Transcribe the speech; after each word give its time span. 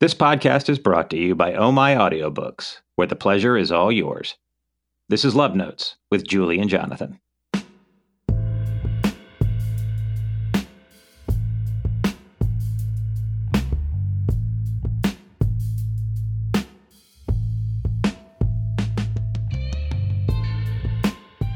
This 0.00 0.14
podcast 0.14 0.68
is 0.68 0.78
brought 0.78 1.10
to 1.10 1.16
you 1.16 1.34
by 1.34 1.54
Oh 1.54 1.72
My 1.72 1.96
Audiobooks, 1.96 2.76
where 2.94 3.08
the 3.08 3.16
pleasure 3.16 3.56
is 3.56 3.72
all 3.72 3.90
yours. 3.90 4.36
This 5.08 5.24
is 5.24 5.34
Love 5.34 5.56
Notes 5.56 5.96
with 6.08 6.24
Julie 6.24 6.60
and 6.60 6.70
Jonathan. 6.70 7.18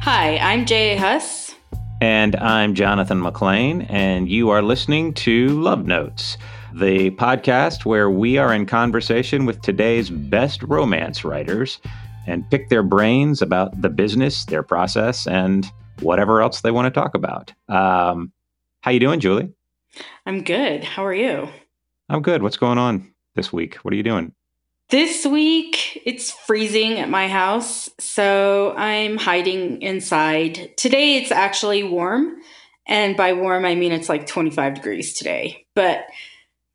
Hi, 0.01 0.39
I'm 0.39 0.67
Jay 0.67 0.97
Huss. 0.97 1.55
And 2.01 2.35
I'm 2.35 2.75
Jonathan 2.75 3.21
McClain, 3.21 3.87
and 3.89 4.29
you 4.29 4.51
are 4.51 4.63
listening 4.63 5.15
to 5.15 5.51
Love 5.51 5.87
Notes, 5.87 6.37
the 6.75 7.11
podcast 7.13 7.85
where 7.85 8.11
we 8.11 8.39
are 8.39 8.53
in 8.53 8.67
conversation 8.67 9.45
with 9.45 9.61
today's 9.61 10.09
best 10.09 10.63
romance 10.63 11.25
writers 11.25 11.81
and 12.27 12.49
pick 12.51 12.69
their 12.69 12.83
brains 12.83 13.43
about 13.43 13.81
the 13.83 13.91
business, 13.91 14.45
their 14.47 14.63
process, 14.63 15.27
and 15.27 15.67
whatever 16.01 16.41
else 16.41 16.61
they 16.61 16.71
want 16.71 16.87
to 16.87 17.01
talk 17.01 17.15
about. 17.15 17.53
Um, 17.69 18.33
how 18.81 18.91
you 18.91 19.01
doing, 19.01 19.21
Julie? 19.21 19.53
I'm 20.25 20.43
good. 20.43 20.85
How 20.85 21.05
are 21.05 21.15
you? 21.15 21.49
I'm 22.09 22.23
good. 22.23 22.43
What's 22.43 22.57
going 22.57 22.79
on 22.79 23.13
this 23.35 23.53
week? 23.53 23.77
What 23.77 23.93
are 23.93 23.97
you 23.97 24.03
doing? 24.03 24.33
This 24.89 25.25
week 25.25 26.03
it's 26.05 26.31
freezing 26.31 26.99
at 26.99 27.09
my 27.09 27.29
house, 27.29 27.89
so 27.99 28.75
I'm 28.77 29.17
hiding 29.17 29.81
inside. 29.81 30.77
Today 30.77 31.17
it's 31.17 31.31
actually 31.31 31.83
warm, 31.83 32.37
and 32.87 33.17
by 33.17 33.33
warm 33.33 33.65
I 33.65 33.75
mean 33.75 33.93
it's 33.93 34.09
like 34.09 34.27
25 34.27 34.75
degrees 34.75 35.15
today. 35.15 35.67
But 35.75 36.05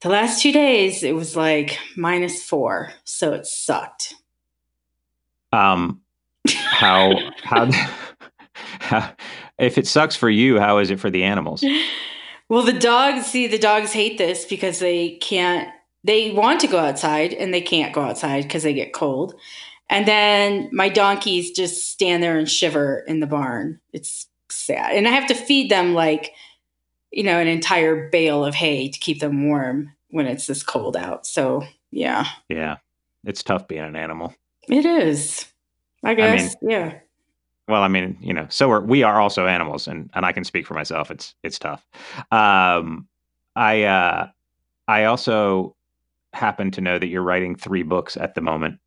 the 0.07 0.13
last 0.13 0.41
two 0.41 0.53
days 0.53 1.03
it 1.03 1.13
was 1.13 1.35
like 1.35 1.77
minus 1.97 2.41
four, 2.41 2.93
so 3.03 3.33
it 3.33 3.45
sucked. 3.45 4.15
Um, 5.51 5.99
how 6.47 7.13
how 7.43 7.69
how 8.79 9.11
if 9.57 9.77
it 9.77 9.85
sucks 9.85 10.15
for 10.15 10.29
you, 10.29 10.59
how 10.59 10.77
is 10.77 10.91
it 10.91 10.99
for 11.01 11.09
the 11.09 11.25
animals? 11.25 11.61
Well, 12.47 12.63
the 12.63 12.71
dogs 12.71 13.25
see 13.25 13.47
the 13.47 13.57
dogs 13.57 13.91
hate 13.91 14.17
this 14.17 14.45
because 14.45 14.79
they 14.79 15.17
can't 15.17 15.69
they 16.05 16.31
want 16.31 16.61
to 16.61 16.67
go 16.67 16.79
outside 16.79 17.33
and 17.33 17.53
they 17.53 17.59
can't 17.59 17.93
go 17.93 18.01
outside 18.01 18.43
because 18.43 18.63
they 18.63 18.73
get 18.73 18.93
cold. 18.93 19.35
And 19.89 20.07
then 20.07 20.69
my 20.71 20.87
donkeys 20.87 21.51
just 21.51 21.91
stand 21.91 22.23
there 22.23 22.37
and 22.37 22.49
shiver 22.49 22.99
in 23.07 23.19
the 23.19 23.27
barn. 23.27 23.81
It's 23.91 24.27
sad. 24.49 24.93
And 24.93 25.05
I 25.05 25.11
have 25.11 25.27
to 25.27 25.33
feed 25.33 25.69
them 25.69 25.93
like, 25.93 26.31
you 27.11 27.23
know, 27.23 27.39
an 27.39 27.47
entire 27.47 28.09
bale 28.09 28.45
of 28.45 28.55
hay 28.55 28.87
to 28.87 28.99
keep 28.99 29.19
them 29.19 29.49
warm 29.49 29.91
when 30.09 30.27
it's 30.27 30.47
this 30.47 30.63
cold 30.63 30.95
out. 30.95 31.25
So, 31.25 31.63
yeah. 31.91 32.25
Yeah. 32.49 32.77
It's 33.25 33.43
tough 33.43 33.67
being 33.67 33.83
an 33.83 33.95
animal. 33.95 34.33
It 34.69 34.85
is. 34.85 35.45
I 36.03 36.13
guess. 36.13 36.55
I 36.55 36.65
mean, 36.65 36.71
yeah. 36.71 36.99
Well, 37.67 37.83
I 37.83 37.89
mean, 37.89 38.17
you 38.21 38.33
know, 38.33 38.47
so 38.49 38.69
we're 38.69 38.81
we 38.81 39.03
are 39.03 39.19
also 39.19 39.45
animals 39.45 39.87
and 39.87 40.09
and 40.13 40.25
I 40.25 40.31
can 40.31 40.45
speak 40.45 40.65
for 40.65 40.73
myself. 40.73 41.11
It's 41.11 41.35
it's 41.43 41.59
tough. 41.59 41.85
Um 42.31 43.07
I 43.55 43.83
uh 43.83 44.29
I 44.87 45.03
also 45.03 45.75
happen 46.33 46.71
to 46.71 46.81
know 46.81 46.97
that 46.97 47.07
you're 47.07 47.23
writing 47.23 47.55
three 47.55 47.83
books 47.83 48.15
at 48.15 48.35
the 48.35 48.41
moment. 48.41 48.79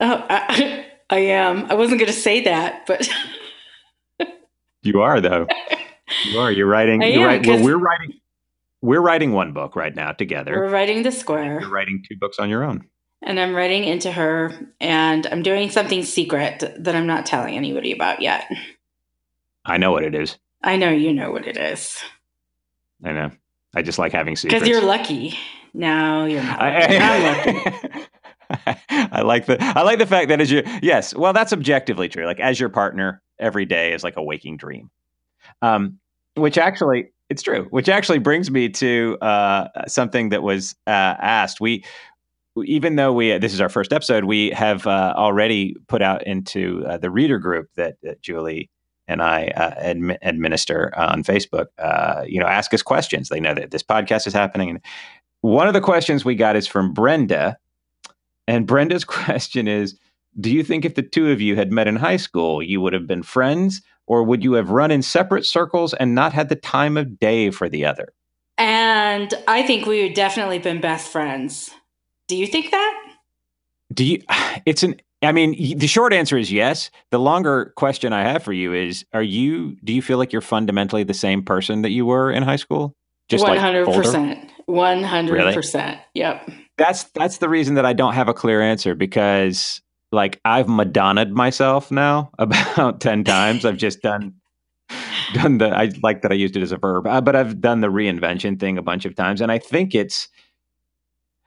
Oh, 0.00 0.24
I, 0.28 0.86
I 1.10 1.18
am. 1.18 1.66
I 1.70 1.74
wasn't 1.74 2.00
going 2.00 2.10
to 2.10 2.18
say 2.18 2.40
that, 2.42 2.86
but 2.86 3.08
you 4.82 5.00
are 5.02 5.20
though. 5.20 5.46
You 6.24 6.38
are. 6.38 6.50
You're 6.50 6.66
writing. 6.66 7.02
I 7.02 7.06
you're 7.08 7.26
right. 7.26 7.46
Well, 7.46 7.62
we're 7.62 7.78
writing. 7.78 8.14
We're 8.86 9.00
writing 9.00 9.32
one 9.32 9.52
book 9.52 9.74
right 9.74 9.96
now 9.96 10.12
together. 10.12 10.52
We're 10.52 10.70
writing 10.70 11.02
the 11.02 11.10
square. 11.10 11.60
You're 11.60 11.70
writing 11.70 12.04
two 12.08 12.16
books 12.16 12.38
on 12.38 12.48
your 12.48 12.62
own. 12.62 12.86
And 13.20 13.40
I'm 13.40 13.52
writing 13.52 13.82
into 13.82 14.12
her, 14.12 14.52
and 14.80 15.26
I'm 15.26 15.42
doing 15.42 15.70
something 15.70 16.04
secret 16.04 16.62
that 16.78 16.94
I'm 16.94 17.08
not 17.08 17.26
telling 17.26 17.56
anybody 17.56 17.90
about 17.90 18.22
yet. 18.22 18.48
I 19.64 19.78
know 19.78 19.90
what 19.90 20.04
it 20.04 20.14
is. 20.14 20.38
I 20.62 20.76
know 20.76 20.90
you 20.90 21.12
know 21.12 21.32
what 21.32 21.48
it 21.48 21.56
is. 21.56 21.98
I 23.02 23.10
know. 23.10 23.32
I 23.74 23.82
just 23.82 23.98
like 23.98 24.12
having 24.12 24.36
secrets. 24.36 24.62
Because 24.62 24.68
you're 24.68 24.86
lucky. 24.86 25.36
No, 25.74 26.24
you're 26.24 26.44
not. 26.44 26.62
I, 26.62 26.70
am 26.82 27.82
lucky. 27.90 28.06
I 28.88 29.22
like 29.22 29.46
the 29.46 29.56
I 29.60 29.82
like 29.82 29.98
the 29.98 30.06
fact 30.06 30.28
that 30.28 30.40
as 30.40 30.52
you 30.52 30.62
yes, 30.80 31.12
well 31.12 31.32
that's 31.32 31.52
objectively 31.52 32.08
true. 32.08 32.24
Like 32.24 32.38
as 32.38 32.60
your 32.60 32.68
partner, 32.68 33.20
every 33.40 33.64
day 33.64 33.94
is 33.94 34.04
like 34.04 34.16
a 34.16 34.22
waking 34.22 34.58
dream. 34.58 34.90
Um, 35.60 35.98
which 36.36 36.56
actually 36.56 37.10
it's 37.28 37.42
true. 37.42 37.66
Which 37.70 37.88
actually 37.88 38.18
brings 38.18 38.50
me 38.50 38.68
to 38.70 39.18
uh, 39.20 39.68
something 39.86 40.28
that 40.30 40.42
was 40.42 40.74
uh, 40.86 40.90
asked. 40.90 41.60
We 41.60 41.84
even 42.64 42.96
though 42.96 43.12
we 43.12 43.36
this 43.38 43.52
is 43.52 43.60
our 43.60 43.68
first 43.68 43.92
episode, 43.92 44.24
we 44.24 44.50
have 44.50 44.86
uh, 44.86 45.14
already 45.16 45.76
put 45.88 46.02
out 46.02 46.26
into 46.26 46.84
uh, 46.86 46.98
the 46.98 47.10
reader 47.10 47.38
group 47.38 47.68
that, 47.76 47.96
that 48.02 48.22
Julie 48.22 48.70
and 49.08 49.22
I 49.22 49.48
uh, 49.48 49.74
admi- 49.82 50.18
administer 50.22 50.96
on 50.96 51.22
Facebook. 51.22 51.66
Uh, 51.78 52.24
you 52.26 52.40
know, 52.40 52.46
ask 52.46 52.72
us 52.74 52.82
questions. 52.82 53.28
They 53.28 53.40
know 53.40 53.54
that 53.54 53.70
this 53.70 53.82
podcast 53.82 54.26
is 54.26 54.32
happening, 54.32 54.70
and 54.70 54.80
one 55.42 55.68
of 55.68 55.74
the 55.74 55.80
questions 55.80 56.24
we 56.24 56.34
got 56.34 56.56
is 56.56 56.66
from 56.66 56.92
Brenda. 56.92 57.56
And 58.48 58.66
Brenda's 58.66 59.04
question 59.04 59.68
is 59.68 59.98
Do 60.38 60.50
you 60.50 60.62
think 60.62 60.84
if 60.84 60.94
the 60.94 61.02
two 61.02 61.30
of 61.30 61.40
you 61.40 61.56
had 61.56 61.72
met 61.72 61.88
in 61.88 61.96
high 61.96 62.16
school, 62.16 62.62
you 62.62 62.80
would 62.80 62.92
have 62.92 63.06
been 63.06 63.22
friends, 63.22 63.82
or 64.06 64.22
would 64.22 64.42
you 64.42 64.54
have 64.54 64.70
run 64.70 64.90
in 64.90 65.02
separate 65.02 65.44
circles 65.44 65.94
and 65.94 66.14
not 66.14 66.32
had 66.32 66.48
the 66.48 66.56
time 66.56 66.96
of 66.96 67.18
day 67.18 67.50
for 67.50 67.68
the 67.68 67.84
other? 67.84 68.12
And 68.58 69.32
I 69.46 69.62
think 69.62 69.86
we 69.86 70.02
would 70.02 70.14
definitely 70.14 70.56
have 70.56 70.64
been 70.64 70.80
best 70.80 71.08
friends. 71.08 71.70
Do 72.28 72.36
you 72.36 72.46
think 72.46 72.70
that? 72.70 73.02
Do 73.92 74.04
you? 74.04 74.22
It's 74.64 74.82
an. 74.82 74.96
I 75.22 75.32
mean, 75.32 75.78
the 75.78 75.86
short 75.86 76.12
answer 76.12 76.36
is 76.36 76.50
yes. 76.50 76.90
The 77.10 77.20
longer 77.20 77.72
question 77.76 78.12
I 78.12 78.22
have 78.22 78.42
for 78.42 78.52
you 78.52 78.72
is: 78.72 79.04
Are 79.12 79.22
you? 79.22 79.76
Do 79.84 79.92
you 79.92 80.02
feel 80.02 80.18
like 80.18 80.32
you're 80.32 80.42
fundamentally 80.42 81.04
the 81.04 81.14
same 81.14 81.42
person 81.42 81.82
that 81.82 81.90
you 81.90 82.04
were 82.04 82.30
in 82.30 82.42
high 82.42 82.56
school? 82.56 82.94
Just 83.28 83.44
one 83.44 83.58
hundred 83.58 83.86
percent. 83.86 84.50
One 84.66 85.02
hundred 85.02 85.54
percent. 85.54 86.00
Yep. 86.14 86.50
That's 86.78 87.04
that's 87.14 87.38
the 87.38 87.48
reason 87.48 87.74
that 87.76 87.86
I 87.86 87.92
don't 87.92 88.14
have 88.14 88.28
a 88.28 88.34
clear 88.34 88.60
answer 88.60 88.94
because 88.94 89.80
like 90.12 90.40
I've 90.44 90.66
Madonna'd 90.66 91.32
myself 91.32 91.90
now 91.90 92.30
about 92.38 93.00
ten 93.00 93.24
times. 93.24 93.64
I've 93.64 93.76
just 93.76 94.02
done 94.02 94.34
done 95.34 95.58
the 95.58 95.68
I 95.68 95.90
like 96.02 96.22
that 96.22 96.32
I 96.32 96.34
used 96.34 96.56
it 96.56 96.62
as 96.62 96.72
a 96.72 96.76
verb, 96.76 97.06
uh, 97.06 97.20
but 97.20 97.36
I've 97.36 97.60
done 97.60 97.80
the 97.80 97.88
reinvention 97.88 98.58
thing 98.58 98.78
a 98.78 98.82
bunch 98.82 99.04
of 99.04 99.14
times, 99.14 99.40
and 99.40 99.50
I 99.50 99.58
think 99.58 99.94
it's. 99.94 100.28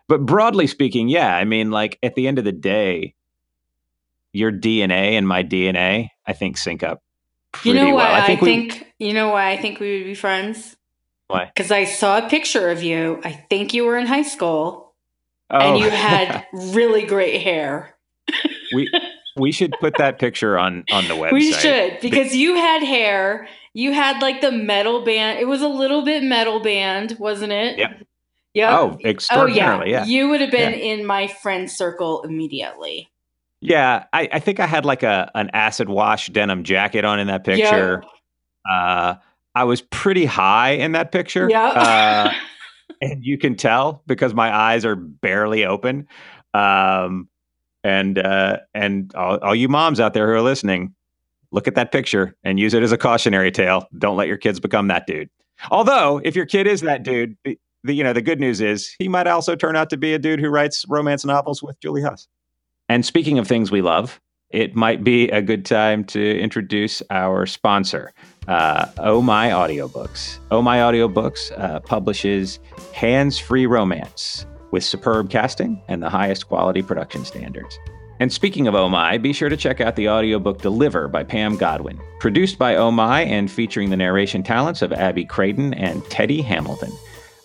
But 0.08 0.26
broadly 0.26 0.66
speaking, 0.66 1.08
yeah, 1.08 1.36
I 1.36 1.46
mean, 1.46 1.70
like 1.70 2.00
at 2.02 2.16
the 2.16 2.28
end 2.28 2.40
of 2.40 2.44
the 2.44 2.52
day, 2.52 3.14
your 4.34 4.52
DNA 4.52 5.14
and 5.14 5.28
my 5.28 5.44
DNA, 5.44 6.10
I 6.26 6.34
think 6.34 6.58
sync 6.58 6.82
up. 6.82 7.04
You 7.64 7.76
know 7.76 7.94
why 7.94 8.12
well. 8.12 8.22
I 8.22 8.26
think, 8.26 8.42
I 8.42 8.46
think 8.46 8.88
we, 9.00 9.08
you 9.08 9.14
know 9.14 9.30
why 9.30 9.52
I 9.52 9.58
think 9.58 9.80
we 9.80 9.98
would 9.98 10.06
be 10.06 10.16
friends. 10.16 10.76
Why? 11.28 11.46
Because 11.46 11.72
I 11.72 11.84
saw 11.84 12.18
a 12.18 12.30
picture 12.30 12.70
of 12.70 12.82
you. 12.82 13.22
I 13.24 13.32
think 13.50 13.74
you 13.74 13.86
were 13.86 13.98
in 13.98 14.08
high 14.08 14.24
school, 14.24 14.96
oh. 15.52 15.60
and 15.60 15.80
you 15.80 15.90
had 15.90 16.46
really 16.54 17.06
great 17.06 17.42
hair. 17.42 17.96
We 18.74 18.92
we 19.36 19.52
should 19.52 19.74
put 19.80 19.98
that 19.98 20.20
picture 20.20 20.58
on 20.58 20.84
on 20.92 21.08
the 21.08 21.14
website. 21.14 21.32
We 21.34 21.52
should 21.52 22.00
because 22.02 22.36
you 22.36 22.56
had 22.56 22.84
hair. 22.84 23.48
You 23.74 23.94
had 23.94 24.22
like 24.22 24.42
the 24.42 24.52
metal 24.52 25.04
band. 25.06 25.40
It 25.40 25.48
was 25.48 25.62
a 25.62 25.68
little 25.68 26.04
bit 26.04 26.24
metal 26.24 26.60
band, 26.62 27.18
wasn't 27.20 27.52
it? 27.52 27.78
Yep. 27.78 28.08
Yeah. 28.54 28.78
Oh, 28.78 28.98
extraordinarily. 29.06 29.86
Oh, 29.86 30.00
yeah. 30.00 30.06
yeah. 30.06 30.06
You 30.06 30.30
would 30.30 30.42
have 30.42 30.52
been 30.52 30.74
yeah. 30.74 30.94
in 30.94 31.06
my 31.06 31.28
friend 31.28 31.70
circle 31.70 32.24
immediately. 32.24 33.10
Yeah, 33.62 34.06
I, 34.14 34.30
I, 34.32 34.40
think 34.40 34.60
I 34.60 34.66
had 34.66 34.86
like 34.86 35.04
a 35.04 35.30
an 35.36 35.50
acid 35.54 35.90
wash 35.90 36.28
denim 36.28 36.64
jacket 36.64 37.06
on 37.06 37.20
in 37.20 37.28
that 37.28 37.44
picture. 37.44 38.02
Yep. 38.04 38.12
Uh, 38.70 39.16
I 39.54 39.64
was 39.66 39.82
pretty 39.82 40.26
high 40.26 40.72
in 40.72 40.94
that 40.94 41.12
picture. 41.12 41.50
Yeah. 41.50 41.68
Uh, 41.68 42.32
and 43.02 43.24
you 43.24 43.38
can 43.38 43.56
tell 43.56 44.04
because 44.08 44.34
my 44.34 44.54
eyes 44.56 44.86
are 44.86 44.96
barely 44.96 45.66
open. 45.66 46.08
Um, 46.54 47.29
and 47.84 48.20
uh, 48.20 48.58
and 48.74 49.14
all, 49.16 49.38
all, 49.40 49.56
you 49.56 49.68
moms 49.68 50.00
out 50.00 50.14
there 50.14 50.28
who 50.28 50.34
are 50.34 50.42
listening, 50.42 50.94
look 51.52 51.68
at 51.68 51.76
that 51.76 51.92
picture 51.92 52.36
and 52.44 52.60
use 52.60 52.74
it 52.74 52.84
as 52.84 52.92
a 52.92 52.98
cautionary 52.98 53.52
tale. 53.52 53.88
Don't 53.98 54.18
let 54.18 54.28
your 54.28 54.38
kids 54.38 54.60
become 54.60 54.88
that 54.88 55.08
dude. 55.08 55.30
Although, 55.72 56.22
if 56.24 56.36
your 56.36 56.46
kid 56.46 56.68
is 56.68 56.82
that 56.82 57.04
dude, 57.04 57.38
the, 57.44 57.94
you 57.94 58.04
know 58.04 58.14
the 58.14 58.22
good 58.22 58.40
news 58.40 58.62
is 58.62 58.94
he 59.00 59.08
might 59.08 59.28
also 59.28 59.56
turn 59.56 59.76
out 59.76 59.90
to 59.90 59.98
be 59.98 60.14
a 60.14 60.20
dude 60.20 60.40
who 60.40 60.50
writes 60.50 60.86
romance 60.88 61.26
novels 61.26 61.64
with 61.64 61.80
Julie 61.80 62.02
Huss. 62.02 62.28
And 62.88 63.06
speaking 63.06 63.38
of 63.38 63.48
things 63.48 63.72
we 63.72 63.82
love, 63.82 64.20
it 64.50 64.76
might 64.76 65.04
be 65.04 65.30
a 65.30 65.42
good 65.42 65.66
time 65.66 66.04
to 66.06 66.40
introduce 66.40 67.04
our 67.12 67.46
sponsor, 67.46 68.14
uh, 68.48 68.88
Oh 68.98 69.22
My 69.22 69.50
Audiobooks. 69.50 70.40
Oh 70.50 70.62
My 70.62 70.80
Audiobooks 70.80 71.52
uh, 71.60 71.82
publishes 71.82 72.60
hands 72.94 73.38
free 73.38 73.68
romance 73.68 74.48
with 74.72 74.84
superb 74.84 75.30
casting 75.30 75.82
and 75.88 76.02
the 76.02 76.10
highest 76.10 76.48
quality 76.48 76.82
production 76.82 77.26
standards. 77.26 77.78
And 78.20 78.34
speaking 78.34 78.68
of 78.68 78.76
Oh 78.76 78.90
My, 78.90 79.18
be 79.18 79.32
sure 79.32 79.48
to 79.48 79.56
check 79.56 79.80
out 79.80 79.96
the 79.96 80.10
audiobook 80.10 80.62
Deliver 80.62 81.08
by 81.08 81.24
Pam 81.24 81.56
Godwin, 81.56 82.00
produced 82.20 82.60
by 82.60 82.76
Oh 82.76 82.92
My 82.92 83.22
and 83.22 83.50
featuring 83.50 83.90
the 83.90 83.98
narration 83.98 84.44
talents 84.44 84.82
of 84.82 84.92
Abby 84.92 85.24
Craden 85.24 85.74
and 85.74 86.04
Teddy 86.06 86.42
Hamilton. 86.42 86.92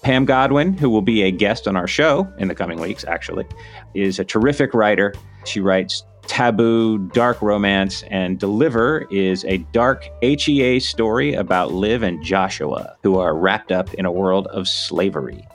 Pam 0.03 0.25
Godwin, 0.25 0.76
who 0.76 0.91
will 0.91 1.00
be 1.00 1.23
a 1.23 1.31
guest 1.31 1.69
on 1.69 1.76
our 1.76 1.87
show 1.87 2.31
in 2.38 2.49
the 2.49 2.55
coming 2.55 2.81
weeks, 2.81 3.05
actually, 3.05 3.47
is 3.94 4.19
a 4.19 4.25
terrific 4.25 4.75
writer. 4.75 5.15
She 5.44 5.61
writes 5.61 6.03
taboo, 6.26 6.99
dark 7.15 7.41
romance, 7.41 8.03
and 8.11 8.38
Deliver 8.38 9.06
is 9.11 9.44
a 9.44 9.59
dark 9.73 10.09
HEA 10.23 10.81
story 10.81 11.35
about 11.35 11.73
Liv 11.73 12.03
and 12.03 12.23
Joshua, 12.25 12.97
who 13.03 13.17
are 13.19 13.37
wrapped 13.37 13.71
up 13.71 13.94
in 13.94 14.06
a 14.06 14.12
world 14.12 14.47
of 14.49 14.69
slavery. 14.69 15.47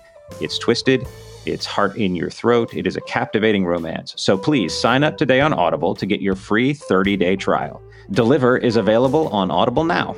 It's 0.41 0.57
twisted, 0.57 1.05
it's 1.45 1.65
heart 1.65 1.95
in 1.97 2.15
your 2.15 2.29
throat, 2.29 2.73
it 2.73 2.85
is 2.85 2.95
a 2.95 3.01
captivating 3.01 3.65
romance. 3.65 4.13
So 4.17 4.37
please 4.37 4.73
sign 4.73 5.03
up 5.03 5.17
today 5.17 5.41
on 5.41 5.53
Audible 5.53 5.95
to 5.95 6.05
get 6.05 6.21
your 6.21 6.35
free 6.35 6.73
30 6.73 7.17
day 7.17 7.35
trial. 7.35 7.81
Deliver 8.11 8.57
is 8.57 8.75
available 8.75 9.27
on 9.29 9.51
Audible 9.51 9.83
now. 9.83 10.15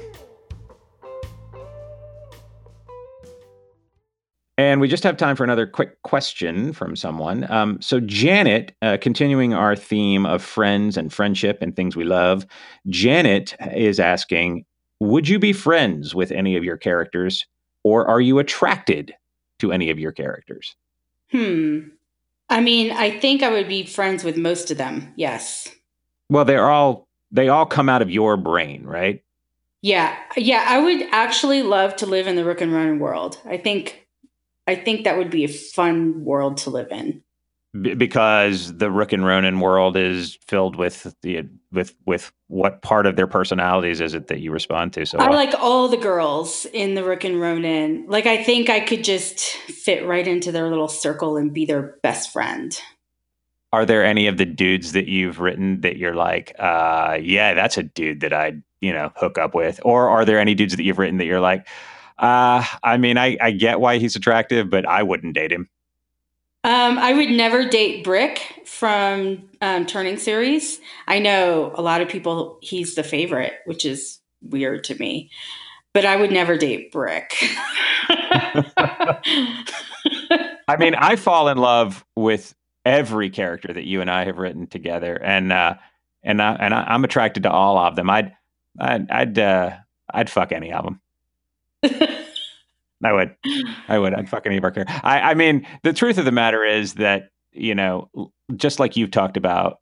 And 4.58 4.80
we 4.80 4.88
just 4.88 5.04
have 5.04 5.18
time 5.18 5.36
for 5.36 5.44
another 5.44 5.66
quick 5.66 6.00
question 6.04 6.72
from 6.72 6.96
someone. 6.96 7.50
Um, 7.52 7.82
so, 7.82 8.00
Janet, 8.00 8.76
uh, 8.84 8.98
continuing 9.02 9.56
our 9.56 9.76
theme 9.76 10.26
of 10.26 10.44
friends 10.44 10.98
and 10.98 11.12
friendship 11.12 11.58
and 11.62 11.76
things 11.76 11.96
we 11.96 12.04
love, 12.04 12.46
Janet 12.88 13.56
is 13.74 14.00
asking 14.00 14.66
Would 15.00 15.28
you 15.28 15.40
be 15.40 15.52
friends 15.52 16.14
with 16.14 16.32
any 16.32 16.56
of 16.56 16.64
your 16.64 16.78
characters, 16.78 17.48
or 17.84 18.08
are 18.08 18.22
you 18.22 18.38
attracted 18.38 19.16
to 19.60 19.72
any 19.72 19.90
of 19.90 19.98
your 19.98 20.12
characters? 20.12 20.76
Hmm. 21.32 21.80
I 22.50 22.60
mean, 22.60 22.92
I 22.92 23.18
think 23.18 23.44
I 23.44 23.50
would 23.50 23.68
be 23.68 23.86
friends 23.86 24.24
with 24.24 24.36
most 24.36 24.72
of 24.72 24.78
them. 24.78 25.14
Yes. 25.16 25.70
Well, 26.30 26.46
they're 26.46 26.70
all 26.70 27.08
they 27.32 27.48
all 27.48 27.66
come 27.66 27.88
out 27.88 28.02
of 28.02 28.12
your 28.12 28.36
brain, 28.38 28.84
right? 28.84 29.24
Yeah. 29.82 30.16
Yeah, 30.36 30.66
I 30.68 30.80
would 30.80 31.08
actually 31.12 31.64
love 31.64 31.96
to 31.98 32.06
live 32.06 32.28
in 32.28 32.36
the 32.36 32.46
Rook 32.46 32.62
and 32.62 32.74
Ronin 32.74 33.00
world. 33.00 33.40
I 33.46 33.58
think 33.58 34.08
I 34.68 34.76
think 34.76 35.04
that 35.04 35.18
would 35.18 35.32
be 35.32 35.44
a 35.44 35.50
fun 35.50 36.24
world 36.24 36.58
to 36.58 36.70
live 36.70 36.92
in. 36.92 37.24
B- 37.80 37.94
because 37.94 38.78
the 38.78 38.92
Rook 38.92 39.14
and 39.14 39.26
Ronin 39.26 39.60
world 39.60 39.96
is 39.96 40.38
filled 40.48 40.76
with 40.76 41.16
the 41.22 41.48
with 41.72 41.96
with 42.06 42.32
what 42.48 42.82
part 42.82 43.06
of 43.06 43.16
their 43.16 43.28
personalities 43.28 44.02
is 44.02 44.14
it 44.14 44.28
that 44.28 44.40
you 44.40 44.52
respond 44.52 44.94
to? 44.94 45.06
So 45.06 45.18
I 45.20 45.30
like 45.30 45.54
all 45.58 45.88
the 45.88 45.98
girls 45.98 46.66
in 46.74 46.96
the 46.96 47.04
Rook 47.04 47.24
and 47.24 47.40
Ronin. 47.40 48.06
Like 48.08 48.26
I 48.26 48.44
think 48.44 48.70
I 48.70 48.82
could 48.82 49.04
just 49.04 49.40
fit 49.40 50.06
right 50.06 50.28
into 50.28 50.52
their 50.52 50.70
little 50.70 50.90
circle 50.90 51.38
and 51.38 51.54
be 51.54 51.66
their 51.66 51.98
best 52.04 52.34
friend. 52.34 52.78
Are 53.74 53.86
there 53.86 54.04
any 54.04 54.28
of 54.28 54.36
the 54.38 54.46
dudes 54.46 54.92
that 54.92 55.08
you've 55.08 55.40
written 55.40 55.80
that 55.80 55.96
you're 55.96 56.16
like, 56.16 56.54
uh, 56.60 57.18
yeah, 57.22 57.54
that's 57.54 57.78
a 57.78 57.84
dude 57.84 58.20
that 58.20 58.34
I'd 58.34 58.64
you 58.82 58.92
know 58.92 59.14
hook 59.16 59.38
up 59.38 59.56
with, 59.56 59.80
or 59.86 60.10
are 60.10 60.26
there 60.26 60.40
any 60.40 60.56
dudes 60.56 60.76
that 60.76 60.84
you've 60.84 61.00
written 61.00 61.20
that 61.20 61.26
you're 61.26 61.40
like? 61.40 61.68
Uh, 62.18 62.66
I 62.84 62.98
mean, 62.98 63.18
I, 63.18 63.38
I 63.40 63.52
get 63.52 63.80
why 63.80 63.98
he's 63.98 64.16
attractive, 64.16 64.70
but 64.70 64.86
I 64.86 65.04
wouldn't 65.04 65.34
date 65.34 65.52
him. 65.52 65.70
Um, 66.64 67.00
I 67.00 67.14
would 67.14 67.30
never 67.30 67.68
date 67.68 68.04
Brick 68.04 68.62
from 68.66 69.50
um, 69.62 69.88
Turning 69.88 70.18
Series. 70.18 70.80
I 71.08 71.18
know 71.18 71.72
a 71.76 71.82
lot 71.82 72.02
of 72.02 72.10
people, 72.10 72.60
he's 72.62 72.94
the 72.94 73.04
favorite, 73.04 73.54
which 73.66 73.84
is 73.84 74.20
weird 74.42 74.84
to 74.86 74.96
me, 74.96 75.32
but 75.94 76.06
I 76.06 76.18
would 76.18 76.32
never 76.32 76.58
date 76.58 76.92
Brick. 76.92 77.34
I 80.68 80.78
mean, 80.78 80.94
I 80.96 81.16
fall 81.16 81.48
in 81.48 81.58
love 81.58 82.06
with 82.16 82.54
every 82.86 83.30
character 83.32 83.74
that 83.74 83.86
you 83.86 84.02
and 84.02 84.12
I 84.12 84.26
have 84.26 84.38
written 84.38 84.68
together, 84.68 85.16
and 85.16 85.52
uh, 85.52 85.76
and 86.24 86.42
I, 86.42 86.54
and 86.54 86.74
I, 86.74 86.96
am 86.96 87.04
attracted 87.04 87.44
to 87.44 87.52
all 87.52 87.78
of 87.78 87.96
them. 87.96 88.10
I'd 88.10 88.34
I'd 88.80 89.12
I'd, 89.12 89.40
uh, 89.40 89.72
I'd 90.14 90.30
fuck 90.30 90.52
any 90.52 90.72
of 90.72 90.86
them. 90.86 91.02
I 93.04 93.14
would. 93.14 93.36
I 93.88 94.00
would. 94.00 94.14
I'd 94.14 94.30
fucking 94.30 94.52
any 94.52 94.62
care. 94.72 94.86
I, 95.04 95.32
I 95.32 95.34
mean, 95.34 95.66
the 95.84 95.94
truth 95.94 96.18
of 96.18 96.26
the 96.26 96.32
matter 96.32 96.64
is 96.64 96.96
that, 96.96 97.32
you 97.52 97.76
know, 97.76 98.10
just 98.56 98.80
like 98.80 98.96
you've 98.96 99.12
talked 99.12 99.38
about, 99.38 99.80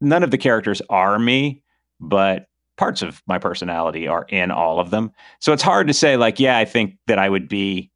none 0.00 0.22
of 0.22 0.30
the 0.30 0.38
characters 0.38 0.82
are 0.90 1.18
me, 1.18 1.62
but 2.00 2.46
parts 2.76 3.02
of 3.02 3.22
my 3.26 3.38
personality 3.38 4.08
are 4.08 4.26
in 4.30 4.50
all 4.50 4.80
of 4.80 4.90
them. 4.90 5.12
So 5.38 5.52
it's 5.52 5.62
hard 5.62 5.86
to 5.86 5.94
say, 5.94 6.16
like, 6.16 6.40
yeah, 6.40 6.58
I 6.58 6.64
think 6.64 6.96
that 7.06 7.18
I 7.18 7.28
would 7.28 7.48
be 7.48 7.90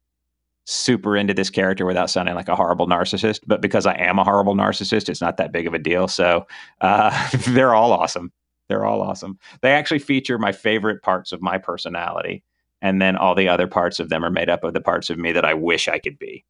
super 0.65 1.15
into 1.15 1.33
this 1.33 1.49
character 1.49 1.85
without 1.85 2.09
sounding 2.09 2.35
like 2.35 2.47
a 2.47 2.55
horrible 2.55 2.87
narcissist. 2.87 3.41
But 3.45 3.61
because 3.61 3.85
I 3.85 3.93
am 3.93 4.19
a 4.19 4.23
horrible 4.23 4.55
narcissist, 4.55 5.09
it's 5.09 5.21
not 5.21 5.37
that 5.37 5.51
big 5.51 5.67
of 5.67 5.73
a 5.73 5.79
deal. 5.79 6.07
So 6.07 6.47
uh, 6.81 7.29
they're 7.47 7.73
all 7.73 7.93
awesome. 7.93 8.31
They're 8.67 8.85
all 8.85 9.01
awesome. 9.01 9.37
They 9.61 9.71
actually 9.71 9.99
feature 9.99 10.39
my 10.39 10.51
favorite 10.51 11.03
parts 11.03 11.31
of 11.31 11.41
my 11.41 11.57
personality 11.57 12.43
and 12.85 13.01
then 13.01 13.15
all 13.17 13.33
the 13.33 13.49
other 13.49 13.65
parts 13.65 13.99
of 13.99 14.09
them 14.09 14.23
are 14.23 14.29
made 14.29 14.47
up 14.47 14.63
of 14.63 14.75
the 14.75 14.79
parts 14.79 15.09
of 15.09 15.17
me 15.17 15.31
that 15.31 15.43
I 15.43 15.55
wish 15.55 15.87
I 15.87 15.97
could 15.97 16.19
be. 16.19 16.45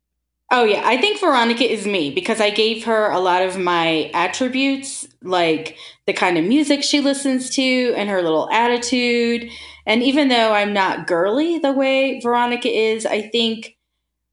Oh 0.52 0.66
yeah, 0.66 0.82
I 0.84 0.98
think 0.98 1.22
Veronica 1.22 1.64
is 1.64 1.88
me 1.88 2.12
because 2.12 2.42
I 2.42 2.50
gave 2.50 2.84
her 2.84 3.10
a 3.10 3.20
lot 3.20 3.42
of 3.42 3.58
my 3.58 4.12
attributes, 4.14 5.08
like 5.24 5.78
the 6.06 6.14
kind 6.14 6.38
of 6.38 6.44
music 6.44 6.84
she 6.84 7.00
listens 7.00 7.50
to 7.52 7.94
and 7.96 8.10
her 8.10 8.22
little 8.22 8.50
attitude. 8.52 9.50
And 9.86 10.04
even 10.04 10.28
though 10.28 10.52
I'm 10.52 10.74
not 10.74 11.08
girly 11.08 11.58
the 11.58 11.72
way 11.72 12.20
Veronica 12.20 12.68
is, 12.70 13.06
I 13.06 13.22
think 13.22 13.78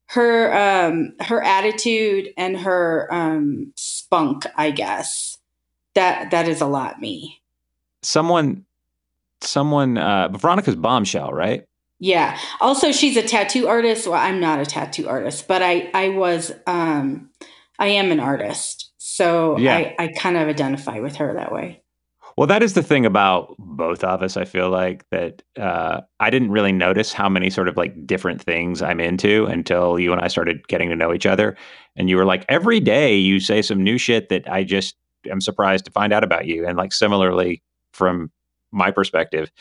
her 0.07 0.53
um 0.53 1.15
her 1.21 1.41
attitude 1.41 2.31
and 2.37 2.59
her 2.59 3.09
um 3.13 3.73
spunk, 3.77 4.45
I 4.57 4.73
guess, 4.73 5.39
that 5.95 6.33
that 6.33 6.49
is 6.49 6.61
a 6.61 6.67
lot 6.67 7.01
me. 7.01 7.41
Someone 8.03 8.67
someone 9.41 9.99
uh 9.99 10.29
Veronica's 10.29 10.77
bombshell, 10.77 11.33
right? 11.33 11.65
Yeah. 12.03 12.37
Also, 12.61 12.91
she's 12.91 13.17
a 13.17 13.23
tattoo 13.23 13.69
artist. 13.69 14.09
Well, 14.09 14.19
I'm 14.21 14.41
not 14.41 14.59
a 14.59 14.67
tattoo 14.67 15.09
artist, 15.09 15.47
but 15.47 15.63
I 15.63 15.89
I 15.95 16.09
was 16.09 16.51
um 16.67 17.31
I 17.79 17.87
am 17.87 18.11
an 18.11 18.19
artist. 18.19 18.91
So 18.99 19.57
yeah. 19.57 19.77
I, 19.77 19.95
I 19.97 20.09
kind 20.09 20.37
of 20.37 20.49
identify 20.49 20.99
with 20.99 21.15
her 21.17 21.35
that 21.35 21.53
way. 21.53 21.81
Well, 22.37 22.49
that 22.49 22.61
is 22.61 22.75
the 22.75 22.83
thing 22.83 23.07
about 23.07 23.55
both 23.57 24.03
of 24.03 24.21
us. 24.21 24.37
I 24.37 24.45
feel 24.47 24.69
like 24.69 25.09
that 25.11 25.43
uh, 25.57 26.01
I 26.19 26.31
didn't 26.31 26.51
really 26.51 26.73
notice 26.73 27.13
how 27.13 27.29
many 27.29 27.51
sort 27.51 27.69
of 27.69 27.77
like 27.77 28.05
different 28.05 28.43
things 28.43 28.83
I'm 28.83 28.99
into 28.99 29.47
until 29.47 30.01
you 30.01 30.13
and 30.13 30.21
I 30.21 30.27
started 30.27 30.67
getting 30.67 30.89
to 30.89 30.97
know 30.97 31.15
each 31.15 31.27
other. 31.27 31.57
And 31.95 32.11
you 32.11 32.17
were 32.17 32.25
like, 32.25 32.45
every 32.49 32.81
day 32.81 33.17
you 33.17 33.39
say 33.39 33.63
some 33.63 33.85
new 33.85 33.97
shit 33.97 34.29
that 34.31 34.51
I 34.51 34.65
just 34.65 34.97
am 35.31 35.41
surprised 35.41 35.85
to 35.85 35.93
find 35.93 36.13
out 36.13 36.25
about 36.25 36.47
you. 36.47 36.67
And 36.67 36.77
like 36.77 36.93
similarly, 36.93 37.63
from 37.93 38.33
my 38.73 38.91
perspective, 38.91 39.53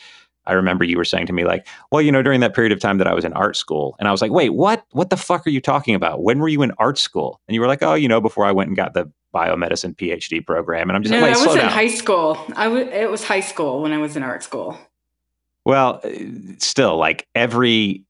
I 0.46 0.52
remember 0.52 0.84
you 0.84 0.96
were 0.96 1.04
saying 1.04 1.26
to 1.26 1.32
me 1.32 1.44
like, 1.44 1.66
well, 1.90 2.02
you 2.02 2.10
know, 2.10 2.22
during 2.22 2.40
that 2.40 2.54
period 2.54 2.72
of 2.72 2.80
time 2.80 2.98
that 2.98 3.06
I 3.06 3.14
was 3.14 3.24
in 3.24 3.32
art 3.32 3.56
school, 3.56 3.96
and 3.98 4.08
I 4.08 4.10
was 4.10 4.20
like, 4.20 4.32
wait, 4.32 4.50
what? 4.50 4.84
What 4.90 5.10
the 5.10 5.16
fuck 5.16 5.46
are 5.46 5.50
you 5.50 5.60
talking 5.60 5.94
about? 5.94 6.22
When 6.22 6.38
were 6.38 6.48
you 6.48 6.62
in 6.62 6.72
art 6.78 6.98
school? 6.98 7.40
And 7.46 7.54
you 7.54 7.60
were 7.60 7.68
like, 7.68 7.82
oh, 7.82 7.94
you 7.94 8.08
know, 8.08 8.20
before 8.20 8.44
I 8.44 8.52
went 8.52 8.68
and 8.68 8.76
got 8.76 8.94
the 8.94 9.10
biomedicine 9.34 9.96
PhD 9.96 10.44
program. 10.44 10.90
And 10.90 10.96
I'm 10.96 11.02
just 11.02 11.12
no, 11.12 11.20
like, 11.20 11.36
wait, 11.36 11.42
I 11.42 11.46
was 11.46 11.56
in 11.56 11.68
high 11.68 11.88
school. 11.88 12.38
I 12.56 12.68
was. 12.68 12.86
It 12.88 13.10
was 13.10 13.24
high 13.24 13.40
school 13.40 13.82
when 13.82 13.92
I 13.92 13.98
was 13.98 14.16
in 14.16 14.22
art 14.22 14.42
school. 14.42 14.78
Well, 15.64 16.00
uh, 16.02 16.10
still, 16.58 16.96
like 16.96 17.28
every 17.34 18.04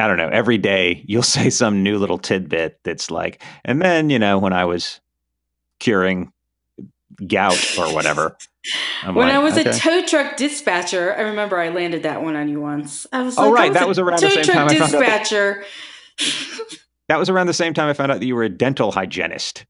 I 0.00 0.06
don't 0.06 0.16
know, 0.16 0.28
every 0.28 0.58
day 0.58 1.02
you'll 1.06 1.22
say 1.38 1.50
some 1.50 1.82
new 1.82 1.98
little 1.98 2.18
tidbit 2.18 2.80
that's 2.82 3.10
like, 3.10 3.42
and 3.64 3.80
then, 3.82 4.10
you 4.10 4.18
know, 4.18 4.38
when 4.38 4.52
I 4.52 4.64
was 4.64 5.00
curing 5.78 6.32
gout 7.26 7.78
or 7.78 7.92
whatever. 7.94 8.36
I'm 9.02 9.14
when 9.14 9.28
like, 9.28 9.36
I 9.36 9.38
was 9.38 9.56
okay. 9.56 9.70
a 9.70 9.72
tow 9.72 10.04
truck 10.04 10.36
dispatcher, 10.36 11.14
I 11.14 11.22
remember 11.22 11.58
I 11.58 11.70
landed 11.70 12.02
that 12.02 12.22
one 12.22 12.36
on 12.36 12.48
you 12.48 12.60
once. 12.60 13.06
I 13.12 13.22
was 13.22 13.38
oh, 13.38 13.50
like, 13.50 13.54
right. 13.54 13.72
that 13.72 13.88
was 13.88 13.98
around 13.98 14.20
the 14.20 14.30
same 14.30 14.44
time 14.44 14.68
I 14.68 14.78
found 14.78 14.92
dispatcher. 14.92 15.64
That, 16.18 16.78
that 17.08 17.18
was 17.18 17.28
around 17.28 17.46
the 17.46 17.54
same 17.54 17.74
time 17.74 17.88
I 17.88 17.94
found 17.94 18.12
out 18.12 18.20
that 18.20 18.26
you 18.26 18.34
were 18.34 18.44
a 18.44 18.48
dental 18.48 18.92
hygienist. 18.92 19.64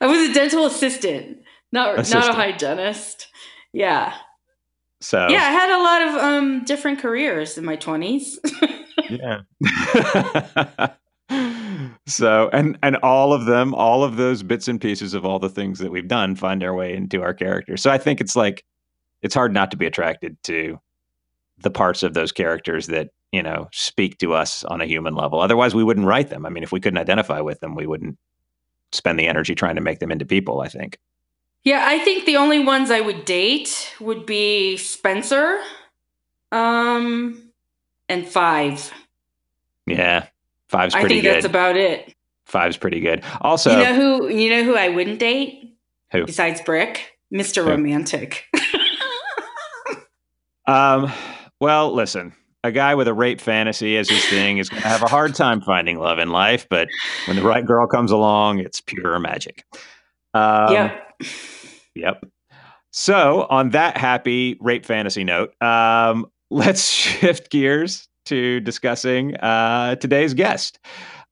I 0.00 0.06
was 0.06 0.30
a 0.30 0.32
dental 0.32 0.64
assistant, 0.64 1.42
not 1.72 1.98
assistant. 1.98 2.26
not 2.26 2.30
a 2.30 2.34
hygienist. 2.34 3.28
Yeah. 3.72 4.14
So 5.02 5.28
yeah, 5.28 5.42
I 5.42 5.50
had 5.50 5.70
a 5.70 5.82
lot 5.82 6.02
of 6.02 6.24
um, 6.24 6.64
different 6.64 7.00
careers 7.00 7.58
in 7.58 7.64
my 7.64 7.76
twenties. 7.76 8.38
yeah. 9.10 9.40
So 12.06 12.48
and 12.52 12.78
and 12.82 12.96
all 12.96 13.32
of 13.32 13.44
them 13.44 13.74
all 13.74 14.02
of 14.04 14.16
those 14.16 14.42
bits 14.42 14.68
and 14.68 14.80
pieces 14.80 15.14
of 15.14 15.24
all 15.24 15.38
the 15.38 15.48
things 15.48 15.78
that 15.78 15.90
we've 15.90 16.08
done 16.08 16.34
find 16.34 16.60
their 16.60 16.74
way 16.74 16.94
into 16.94 17.22
our 17.22 17.34
characters 17.34 17.82
so 17.82 17.90
i 17.90 17.98
think 17.98 18.20
it's 18.20 18.36
like 18.36 18.64
it's 19.22 19.34
hard 19.34 19.52
not 19.52 19.70
to 19.70 19.76
be 19.76 19.86
attracted 19.86 20.36
to 20.42 20.78
the 21.60 21.70
parts 21.70 22.02
of 22.02 22.14
those 22.14 22.32
characters 22.32 22.86
that 22.88 23.10
you 23.32 23.42
know 23.42 23.68
speak 23.72 24.18
to 24.18 24.34
us 24.34 24.64
on 24.64 24.80
a 24.80 24.86
human 24.86 25.14
level. 25.14 25.40
Otherwise 25.40 25.74
we 25.74 25.84
wouldn't 25.84 26.06
write 26.06 26.30
them. 26.30 26.46
I 26.46 26.50
mean 26.50 26.62
if 26.62 26.72
we 26.72 26.80
couldn't 26.80 26.98
identify 26.98 27.40
with 27.40 27.60
them 27.60 27.74
we 27.74 27.86
wouldn't 27.86 28.18
spend 28.92 29.18
the 29.18 29.28
energy 29.28 29.54
trying 29.54 29.76
to 29.76 29.80
make 29.80 30.00
them 30.00 30.10
into 30.10 30.24
people 30.24 30.60
i 30.60 30.68
think. 30.68 30.98
Yeah 31.64 31.84
i 31.86 31.98
think 31.98 32.24
the 32.24 32.36
only 32.36 32.64
ones 32.64 32.90
i 32.90 33.00
would 33.00 33.24
date 33.24 33.94
would 34.00 34.26
be 34.26 34.76
spencer 34.76 35.60
um 36.52 37.52
and 38.08 38.26
five. 38.26 38.92
Yeah 39.86 40.26
Five's 40.70 40.94
pretty 40.94 41.06
I 41.06 41.08
think 41.08 41.22
good. 41.24 41.34
that's 41.34 41.46
about 41.46 41.76
it. 41.76 42.14
Five's 42.46 42.76
pretty 42.76 43.00
good. 43.00 43.24
Also, 43.40 43.70
you 43.70 43.84
know 43.84 43.94
who 43.94 44.28
you 44.28 44.50
know 44.50 44.62
who 44.62 44.76
I 44.76 44.88
wouldn't 44.88 45.18
date? 45.18 45.76
Who 46.12 46.26
besides 46.26 46.60
Brick? 46.62 47.12
Mister 47.30 47.64
Romantic. 47.64 48.44
um. 50.66 51.12
Well, 51.60 51.92
listen. 51.92 52.32
a 52.62 52.72
guy 52.72 52.94
with 52.94 53.08
a 53.08 53.14
rape 53.14 53.40
fantasy 53.40 53.96
as 53.96 54.08
his 54.08 54.24
thing 54.26 54.58
is 54.58 54.68
going 54.68 54.82
to 54.82 54.88
have 54.88 55.02
a 55.02 55.08
hard 55.08 55.34
time 55.34 55.60
finding 55.60 55.98
love 55.98 56.18
in 56.18 56.30
life, 56.30 56.66
but 56.68 56.88
when 57.26 57.36
the 57.36 57.42
right 57.42 57.64
girl 57.64 57.86
comes 57.86 58.10
along, 58.10 58.58
it's 58.58 58.80
pure 58.80 59.18
magic. 59.18 59.64
Um, 60.34 60.72
yep. 60.72 61.12
Yep. 61.94 62.24
So, 62.92 63.46
on 63.50 63.70
that 63.70 63.96
happy 63.96 64.56
rape 64.60 64.84
fantasy 64.84 65.24
note, 65.24 65.54
um, 65.62 66.26
let's 66.50 66.88
shift 66.88 67.50
gears 67.50 68.08
to 68.30 68.60
discussing 68.60 69.34
uh, 69.36 69.96
today's 69.96 70.34
guest. 70.34 70.78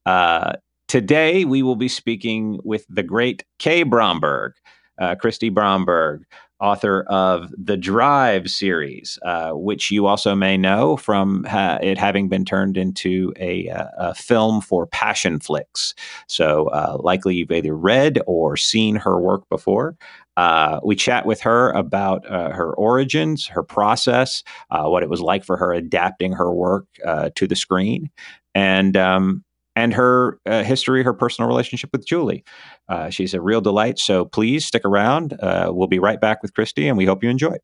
Uh, 0.04 0.54
today, 0.88 1.44
we 1.44 1.62
will 1.62 1.76
be 1.76 1.88
speaking 1.88 2.58
with 2.64 2.84
the 2.88 3.04
great 3.04 3.44
K. 3.60 3.84
Bromberg, 3.84 4.54
uh, 5.00 5.14
Kristy 5.14 5.52
Bromberg, 5.52 6.24
author 6.60 7.04
of 7.04 7.54
the 7.56 7.76
Drive 7.76 8.50
series, 8.50 9.16
uh, 9.24 9.52
which 9.52 9.92
you 9.92 10.06
also 10.06 10.34
may 10.34 10.56
know 10.56 10.96
from 10.96 11.44
ha- 11.44 11.78
it 11.80 11.98
having 11.98 12.28
been 12.28 12.44
turned 12.44 12.76
into 12.76 13.32
a, 13.38 13.68
uh, 13.68 13.86
a 13.96 14.14
film 14.14 14.60
for 14.60 14.88
Passionflix. 14.88 15.94
So, 16.26 16.66
uh, 16.70 16.96
likely 16.98 17.36
you've 17.36 17.52
either 17.52 17.76
read 17.76 18.18
or 18.26 18.56
seen 18.56 18.96
her 18.96 19.20
work 19.20 19.48
before. 19.48 19.96
Uh, 20.38 20.78
we 20.84 20.94
chat 20.94 21.26
with 21.26 21.40
her 21.40 21.72
about 21.72 22.24
uh, 22.30 22.50
her 22.52 22.72
origins, 22.74 23.48
her 23.48 23.64
process, 23.64 24.44
uh, 24.70 24.84
what 24.84 25.02
it 25.02 25.10
was 25.10 25.20
like 25.20 25.42
for 25.42 25.56
her 25.56 25.72
adapting 25.72 26.32
her 26.32 26.52
work 26.52 26.86
to 27.34 27.48
the 27.48 27.56
screen, 27.56 28.08
and 28.54 28.96
um, 28.96 29.42
and 29.74 29.92
her 29.94 30.38
uh, 30.46 30.62
history, 30.62 31.02
her 31.02 31.12
personal 31.12 31.48
relationship 31.48 31.90
with 31.92 32.06
Julie. 32.06 32.44
Uh, 32.88 33.10
she's 33.10 33.34
a 33.34 33.40
real 33.40 33.60
delight. 33.60 33.98
So 33.98 34.24
please 34.26 34.64
stick 34.64 34.84
around. 34.84 35.34
Uh, 35.40 35.70
we'll 35.72 35.88
be 35.88 35.98
right 35.98 36.20
back 36.20 36.40
with 36.40 36.54
Kristy, 36.54 36.88
and 36.88 36.96
we 36.96 37.04
hope 37.04 37.24
you 37.24 37.30
enjoy. 37.30 37.56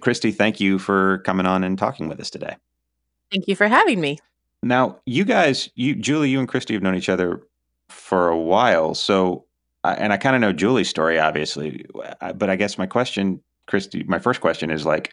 Kristy, 0.00 0.32
thank 0.32 0.60
you 0.60 0.78
for 0.78 1.18
coming 1.18 1.46
on 1.46 1.64
and 1.64 1.76
talking 1.76 2.08
with 2.08 2.20
us 2.20 2.30
today. 2.30 2.56
Thank 3.32 3.48
you 3.48 3.56
for 3.56 3.66
having 3.66 4.00
me. 4.00 4.18
Now, 4.62 5.00
you 5.04 5.24
guys, 5.24 5.68
you 5.74 5.96
Julie, 5.96 6.30
you 6.30 6.38
and 6.38 6.48
Kristy 6.48 6.74
have 6.74 6.82
known 6.82 6.94
each 6.94 7.08
other 7.08 7.42
for 7.90 8.28
a 8.28 8.38
while. 8.38 8.94
So, 8.94 9.44
and 9.84 10.12
I 10.12 10.16
kind 10.16 10.34
of 10.34 10.40
know 10.40 10.52
Julie's 10.52 10.88
story, 10.88 11.18
obviously. 11.18 11.84
But 12.34 12.50
I 12.50 12.56
guess 12.56 12.78
my 12.78 12.86
question, 12.86 13.42
Kristy, 13.68 14.06
my 14.06 14.18
first 14.18 14.40
question 14.40 14.70
is 14.70 14.86
like, 14.86 15.12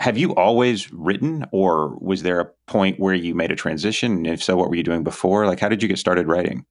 have 0.00 0.16
you 0.16 0.34
always 0.34 0.90
written, 0.92 1.44
or 1.52 1.96
was 1.98 2.22
there 2.22 2.40
a 2.40 2.50
point 2.66 2.98
where 2.98 3.12
you 3.12 3.34
made 3.34 3.50
a 3.50 3.56
transition? 3.56 4.12
And 4.12 4.26
if 4.26 4.42
so, 4.42 4.56
what 4.56 4.70
were 4.70 4.76
you 4.76 4.82
doing 4.82 5.04
before? 5.04 5.46
Like, 5.46 5.60
how 5.60 5.68
did 5.68 5.82
you 5.82 5.88
get 5.88 5.98
started 5.98 6.26
writing? 6.26 6.64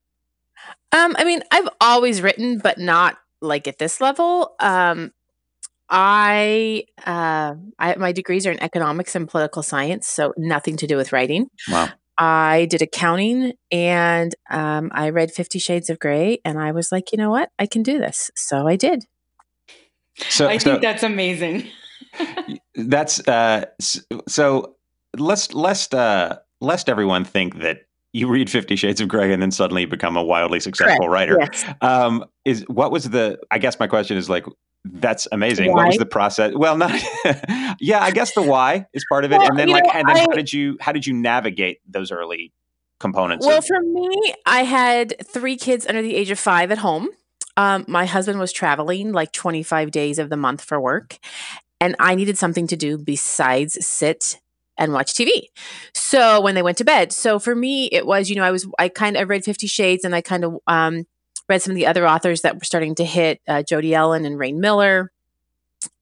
Um, 0.91 1.15
I 1.17 1.23
mean, 1.23 1.43
I've 1.51 1.69
always 1.79 2.23
written, 2.23 2.57
but 2.57 2.79
not 2.79 3.17
like 3.39 3.67
at 3.67 3.77
this 3.77 4.01
level. 4.01 4.55
Um, 4.59 5.11
I, 5.91 6.85
uh, 7.05 7.55
I 7.77 7.95
my 7.95 8.11
degrees 8.11 8.47
are 8.47 8.51
in 8.51 8.61
economics 8.63 9.15
and 9.15 9.27
political 9.27 9.61
science, 9.61 10.07
so 10.07 10.33
nothing 10.35 10.77
to 10.77 10.87
do 10.87 10.97
with 10.97 11.13
writing. 11.13 11.47
Wow. 11.67 11.89
I 12.19 12.67
did 12.69 12.81
accounting 12.81 13.53
and 13.71 14.35
um, 14.51 14.91
I 14.93 15.09
read 15.09 15.31
Fifty 15.31 15.57
Shades 15.57 15.89
of 15.89 15.99
Grey, 15.99 16.39
and 16.43 16.59
I 16.59 16.71
was 16.71 16.91
like, 16.91 17.11
you 17.11 17.17
know 17.17 17.31
what, 17.31 17.49
I 17.57 17.65
can 17.65 17.81
do 17.81 17.97
this. 17.97 18.29
So 18.35 18.67
I 18.67 18.75
did. 18.75 19.05
So 20.27 20.47
I 20.47 20.57
think 20.57 20.61
so, 20.61 20.77
that's 20.79 21.03
amazing 21.03 21.69
that's 22.75 23.27
uh, 23.27 23.65
so. 24.27 24.75
Let's 25.17 25.55
lest 25.55 25.95
uh, 25.95 26.37
lest 26.61 26.87
everyone 26.87 27.25
think 27.25 27.61
that 27.61 27.87
you 28.13 28.29
read 28.29 28.47
Fifty 28.47 28.75
Shades 28.75 29.01
of 29.01 29.07
Grey 29.07 29.33
and 29.33 29.41
then 29.41 29.49
suddenly 29.49 29.85
become 29.85 30.15
a 30.15 30.23
wildly 30.23 30.59
successful 30.59 31.07
Correct. 31.07 31.11
writer. 31.11 31.37
Yes. 31.39 31.65
Um, 31.81 32.25
is 32.45 32.63
what 32.67 32.91
was 32.91 33.09
the? 33.09 33.39
I 33.49 33.57
guess 33.57 33.79
my 33.79 33.87
question 33.87 34.17
is 34.17 34.29
like, 34.29 34.45
that's 34.85 35.27
amazing. 35.31 35.71
Why? 35.71 35.83
What 35.83 35.87
was 35.87 35.97
the 35.97 36.05
process? 36.05 36.53
Well, 36.55 36.77
not. 36.77 36.91
yeah, 37.79 38.01
I 38.01 38.11
guess 38.11 38.33
the 38.33 38.41
why 38.41 38.87
is 38.93 39.05
part 39.09 39.25
of 39.25 39.31
it, 39.31 39.37
well, 39.37 39.49
and 39.49 39.59
then 39.59 39.69
like, 39.69 39.83
know, 39.83 39.91
and 39.93 40.07
then 40.07 40.17
I, 40.17 40.21
how 40.21 40.27
did 40.27 40.51
you 40.51 40.77
how 40.79 40.91
did 40.91 41.05
you 41.05 41.13
navigate 41.13 41.79
those 41.87 42.11
early 42.11 42.53
components? 42.99 43.45
Well, 43.45 43.59
of- 43.59 43.65
for 43.65 43.79
me, 43.81 44.33
I 44.45 44.63
had 44.63 45.15
three 45.27 45.57
kids 45.57 45.85
under 45.87 46.01
the 46.01 46.15
age 46.15 46.31
of 46.31 46.39
five 46.39 46.71
at 46.71 46.77
home. 46.77 47.09
Um, 47.57 47.83
my 47.87 48.05
husband 48.05 48.39
was 48.39 48.53
traveling 48.53 49.11
like 49.11 49.33
25 49.33 49.91
days 49.91 50.17
of 50.17 50.29
the 50.29 50.37
month 50.37 50.63
for 50.63 50.79
work 50.79 51.19
and 51.81 51.95
I 51.99 52.15
needed 52.15 52.37
something 52.37 52.67
to 52.67 52.75
do 52.75 52.97
besides 52.97 53.85
sit 53.85 54.39
and 54.77 54.93
watch 54.93 55.13
TV. 55.13 55.43
So 55.93 56.41
when 56.41 56.55
they 56.55 56.61
went 56.61 56.77
to 56.77 56.85
bed, 56.85 57.11
so 57.11 57.39
for 57.39 57.55
me, 57.55 57.87
it 57.87 58.05
was, 58.05 58.29
you 58.29 58.35
know, 58.35 58.43
I 58.43 58.51
was, 58.51 58.67
I 58.77 58.89
kind 58.89 59.17
of 59.17 59.29
read 59.29 59.43
Fifty 59.43 59.67
Shades 59.67 60.05
and 60.05 60.15
I 60.15 60.21
kind 60.21 60.45
of 60.45 60.57
um, 60.67 61.05
read 61.49 61.61
some 61.61 61.71
of 61.71 61.75
the 61.75 61.87
other 61.87 62.07
authors 62.07 62.41
that 62.41 62.55
were 62.55 62.63
starting 62.63 62.95
to 62.95 63.05
hit 63.05 63.41
uh, 63.47 63.63
Jodi 63.63 63.93
Ellen 63.93 64.25
and 64.25 64.37
Raine 64.37 64.59
Miller. 64.59 65.11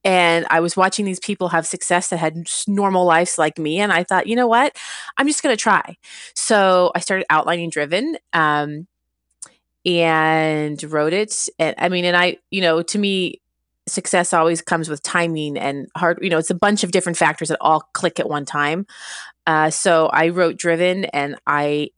And 0.04 0.46
I 0.50 0.60
was 0.60 0.76
watching 0.76 1.04
these 1.04 1.20
people 1.20 1.48
have 1.48 1.66
success 1.66 2.08
that 2.08 2.16
had 2.18 2.46
normal 2.66 3.04
lives 3.04 3.38
like 3.38 3.58
me. 3.58 3.78
And 3.78 3.92
I 3.92 4.02
thought, 4.02 4.26
you 4.26 4.36
know 4.36 4.46
what? 4.46 4.76
I'm 5.16 5.26
just 5.26 5.42
going 5.42 5.56
to 5.56 5.60
try. 5.60 5.96
So 6.34 6.92
I 6.94 7.00
started 7.00 7.26
outlining 7.30 7.70
Driven. 7.70 8.16
Um, 8.32 8.86
and 9.84 10.82
wrote 10.82 11.12
it. 11.12 11.48
And 11.58 11.74
I 11.78 11.88
mean, 11.88 12.04
and 12.04 12.16
I, 12.16 12.38
you 12.50 12.60
know, 12.60 12.82
to 12.82 12.98
me, 12.98 13.40
success 13.88 14.32
always 14.32 14.60
comes 14.60 14.88
with 14.88 15.02
timing 15.02 15.56
and 15.56 15.88
hard 15.96 16.18
you 16.20 16.28
know 16.28 16.38
it's 16.38 16.50
a 16.50 16.54
bunch 16.54 16.84
of 16.84 16.90
different 16.90 17.16
factors 17.16 17.48
that 17.48 17.56
all 17.60 17.80
click 17.94 18.20
at 18.20 18.28
one 18.28 18.44
time 18.44 18.86
uh, 19.46 19.70
so 19.70 20.08
i 20.08 20.28
wrote 20.28 20.58
driven 20.58 21.06
and 21.06 21.36
i 21.46 21.88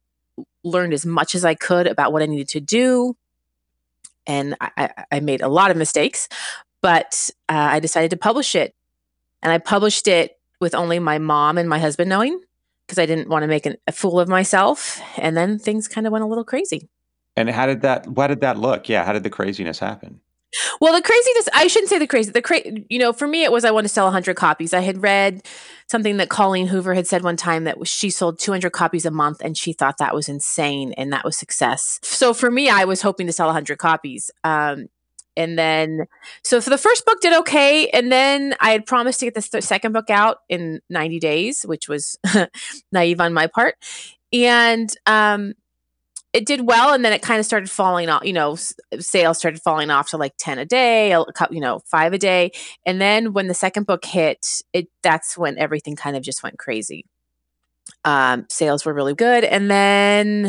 learned 0.62 0.92
as 0.92 1.04
much 1.04 1.34
as 1.34 1.44
i 1.44 1.54
could 1.54 1.88
about 1.88 2.12
what 2.12 2.22
i 2.22 2.26
needed 2.26 2.48
to 2.48 2.60
do 2.60 3.16
and 4.30 4.56
i, 4.60 4.90
I 5.10 5.20
made 5.20 5.40
a 5.42 5.48
lot 5.48 5.70
of 5.70 5.76
mistakes 5.76 6.28
but 6.82 7.30
uh, 7.48 7.68
i 7.76 7.80
decided 7.80 8.10
to 8.10 8.16
publish 8.16 8.54
it. 8.54 8.74
And 9.42 9.52
i 9.52 9.58
published 9.58 10.06
it 10.08 10.38
with 10.60 10.74
only 10.74 10.98
my 10.98 11.18
mom 11.18 11.58
and 11.58 11.68
my 11.68 11.78
husband 11.78 12.08
knowing 12.08 12.40
because 12.86 12.98
i 12.98 13.06
didn't 13.06 13.28
want 13.28 13.42
to 13.42 13.48
make 13.48 13.66
an, 13.66 13.76
a 13.86 13.92
fool 13.92 14.20
of 14.20 14.28
myself 14.28 15.00
and 15.16 15.36
then 15.36 15.58
things 15.58 15.88
kind 15.88 16.06
of 16.06 16.12
went 16.12 16.24
a 16.24 16.26
little 16.26 16.44
crazy. 16.44 16.88
And 17.36 17.48
how 17.48 17.66
did 17.66 17.80
that 17.82 18.06
what 18.06 18.28
did 18.28 18.40
that 18.40 18.58
look? 18.58 18.88
Yeah 18.88 19.04
how 19.04 19.12
did 19.12 19.22
the 19.22 19.30
craziness 19.38 19.78
happen 19.78 20.20
well, 20.80 20.94
the 20.94 21.02
craziness, 21.02 21.48
I 21.54 21.66
shouldn't 21.66 21.90
say 21.90 21.98
the 21.98 22.06
crazy. 22.06 22.30
The 22.32 22.42
cra- 22.42 22.62
you 22.88 22.98
know, 22.98 23.12
for 23.12 23.28
me, 23.28 23.44
it 23.44 23.52
was 23.52 23.64
I 23.64 23.70
want 23.70 23.84
to 23.84 23.88
sell 23.88 24.06
100 24.06 24.34
copies. 24.36 24.74
I 24.74 24.80
had 24.80 25.02
read 25.02 25.46
something 25.86 26.16
that 26.18 26.28
Colleen 26.28 26.66
Hoover 26.68 26.94
had 26.94 27.06
said 27.06 27.22
one 27.22 27.36
time 27.36 27.64
that 27.64 27.86
she 27.86 28.10
sold 28.10 28.38
200 28.38 28.70
copies 28.70 29.04
a 29.04 29.10
month 29.10 29.40
and 29.42 29.56
she 29.56 29.72
thought 29.72 29.98
that 29.98 30.14
was 30.14 30.28
insane 30.28 30.92
and 30.94 31.12
that 31.12 31.24
was 31.24 31.36
success. 31.36 31.98
So 32.02 32.34
for 32.34 32.50
me, 32.50 32.68
I 32.68 32.84
was 32.84 33.02
hoping 33.02 33.26
to 33.26 33.32
sell 33.32 33.46
100 33.46 33.78
copies. 33.78 34.30
Um, 34.44 34.88
and 35.36 35.58
then, 35.58 36.06
so 36.42 36.60
for 36.60 36.70
the 36.70 36.78
first 36.78 37.06
book 37.06 37.20
did 37.20 37.32
okay. 37.40 37.88
And 37.88 38.10
then 38.10 38.54
I 38.60 38.70
had 38.70 38.86
promised 38.86 39.20
to 39.20 39.26
get 39.26 39.34
the 39.34 39.42
th- 39.42 39.64
second 39.64 39.92
book 39.92 40.10
out 40.10 40.38
in 40.48 40.80
90 40.90 41.18
days, 41.20 41.62
which 41.62 41.88
was 41.88 42.18
naive 42.92 43.20
on 43.20 43.32
my 43.32 43.46
part. 43.46 43.76
And 44.32 44.94
um, 45.06 45.54
it 46.32 46.46
did 46.46 46.66
well 46.66 46.94
and 46.94 47.04
then 47.04 47.12
it 47.12 47.22
kind 47.22 47.40
of 47.40 47.46
started 47.46 47.70
falling 47.70 48.08
off 48.08 48.24
you 48.24 48.32
know 48.32 48.56
sales 48.98 49.38
started 49.38 49.60
falling 49.62 49.90
off 49.90 50.10
to 50.10 50.16
like 50.16 50.32
10 50.38 50.58
a 50.58 50.64
day 50.64 51.10
you 51.50 51.60
know 51.60 51.80
5 51.90 52.12
a 52.12 52.18
day. 52.18 52.52
And 52.86 53.00
then 53.00 53.32
when 53.32 53.48
the 53.48 53.54
second 53.54 53.86
book 53.86 54.04
hit 54.04 54.46
it 54.72 54.88
that's 55.02 55.36
when 55.36 55.58
everything 55.58 55.96
kind 55.96 56.16
of 56.16 56.22
just 56.22 56.42
went 56.42 56.58
crazy 56.58 57.04
um, 58.04 58.46
sales 58.48 58.84
were 58.84 58.94
really 58.94 59.14
good, 59.14 59.44
and 59.44 59.70
then 59.70 60.44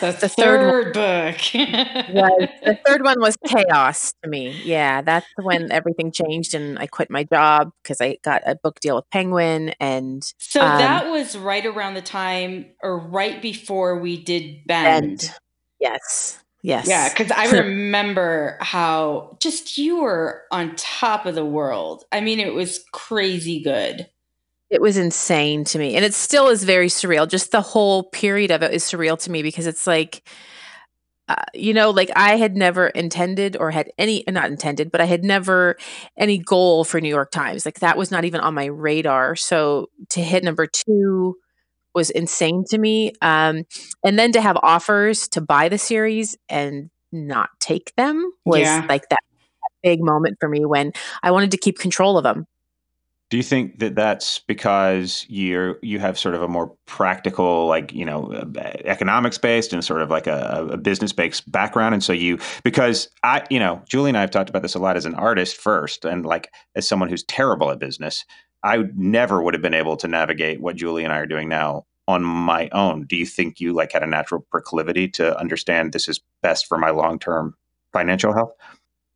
the, 0.00 0.16
the 0.20 0.28
third, 0.28 0.92
third 0.92 0.92
book 0.92 1.36
was 1.54 2.48
the 2.64 2.78
third 2.84 3.02
one 3.02 3.20
was 3.20 3.36
chaos 3.46 4.12
to 4.22 4.28
me. 4.28 4.60
Yeah, 4.64 5.02
that's 5.02 5.26
when 5.40 5.70
everything 5.70 6.10
changed, 6.10 6.54
and 6.54 6.78
I 6.78 6.86
quit 6.86 7.10
my 7.10 7.24
job 7.24 7.70
because 7.82 8.00
I 8.00 8.18
got 8.22 8.42
a 8.44 8.56
book 8.56 8.80
deal 8.80 8.96
with 8.96 9.08
Penguin, 9.10 9.70
and 9.78 10.22
so 10.38 10.60
um, 10.62 10.78
that 10.78 11.10
was 11.10 11.36
right 11.36 11.64
around 11.64 11.94
the 11.94 12.02
time 12.02 12.66
or 12.82 12.98
right 12.98 13.40
before 13.40 13.98
we 13.98 14.22
did 14.22 14.66
Bend. 14.66 15.18
Bend. 15.18 15.34
Yes. 15.80 16.42
Yes. 16.62 16.88
Yeah, 16.88 17.08
because 17.08 17.30
I 17.30 17.46
remember 17.60 18.58
how 18.60 19.36
just 19.40 19.78
you 19.78 20.02
were 20.02 20.42
on 20.50 20.74
top 20.74 21.24
of 21.24 21.36
the 21.36 21.44
world. 21.44 22.04
I 22.10 22.20
mean, 22.20 22.40
it 22.40 22.54
was 22.54 22.84
crazy 22.92 23.62
good. 23.62 24.08
It 24.68 24.80
was 24.80 24.96
insane 24.96 25.64
to 25.64 25.78
me. 25.78 25.94
And 25.94 26.04
it 26.04 26.14
still 26.14 26.48
is 26.48 26.64
very 26.64 26.88
surreal. 26.88 27.28
Just 27.28 27.52
the 27.52 27.60
whole 27.60 28.04
period 28.04 28.50
of 28.50 28.62
it 28.62 28.74
is 28.74 28.84
surreal 28.84 29.18
to 29.20 29.30
me 29.30 29.42
because 29.42 29.66
it's 29.66 29.86
like, 29.86 30.28
uh, 31.28 31.44
you 31.54 31.72
know, 31.72 31.90
like 31.90 32.10
I 32.16 32.36
had 32.36 32.56
never 32.56 32.88
intended 32.88 33.56
or 33.56 33.70
had 33.70 33.90
any, 33.98 34.24
not 34.28 34.46
intended, 34.46 34.90
but 34.90 35.00
I 35.00 35.04
had 35.04 35.24
never 35.24 35.76
any 36.16 36.38
goal 36.38 36.84
for 36.84 37.00
New 37.00 37.08
York 37.08 37.30
Times. 37.30 37.64
Like 37.64 37.80
that 37.80 37.96
was 37.96 38.10
not 38.10 38.24
even 38.24 38.40
on 38.40 38.54
my 38.54 38.66
radar. 38.66 39.36
So 39.36 39.90
to 40.10 40.20
hit 40.20 40.44
number 40.44 40.66
two 40.66 41.36
was 41.94 42.10
insane 42.10 42.64
to 42.68 42.78
me. 42.78 43.12
Um, 43.22 43.64
and 44.04 44.18
then 44.18 44.32
to 44.32 44.40
have 44.40 44.56
offers 44.62 45.28
to 45.28 45.40
buy 45.40 45.68
the 45.68 45.78
series 45.78 46.36
and 46.48 46.90
not 47.10 47.50
take 47.60 47.94
them 47.96 48.30
was 48.44 48.60
yeah. 48.60 48.84
like 48.88 49.08
that 49.08 49.20
big 49.82 50.00
moment 50.02 50.36
for 50.40 50.48
me 50.48 50.64
when 50.64 50.92
I 51.22 51.30
wanted 51.30 51.52
to 51.52 51.56
keep 51.56 51.78
control 51.78 52.18
of 52.18 52.24
them 52.24 52.46
Do 53.28 53.36
you 53.36 53.42
think 53.42 53.80
that 53.80 53.96
that's 53.96 54.38
because 54.38 55.26
you're 55.28 55.78
you 55.82 55.98
have 55.98 56.16
sort 56.16 56.36
of 56.36 56.42
a 56.42 56.48
more 56.48 56.72
practical, 56.86 57.66
like 57.66 57.92
you 57.92 58.04
know, 58.04 58.32
uh, 58.32 58.60
economics 58.84 59.36
based 59.36 59.72
and 59.72 59.84
sort 59.84 60.00
of 60.00 60.10
like 60.10 60.28
a, 60.28 60.68
a 60.70 60.76
business 60.76 61.12
based 61.12 61.50
background, 61.50 61.92
and 61.92 62.04
so 62.04 62.12
you 62.12 62.38
because 62.62 63.08
I, 63.24 63.44
you 63.50 63.58
know, 63.58 63.82
Julie 63.88 64.10
and 64.10 64.16
I 64.16 64.20
have 64.20 64.30
talked 64.30 64.48
about 64.48 64.62
this 64.62 64.76
a 64.76 64.78
lot 64.78 64.96
as 64.96 65.06
an 65.06 65.16
artist 65.16 65.56
first, 65.56 66.04
and 66.04 66.24
like 66.24 66.52
as 66.76 66.86
someone 66.86 67.08
who's 67.08 67.24
terrible 67.24 67.70
at 67.72 67.80
business, 67.80 68.24
I 68.62 68.84
never 68.94 69.42
would 69.42 69.54
have 69.54 69.62
been 69.62 69.74
able 69.74 69.96
to 69.96 70.08
navigate 70.08 70.60
what 70.60 70.76
Julie 70.76 71.02
and 71.02 71.12
I 71.12 71.18
are 71.18 71.26
doing 71.26 71.48
now 71.48 71.84
on 72.08 72.22
my 72.22 72.68
own. 72.70 73.06
Do 73.06 73.16
you 73.16 73.26
think 73.26 73.60
you 73.60 73.72
like 73.72 73.92
had 73.92 74.02
a 74.02 74.06
natural 74.06 74.46
proclivity 74.50 75.08
to 75.08 75.36
understand 75.38 75.92
this 75.92 76.08
is 76.08 76.20
best 76.42 76.66
for 76.66 76.78
my 76.78 76.90
long 76.90 77.18
term 77.18 77.56
financial 77.92 78.32
health? 78.32 78.52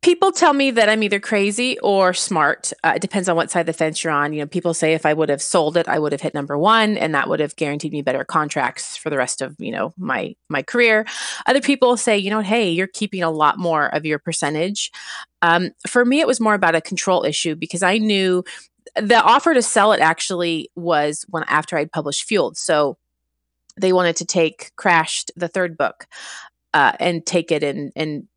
People 0.01 0.31
tell 0.31 0.53
me 0.53 0.71
that 0.71 0.89
I'm 0.89 1.03
either 1.03 1.19
crazy 1.19 1.77
or 1.79 2.13
smart. 2.13 2.73
Uh, 2.83 2.93
it 2.95 3.01
depends 3.01 3.29
on 3.29 3.35
what 3.35 3.51
side 3.51 3.61
of 3.61 3.65
the 3.67 3.73
fence 3.73 4.03
you're 4.03 4.13
on. 4.13 4.33
You 4.33 4.41
know, 4.41 4.47
people 4.47 4.73
say 4.73 4.93
if 4.93 5.05
I 5.05 5.13
would 5.13 5.29
have 5.29 5.41
sold 5.41 5.77
it, 5.77 5.87
I 5.87 5.99
would 5.99 6.11
have 6.11 6.21
hit 6.21 6.33
number 6.33 6.57
one, 6.57 6.97
and 6.97 7.13
that 7.13 7.29
would 7.29 7.39
have 7.39 7.55
guaranteed 7.55 7.91
me 7.93 8.01
better 8.01 8.23
contracts 8.23 8.97
for 8.97 9.09
the 9.09 9.17
rest 9.17 9.41
of 9.41 9.55
you 9.59 9.71
know 9.71 9.93
my 9.97 10.35
my 10.49 10.63
career. 10.63 11.05
Other 11.45 11.61
people 11.61 11.97
say, 11.97 12.17
you 12.17 12.29
know, 12.29 12.41
hey, 12.41 12.69
you're 12.69 12.87
keeping 12.87 13.23
a 13.23 13.31
lot 13.31 13.57
more 13.57 13.87
of 13.93 14.05
your 14.05 14.19
percentage. 14.19 14.91
Um, 15.41 15.71
for 15.87 16.03
me, 16.03 16.19
it 16.19 16.27
was 16.27 16.39
more 16.39 16.53
about 16.53 16.75
a 16.75 16.81
control 16.81 17.23
issue 17.23 17.55
because 17.55 17.83
I 17.83 17.97
knew 17.97 18.43
the 18.95 19.21
offer 19.21 19.53
to 19.53 19.61
sell 19.61 19.93
it 19.93 20.01
actually 20.01 20.69
was 20.75 21.25
when 21.29 21.43
after 21.43 21.77
I'd 21.77 21.91
published 21.91 22.23
Fueled, 22.27 22.57
so 22.57 22.97
they 23.79 23.93
wanted 23.93 24.15
to 24.17 24.25
take 24.25 24.71
Crashed, 24.75 25.31
the 25.35 25.47
third 25.47 25.77
book. 25.77 26.07
Uh, 26.73 26.93
and 27.01 27.25
take 27.25 27.51
it 27.51 27.63
and 27.63 27.91
and 27.97 28.29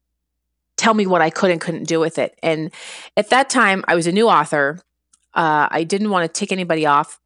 tell 0.76 0.94
me 0.94 1.06
what 1.06 1.22
I 1.22 1.30
could 1.30 1.50
and 1.50 1.60
couldn't 1.60 1.84
do 1.84 2.00
with 2.00 2.18
it. 2.18 2.38
And 2.42 2.70
at 3.16 3.30
that 3.30 3.48
time, 3.48 3.84
I 3.86 3.94
was 3.94 4.06
a 4.06 4.12
new 4.12 4.28
author. 4.28 4.80
Uh, 5.34 5.68
I 5.70 5.84
didn't 5.84 6.10
want 6.10 6.32
to 6.32 6.38
tick 6.38 6.52
anybody 6.52 6.86
off, 6.86 7.20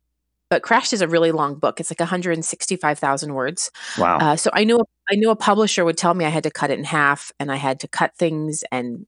but 0.51 0.63
Crashed 0.63 0.93
is 0.93 1.03
a 1.03 1.09
really 1.09 1.33
long 1.33 1.57
book. 1.57 1.81
It's 1.81 1.91
like 1.91 2.01
165,000 2.01 3.35
words. 3.35 3.71
Wow. 3.99 4.19
Uh, 4.19 4.37
so 4.37 4.51
I 4.53 4.65
knew 4.65 4.81
I 5.11 5.15
knew 5.15 5.31
a 5.31 5.37
publisher 5.37 5.85
would 5.85 5.97
tell 5.97 6.15
me 6.15 6.25
I 6.25 6.31
had 6.31 6.43
to 6.45 6.51
cut 6.51 6.71
it 6.71 6.79
in 6.79 6.85
half, 6.85 7.33
and 7.39 7.51
I 7.51 7.57
had 7.57 7.81
to 7.81 7.89
cut 7.89 8.17
things 8.17 8.65
and 8.71 9.07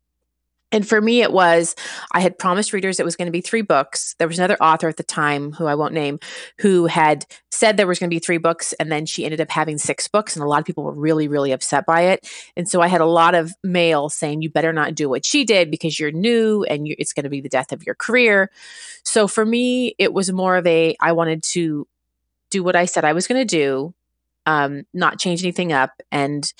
and 0.72 0.86
for 0.86 1.00
me, 1.00 1.22
it 1.22 1.32
was 1.32 1.74
I 2.12 2.20
had 2.20 2.38
promised 2.38 2.72
readers 2.72 3.00
it 3.00 3.04
was 3.04 3.16
going 3.16 3.26
to 3.26 3.32
be 3.32 3.40
three 3.40 3.62
books. 3.62 4.14
There 4.18 4.28
was 4.28 4.38
another 4.38 4.56
author 4.62 4.88
at 4.88 4.96
the 4.96 5.02
time, 5.02 5.52
who 5.52 5.66
I 5.66 5.74
won't 5.74 5.94
name, 5.94 6.20
who 6.58 6.86
had 6.86 7.26
said 7.50 7.76
there 7.76 7.86
was 7.86 7.98
going 7.98 8.08
to 8.10 8.14
be 8.14 8.20
three 8.20 8.38
books, 8.38 8.72
and 8.74 8.90
then 8.90 9.06
she 9.06 9.24
ended 9.24 9.40
up 9.40 9.50
having 9.50 9.78
six 9.78 10.06
books, 10.08 10.36
and 10.36 10.44
a 10.44 10.48
lot 10.48 10.60
of 10.60 10.64
people 10.64 10.84
were 10.84 10.92
really, 10.92 11.28
really 11.28 11.52
upset 11.52 11.86
by 11.86 12.02
it. 12.02 12.28
And 12.56 12.68
so 12.68 12.80
I 12.80 12.86
had 12.86 13.00
a 13.00 13.06
lot 13.06 13.34
of 13.34 13.52
mail 13.64 14.08
saying, 14.08 14.42
"You 14.42 14.50
better 14.50 14.72
not 14.72 14.94
do 14.94 15.08
what 15.08 15.26
she 15.26 15.44
did 15.44 15.70
because 15.70 15.98
you're 15.98 16.12
new, 16.12 16.64
and 16.64 16.86
you, 16.86 16.94
it's 16.98 17.12
going 17.12 17.24
to 17.24 17.30
be 17.30 17.40
the 17.40 17.48
death 17.48 17.72
of 17.72 17.84
your 17.84 17.94
career." 17.94 18.50
So 19.04 19.26
for 19.26 19.44
me, 19.44 19.94
it 19.98 20.12
was 20.12 20.32
more 20.32 20.56
of 20.56 20.66
a 20.66 20.96
I 21.00 21.12
wanted 21.12 21.42
to 21.54 21.86
do 22.50 22.62
what 22.62 22.76
I 22.76 22.84
said 22.84 23.04
I 23.04 23.12
was 23.12 23.26
going 23.26 23.40
to 23.40 23.56
do, 23.56 23.94
um, 24.46 24.84
not 24.92 25.18
change 25.18 25.42
anything 25.42 25.72
up, 25.72 25.92
and 26.12 26.52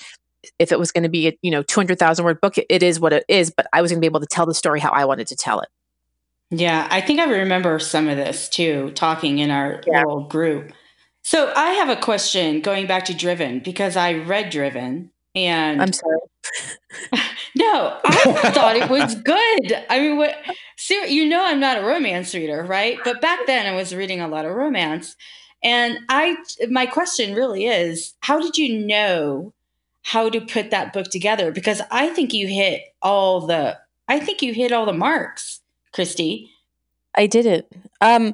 if 0.59 0.71
it 0.71 0.79
was 0.79 0.91
going 0.91 1.03
to 1.03 1.09
be 1.09 1.27
a 1.27 1.37
you 1.41 1.51
know 1.51 1.63
200,000 1.63 2.25
word 2.25 2.41
book 2.41 2.55
it 2.57 2.83
is 2.83 2.99
what 2.99 3.13
it 3.13 3.25
is 3.27 3.51
but 3.51 3.67
I 3.73 3.81
was 3.81 3.91
going 3.91 3.99
to 3.99 4.01
be 4.01 4.07
able 4.07 4.19
to 4.19 4.27
tell 4.27 4.45
the 4.45 4.53
story 4.53 4.79
how 4.79 4.91
I 4.91 5.05
wanted 5.05 5.27
to 5.27 5.35
tell 5.35 5.59
it. 5.59 5.69
Yeah, 6.53 6.85
I 6.91 6.99
think 6.99 7.19
I 7.19 7.25
remember 7.25 7.79
some 7.79 8.09
of 8.09 8.17
this 8.17 8.49
too 8.49 8.91
talking 8.91 9.39
in 9.39 9.51
our 9.51 9.81
yeah. 9.87 9.99
little 9.99 10.25
group. 10.25 10.73
So 11.23 11.53
I 11.55 11.71
have 11.71 11.89
a 11.89 12.01
question 12.01 12.61
going 12.61 12.87
back 12.87 13.05
to 13.05 13.13
Driven 13.13 13.59
because 13.59 13.95
I 13.95 14.13
read 14.13 14.49
Driven 14.49 15.11
and 15.35 15.81
I'm 15.81 15.93
sorry. 15.93 16.17
no, 17.55 17.97
I 18.03 18.51
thought 18.53 18.75
it 18.75 18.89
was 18.89 19.15
good. 19.15 19.85
I 19.89 19.99
mean, 19.99 20.17
what? 20.17 20.35
You 20.89 21.29
know, 21.29 21.43
I'm 21.43 21.59
not 21.59 21.77
a 21.77 21.85
romance 21.85 22.33
reader, 22.33 22.63
right? 22.63 22.97
But 23.03 23.21
back 23.21 23.45
then, 23.45 23.65
I 23.65 23.75
was 23.75 23.95
reading 23.95 24.19
a 24.19 24.27
lot 24.27 24.45
of 24.45 24.55
romance, 24.55 25.15
and 25.63 25.99
I. 26.09 26.37
My 26.69 26.85
question 26.85 27.33
really 27.33 27.65
is, 27.65 28.13
how 28.19 28.39
did 28.39 28.57
you 28.57 28.85
know 28.85 29.53
how 30.03 30.29
to 30.29 30.41
put 30.41 30.71
that 30.71 30.93
book 30.93 31.07
together 31.07 31.51
because 31.51 31.81
I 31.91 32.09
think 32.09 32.33
you 32.33 32.47
hit 32.47 32.81
all 33.01 33.45
the 33.47 33.77
I 34.11 34.19
think 34.19 34.41
you 34.41 34.53
hit 34.53 34.73
all 34.73 34.85
the 34.85 34.91
marks, 34.91 35.61
Kristy. 35.93 36.49
I 37.15 37.27
did 37.27 37.45
it. 37.45 37.71
Um, 38.01 38.33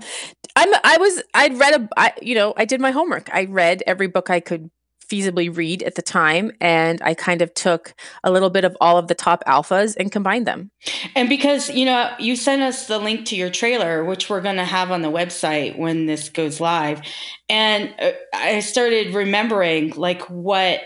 I'm. 0.56 0.70
I 0.84 0.98
was. 0.98 1.22
I'd 1.36 1.60
read 1.60 1.82
a. 1.82 1.90
I, 1.96 2.14
you 2.20 2.34
know, 2.34 2.56
I 2.58 2.66
did 2.66 2.82
my 2.82 2.90
homework. 2.90 3.30
I 3.32 3.46
read 3.46 3.84
every 3.86 4.08
book 4.08 4.32
I 4.32 4.40
could 4.40 4.72
feasibly 5.08 5.56
read 5.56 5.84
at 5.84 5.94
the 5.94 6.02
time, 6.02 6.52
and 6.60 7.00
I 7.04 7.14
kind 7.14 7.44
of 7.44 7.54
took 7.54 7.94
a 8.24 8.32
little 8.32 8.50
bit 8.50 8.66
of 8.66 8.76
all 8.82 8.98
of 8.98 9.08
the 9.08 9.14
top 9.14 9.44
alphas 9.46 9.96
and 9.98 10.12
combined 10.12 10.48
them. 10.48 10.72
And 11.16 11.30
because 11.30 11.70
you 11.70 11.86
know, 11.86 12.12
you 12.18 12.36
sent 12.36 12.64
us 12.64 12.88
the 12.88 12.98
link 12.98 13.28
to 13.28 13.36
your 13.36 13.52
trailer, 13.52 14.04
which 14.04 14.32
we're 14.32 14.42
going 14.42 14.58
to 14.58 14.66
have 14.66 14.90
on 14.90 15.04
the 15.04 15.12
website 15.12 15.78
when 15.78 16.08
this 16.08 16.30
goes 16.30 16.60
live, 16.60 17.02
and 17.50 17.94
uh, 18.00 18.12
I 18.34 18.62
started 18.62 19.14
remembering 19.14 19.92
like 19.92 20.24
what 20.24 20.82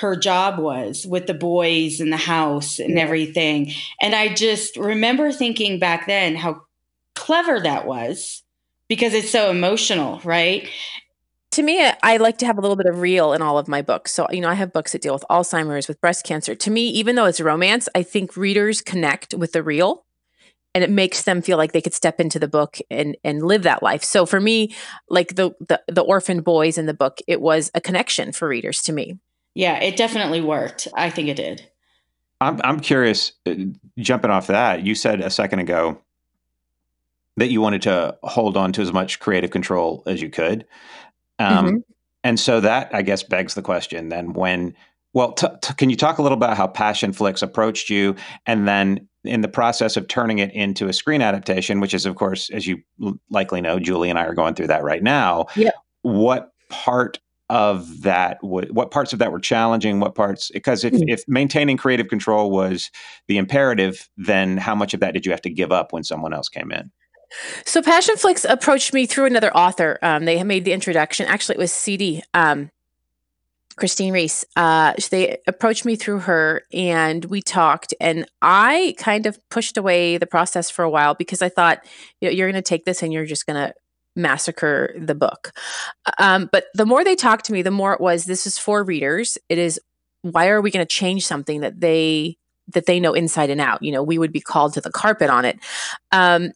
her 0.00 0.14
job 0.14 0.58
was 0.60 1.04
with 1.04 1.26
the 1.26 1.34
boys 1.34 2.00
and 2.00 2.12
the 2.12 2.16
house 2.16 2.78
and 2.78 2.98
everything. 2.98 3.72
And 4.00 4.14
I 4.14 4.32
just 4.32 4.76
remember 4.76 5.32
thinking 5.32 5.80
back 5.80 6.06
then 6.06 6.36
how 6.36 6.62
clever 7.16 7.58
that 7.60 7.84
was 7.84 8.42
because 8.88 9.12
it's 9.12 9.30
so 9.30 9.50
emotional, 9.50 10.20
right? 10.24 10.68
To 11.52 11.62
me, 11.64 11.84
I 12.02 12.18
like 12.18 12.38
to 12.38 12.46
have 12.46 12.58
a 12.58 12.60
little 12.60 12.76
bit 12.76 12.86
of 12.86 13.00
real 13.00 13.32
in 13.32 13.42
all 13.42 13.58
of 13.58 13.66
my 13.66 13.82
books. 13.82 14.12
So, 14.12 14.28
you 14.30 14.40
know, 14.40 14.48
I 14.48 14.54
have 14.54 14.72
books 14.72 14.92
that 14.92 15.02
deal 15.02 15.14
with 15.14 15.24
Alzheimer's, 15.28 15.88
with 15.88 16.00
breast 16.00 16.24
cancer. 16.24 16.54
To 16.54 16.70
me, 16.70 16.88
even 16.90 17.16
though 17.16 17.24
it's 17.24 17.40
romance, 17.40 17.88
I 17.94 18.04
think 18.04 18.36
readers 18.36 18.80
connect 18.80 19.34
with 19.34 19.52
the 19.52 19.64
real 19.64 20.04
and 20.74 20.84
it 20.84 20.90
makes 20.90 21.22
them 21.22 21.42
feel 21.42 21.56
like 21.56 21.72
they 21.72 21.80
could 21.80 21.94
step 21.94 22.20
into 22.20 22.38
the 22.38 22.46
book 22.46 22.78
and 22.88 23.16
and 23.24 23.42
live 23.42 23.64
that 23.64 23.82
life. 23.82 24.04
So 24.04 24.26
for 24.26 24.40
me, 24.40 24.76
like 25.08 25.34
the 25.34 25.50
the, 25.58 25.82
the 25.88 26.02
orphan 26.02 26.42
boys 26.42 26.78
in 26.78 26.86
the 26.86 26.94
book, 26.94 27.18
it 27.26 27.40
was 27.40 27.70
a 27.74 27.80
connection 27.80 28.30
for 28.30 28.46
readers 28.46 28.80
to 28.82 28.92
me. 28.92 29.18
Yeah, 29.58 29.82
it 29.82 29.96
definitely 29.96 30.40
worked. 30.40 30.86
I 30.94 31.10
think 31.10 31.26
it 31.26 31.34
did. 31.34 31.68
I'm 32.40 32.60
I'm 32.62 32.78
curious. 32.78 33.32
Uh, 33.44 33.54
jumping 33.98 34.30
off 34.30 34.46
that, 34.46 34.84
you 34.84 34.94
said 34.94 35.20
a 35.20 35.30
second 35.30 35.58
ago 35.58 36.00
that 37.36 37.50
you 37.50 37.60
wanted 37.60 37.82
to 37.82 38.16
hold 38.22 38.56
on 38.56 38.72
to 38.74 38.82
as 38.82 38.92
much 38.92 39.18
creative 39.18 39.50
control 39.50 40.04
as 40.06 40.22
you 40.22 40.30
could, 40.30 40.64
um, 41.40 41.66
mm-hmm. 41.66 41.76
and 42.22 42.38
so 42.38 42.60
that 42.60 42.94
I 42.94 43.02
guess 43.02 43.24
begs 43.24 43.54
the 43.54 43.62
question. 43.62 44.10
Then 44.10 44.32
when 44.32 44.76
well, 45.12 45.32
t- 45.32 45.48
t- 45.60 45.74
can 45.74 45.90
you 45.90 45.96
talk 45.96 46.18
a 46.18 46.22
little 46.22 46.38
about 46.38 46.56
how 46.56 46.68
Passionflix 46.68 47.42
approached 47.42 47.90
you, 47.90 48.14
and 48.46 48.68
then 48.68 49.08
in 49.24 49.40
the 49.40 49.48
process 49.48 49.96
of 49.96 50.06
turning 50.06 50.38
it 50.38 50.52
into 50.52 50.86
a 50.86 50.92
screen 50.92 51.20
adaptation, 51.20 51.80
which 51.80 51.94
is, 51.94 52.06
of 52.06 52.14
course, 52.14 52.48
as 52.50 52.68
you 52.68 52.80
likely 53.28 53.60
know, 53.60 53.80
Julie 53.80 54.08
and 54.08 54.20
I 54.20 54.24
are 54.26 54.34
going 54.34 54.54
through 54.54 54.68
that 54.68 54.84
right 54.84 55.02
now. 55.02 55.46
Yeah. 55.56 55.72
What 56.02 56.52
part 56.68 57.18
of 57.50 58.02
that 58.02 58.36
what 58.42 58.90
parts 58.90 59.12
of 59.12 59.18
that 59.18 59.32
were 59.32 59.40
challenging 59.40 60.00
what 60.00 60.14
parts 60.14 60.50
because 60.52 60.84
if, 60.84 60.92
mm-hmm. 60.92 61.08
if 61.08 61.22
maintaining 61.26 61.76
creative 61.76 62.08
control 62.08 62.50
was 62.50 62.90
the 63.26 63.38
imperative 63.38 64.08
then 64.16 64.58
how 64.58 64.74
much 64.74 64.92
of 64.92 65.00
that 65.00 65.14
did 65.14 65.24
you 65.24 65.32
have 65.32 65.40
to 65.40 65.50
give 65.50 65.72
up 65.72 65.92
when 65.92 66.04
someone 66.04 66.34
else 66.34 66.48
came 66.48 66.70
in 66.70 66.90
so 67.64 67.80
passionflix 67.80 68.44
approached 68.48 68.92
me 68.92 69.06
through 69.06 69.24
another 69.24 69.54
author 69.56 69.98
um, 70.02 70.26
they 70.26 70.42
made 70.44 70.64
the 70.64 70.72
introduction 70.72 71.26
actually 71.26 71.54
it 71.54 71.58
was 71.58 71.72
cd 71.72 72.22
um, 72.34 72.70
Christine 73.78 74.12
Reese. 74.12 74.44
Uh, 74.56 74.92
they 75.10 75.38
approached 75.46 75.84
me 75.84 75.96
through 75.96 76.20
her 76.20 76.62
and 76.72 77.24
we 77.26 77.40
talked. 77.40 77.94
And 78.00 78.26
I 78.42 78.94
kind 78.98 79.24
of 79.24 79.38
pushed 79.50 79.78
away 79.78 80.18
the 80.18 80.26
process 80.26 80.68
for 80.68 80.82
a 80.82 80.90
while 80.90 81.14
because 81.14 81.42
I 81.42 81.48
thought, 81.48 81.84
you 82.20 82.28
know, 82.28 82.32
you're 82.32 82.50
going 82.50 82.62
to 82.62 82.68
take 82.68 82.84
this 82.84 83.02
and 83.02 83.12
you're 83.12 83.24
just 83.24 83.46
going 83.46 83.68
to 83.68 83.74
massacre 84.18 84.94
the 84.98 85.14
book. 85.14 85.52
Um, 86.18 86.48
but 86.52 86.66
the 86.74 86.84
more 86.84 87.04
they 87.04 87.14
talked 87.14 87.46
to 87.46 87.52
me, 87.52 87.62
the 87.62 87.70
more 87.70 87.94
it 87.94 88.00
was 88.00 88.24
this 88.24 88.46
is 88.46 88.58
for 88.58 88.84
readers. 88.84 89.38
It 89.48 89.58
is 89.58 89.80
why 90.22 90.48
are 90.48 90.60
we 90.60 90.70
going 90.70 90.84
to 90.84 90.94
change 90.94 91.26
something 91.26 91.60
that 91.60 91.80
they 91.80 92.36
that 92.74 92.86
they 92.86 93.00
know 93.00 93.14
inside 93.14 93.50
and 93.50 93.60
out? 93.60 93.82
You 93.82 93.92
know, 93.92 94.02
we 94.02 94.18
would 94.18 94.32
be 94.32 94.40
called 94.40 94.74
to 94.74 94.80
the 94.80 94.90
carpet 94.90 95.30
on 95.30 95.44
it. 95.44 95.58
Um, 96.12 96.50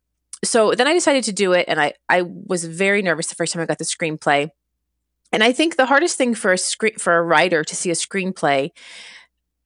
so 0.45 0.75
then 0.75 0.89
I 0.89 0.93
decided 0.93 1.25
to 1.25 1.33
do 1.33 1.53
it, 1.53 1.67
and 1.69 1.81
I 1.81 1.95
I 2.09 2.23
was 2.23 2.65
very 2.65 3.01
nervous 3.01 3.29
the 3.29 3.37
first 3.37 3.53
time 3.53 3.63
I 3.63 3.67
got 3.67 3.79
the 3.79 3.85
screenplay. 3.85 4.51
And 5.33 5.43
I 5.43 5.53
think 5.53 5.77
the 5.77 5.87
hardest 5.87 6.19
thing 6.19 6.35
for 6.35 6.53
a 6.53 6.59
screen 6.59 6.97
for 6.99 7.17
a 7.17 7.23
writer 7.23 7.65
to 7.65 7.77
see 7.77 7.91
a 7.91 7.95
screenplay 7.95 8.71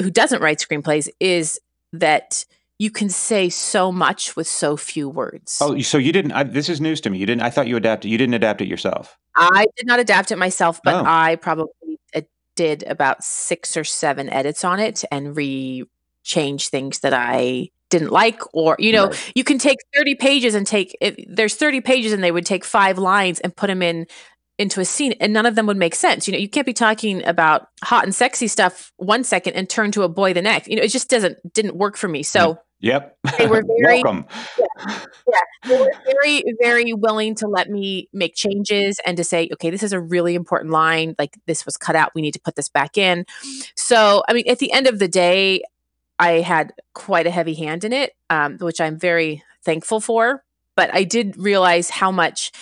who 0.00 0.11
doesn't 0.11 0.42
write 0.42 0.59
screenplays 0.59 1.09
is 1.18 1.59
that 1.92 2.44
you 2.79 2.91
can 2.91 3.09
say 3.09 3.49
so 3.49 3.91
much 3.91 4.37
with 4.37 4.47
so 4.47 4.77
few 4.77 5.09
words. 5.09 5.59
Oh, 5.61 5.79
so 5.81 5.99
you 5.99 6.12
didn't? 6.12 6.33
I, 6.33 6.43
this 6.43 6.69
is 6.69 6.81
news 6.81 7.01
to 7.03 7.11
me. 7.11 7.19
You 7.19 7.27
didn't. 7.27 7.43
I 7.43 7.51
thought 7.51 7.67
you 7.67 7.77
adapted. 7.77 8.11
You 8.11 8.19
didn't 8.19 8.35
adapt 8.35 8.61
it 8.61 8.69
yourself. 8.69 9.19
I 9.35 9.67
did 9.77 9.87
not 9.87 9.99
adapt 9.99 10.31
it 10.31 10.37
myself, 10.37 10.81
but 10.85 10.95
oh. 10.95 11.05
I 11.07 11.37
probably 11.37 11.99
uh, 12.15 12.23
did 12.55 12.83
about 12.85 13.25
six 13.25 13.77
or 13.77 13.85
seven 13.85 14.29
edits 14.29 14.65
on 14.65 14.81
it 14.81 15.05
and 15.11 15.37
re 15.37 15.85
change 16.23 16.69
things 16.69 17.01
that 17.01 17.15
I 17.15 17.71
didn't 17.89 18.11
like 18.11 18.43
or 18.53 18.75
you 18.81 18.91
know 18.91 19.07
right. 19.07 19.33
you 19.37 19.45
can 19.45 19.59
take 19.59 19.79
30 19.95 20.17
pages 20.17 20.57
and 20.57 20.67
take 20.67 20.97
if 21.01 21.15
there's 21.29 21.55
30 21.55 21.83
pages 21.83 22.12
and 22.12 22.21
they 22.21 22.33
would 22.33 22.45
take 22.45 22.65
five 22.65 22.99
lines 22.99 23.39
and 23.39 23.55
put 23.55 23.69
them 23.69 23.81
in 23.81 24.09
into 24.59 24.81
a 24.81 24.85
scene 24.85 25.12
and 25.21 25.33
none 25.33 25.47
of 25.47 25.55
them 25.55 25.67
would 25.67 25.77
make 25.77 25.95
sense. 25.95 26.27
You 26.27 26.33
know, 26.33 26.39
you 26.39 26.49
can't 26.49 26.67
be 26.67 26.73
talking 26.73 27.25
about 27.27 27.69
hot 27.85 28.05
and 28.05 28.15
sexy 28.15 28.49
stuff 28.49 28.93
one 28.97 29.23
second 29.23 29.55
and 29.55 29.69
turn 29.69 29.93
to 29.93 30.03
a 30.03 30.09
boy 30.09 30.33
the 30.33 30.43
next. 30.43 30.69
You 30.69 30.77
know, 30.77 30.83
it 30.83 30.91
just 30.91 31.11
doesn't 31.11 31.53
didn't 31.53 31.77
work 31.77 31.97
for 31.97 32.09
me. 32.09 32.23
So 32.23 32.59
Yep. 32.81 33.19
They 33.39 33.47
were 33.47 33.62
very 33.83 34.03
welcome. 34.03 34.27
Yeah, 34.59 34.97
yeah, 35.29 35.41
they 35.69 35.79
were 35.79 35.93
very, 36.05 36.43
very 36.61 36.93
willing 36.93 37.35
to 37.37 37.49
let 37.49 37.71
me 37.71 38.09
make 38.12 38.35
changes 38.35 39.01
and 39.07 39.17
to 39.17 39.25
say, 39.25 39.49
okay, 39.55 39.71
this 39.71 39.83
is 39.83 39.93
a 39.93 40.01
really 40.01 40.35
important 40.35 40.71
line. 40.71 41.15
Like 41.19 41.37
this 41.47 41.65
was 41.65 41.77
cut 41.77 41.97
out. 41.97 42.12
We 42.15 42.23
need 42.23 42.35
to 42.35 42.41
put 42.41 42.57
this 42.57 42.69
back 42.69 42.99
in. 42.99 43.25
So, 43.75 44.23
I 44.29 44.33
mean, 44.33 44.49
at 44.49 44.59
the 44.59 44.73
end 44.73 44.87
of 44.87 44.99
the 44.99 45.09
day, 45.09 45.62
I 46.19 46.41
had 46.41 46.73
quite 46.95 47.27
a 47.27 47.31
heavy 47.31 47.55
hand 47.55 47.85
in 47.85 47.93
it, 47.93 48.12
um, 48.31 48.59
which 48.59 48.81
I'm 48.81 48.99
very 48.99 49.43
thankful 49.65 50.01
for. 50.01 50.43
But 50.77 50.95
I 50.95 51.05
did 51.05 51.37
realize 51.37 51.89
how 51.89 52.11
much 52.11 52.53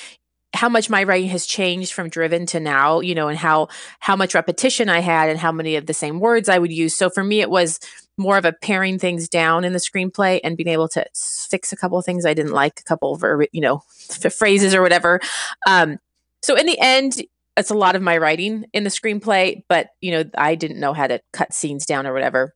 how 0.54 0.68
much 0.68 0.88
my 0.88 1.02
writing 1.02 1.28
has 1.28 1.46
changed 1.46 1.92
from 1.92 2.08
driven 2.08 2.46
to 2.46 2.60
now 2.60 3.00
you 3.00 3.14
know 3.14 3.28
and 3.28 3.38
how 3.38 3.68
how 3.98 4.16
much 4.16 4.34
repetition 4.34 4.88
i 4.88 5.00
had 5.00 5.28
and 5.28 5.38
how 5.38 5.52
many 5.52 5.76
of 5.76 5.86
the 5.86 5.94
same 5.94 6.20
words 6.20 6.48
i 6.48 6.58
would 6.58 6.72
use. 6.72 6.94
So 6.94 7.10
for 7.10 7.24
me 7.24 7.40
it 7.40 7.50
was 7.50 7.80
more 8.16 8.38
of 8.38 8.44
a 8.44 8.52
paring 8.52 8.98
things 8.98 9.28
down 9.28 9.64
in 9.64 9.72
the 9.72 9.80
screenplay 9.80 10.40
and 10.44 10.56
being 10.56 10.68
able 10.68 10.88
to 10.88 11.04
fix 11.50 11.72
a 11.72 11.76
couple 11.76 11.98
of 11.98 12.04
things 12.04 12.24
i 12.24 12.34
didn't 12.34 12.52
like 12.52 12.80
a 12.80 12.84
couple 12.84 13.14
of 13.14 13.46
you 13.52 13.60
know 13.60 13.82
phrases 14.30 14.74
or 14.74 14.82
whatever. 14.82 15.20
Um, 15.66 15.98
so 16.42 16.54
in 16.56 16.66
the 16.66 16.78
end 16.78 17.22
it's 17.56 17.70
a 17.70 17.74
lot 17.74 17.96
of 17.96 18.02
my 18.02 18.16
writing 18.16 18.64
in 18.72 18.84
the 18.84 18.90
screenplay 18.90 19.62
but 19.68 19.88
you 20.00 20.12
know 20.12 20.24
i 20.36 20.54
didn't 20.54 20.80
know 20.80 20.92
how 20.92 21.06
to 21.06 21.20
cut 21.32 21.52
scenes 21.52 21.84
down 21.84 22.06
or 22.06 22.12
whatever. 22.12 22.54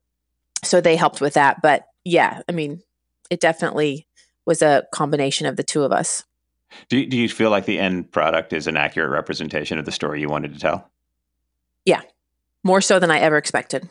So 0.63 0.81
they 0.81 0.97
helped 0.97 1.21
with 1.21 1.35
that. 1.35 1.61
But 1.63 1.85
yeah 2.05 2.43
i 2.49 2.53
mean 2.53 2.81
it 3.29 3.41
definitely 3.41 4.07
was 4.47 4.63
a 4.63 4.87
combination 4.93 5.47
of 5.47 5.57
the 5.57 5.63
two 5.63 5.83
of 5.83 5.93
us 5.93 6.25
do, 6.89 7.05
do 7.07 7.17
you 7.17 7.29
feel 7.29 7.51
like 7.51 7.67
the 7.67 7.79
end 7.79 8.11
product 8.11 8.53
is 8.53 8.67
an 8.67 8.77
accurate 8.77 9.11
representation 9.11 9.79
of 9.79 9.85
the 9.85 9.93
story 9.93 10.21
you 10.21 10.29
wanted 10.29 10.55
to 10.55 10.61
tell? 10.61 10.91
Yeah, 11.85 12.03
more 12.63 12.81
so 12.81 12.99
than 12.99 13.11
I 13.11 13.19
ever 13.19 13.37
expected. 13.37 13.89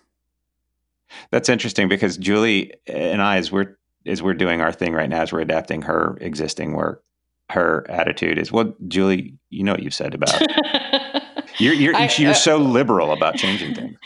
That's 1.32 1.50
interesting 1.50 1.88
because 1.88 2.18
Julie 2.18 2.74
and 2.86 3.22
I, 3.22 3.38
as 3.38 3.52
we're 3.52 3.78
as 4.06 4.22
we're 4.22 4.34
doing 4.34 4.62
our 4.62 4.72
thing 4.72 4.94
right 4.94 5.10
now, 5.10 5.22
as 5.22 5.34
we're 5.34 5.42
adapting 5.42 5.82
her 5.84 6.18
existing 6.22 6.74
work, 6.74 7.04
her 7.50 7.86
attitude 7.90 8.38
is, 8.38 8.52
well, 8.52 8.74
Julie, 8.88 9.38
you 9.50 9.64
know 9.64 9.72
what 9.74 9.84
you've 9.84 9.94
said 9.94 10.14
about 10.14 10.42
you're 11.58 11.74
you're 11.74 11.96
I, 11.96 12.10
you're 12.18 12.32
uh, 12.32 12.36
so 12.36 12.58
liberal 12.58 13.12
about 13.12 13.36
changing 13.36 13.76
things. 13.76 13.98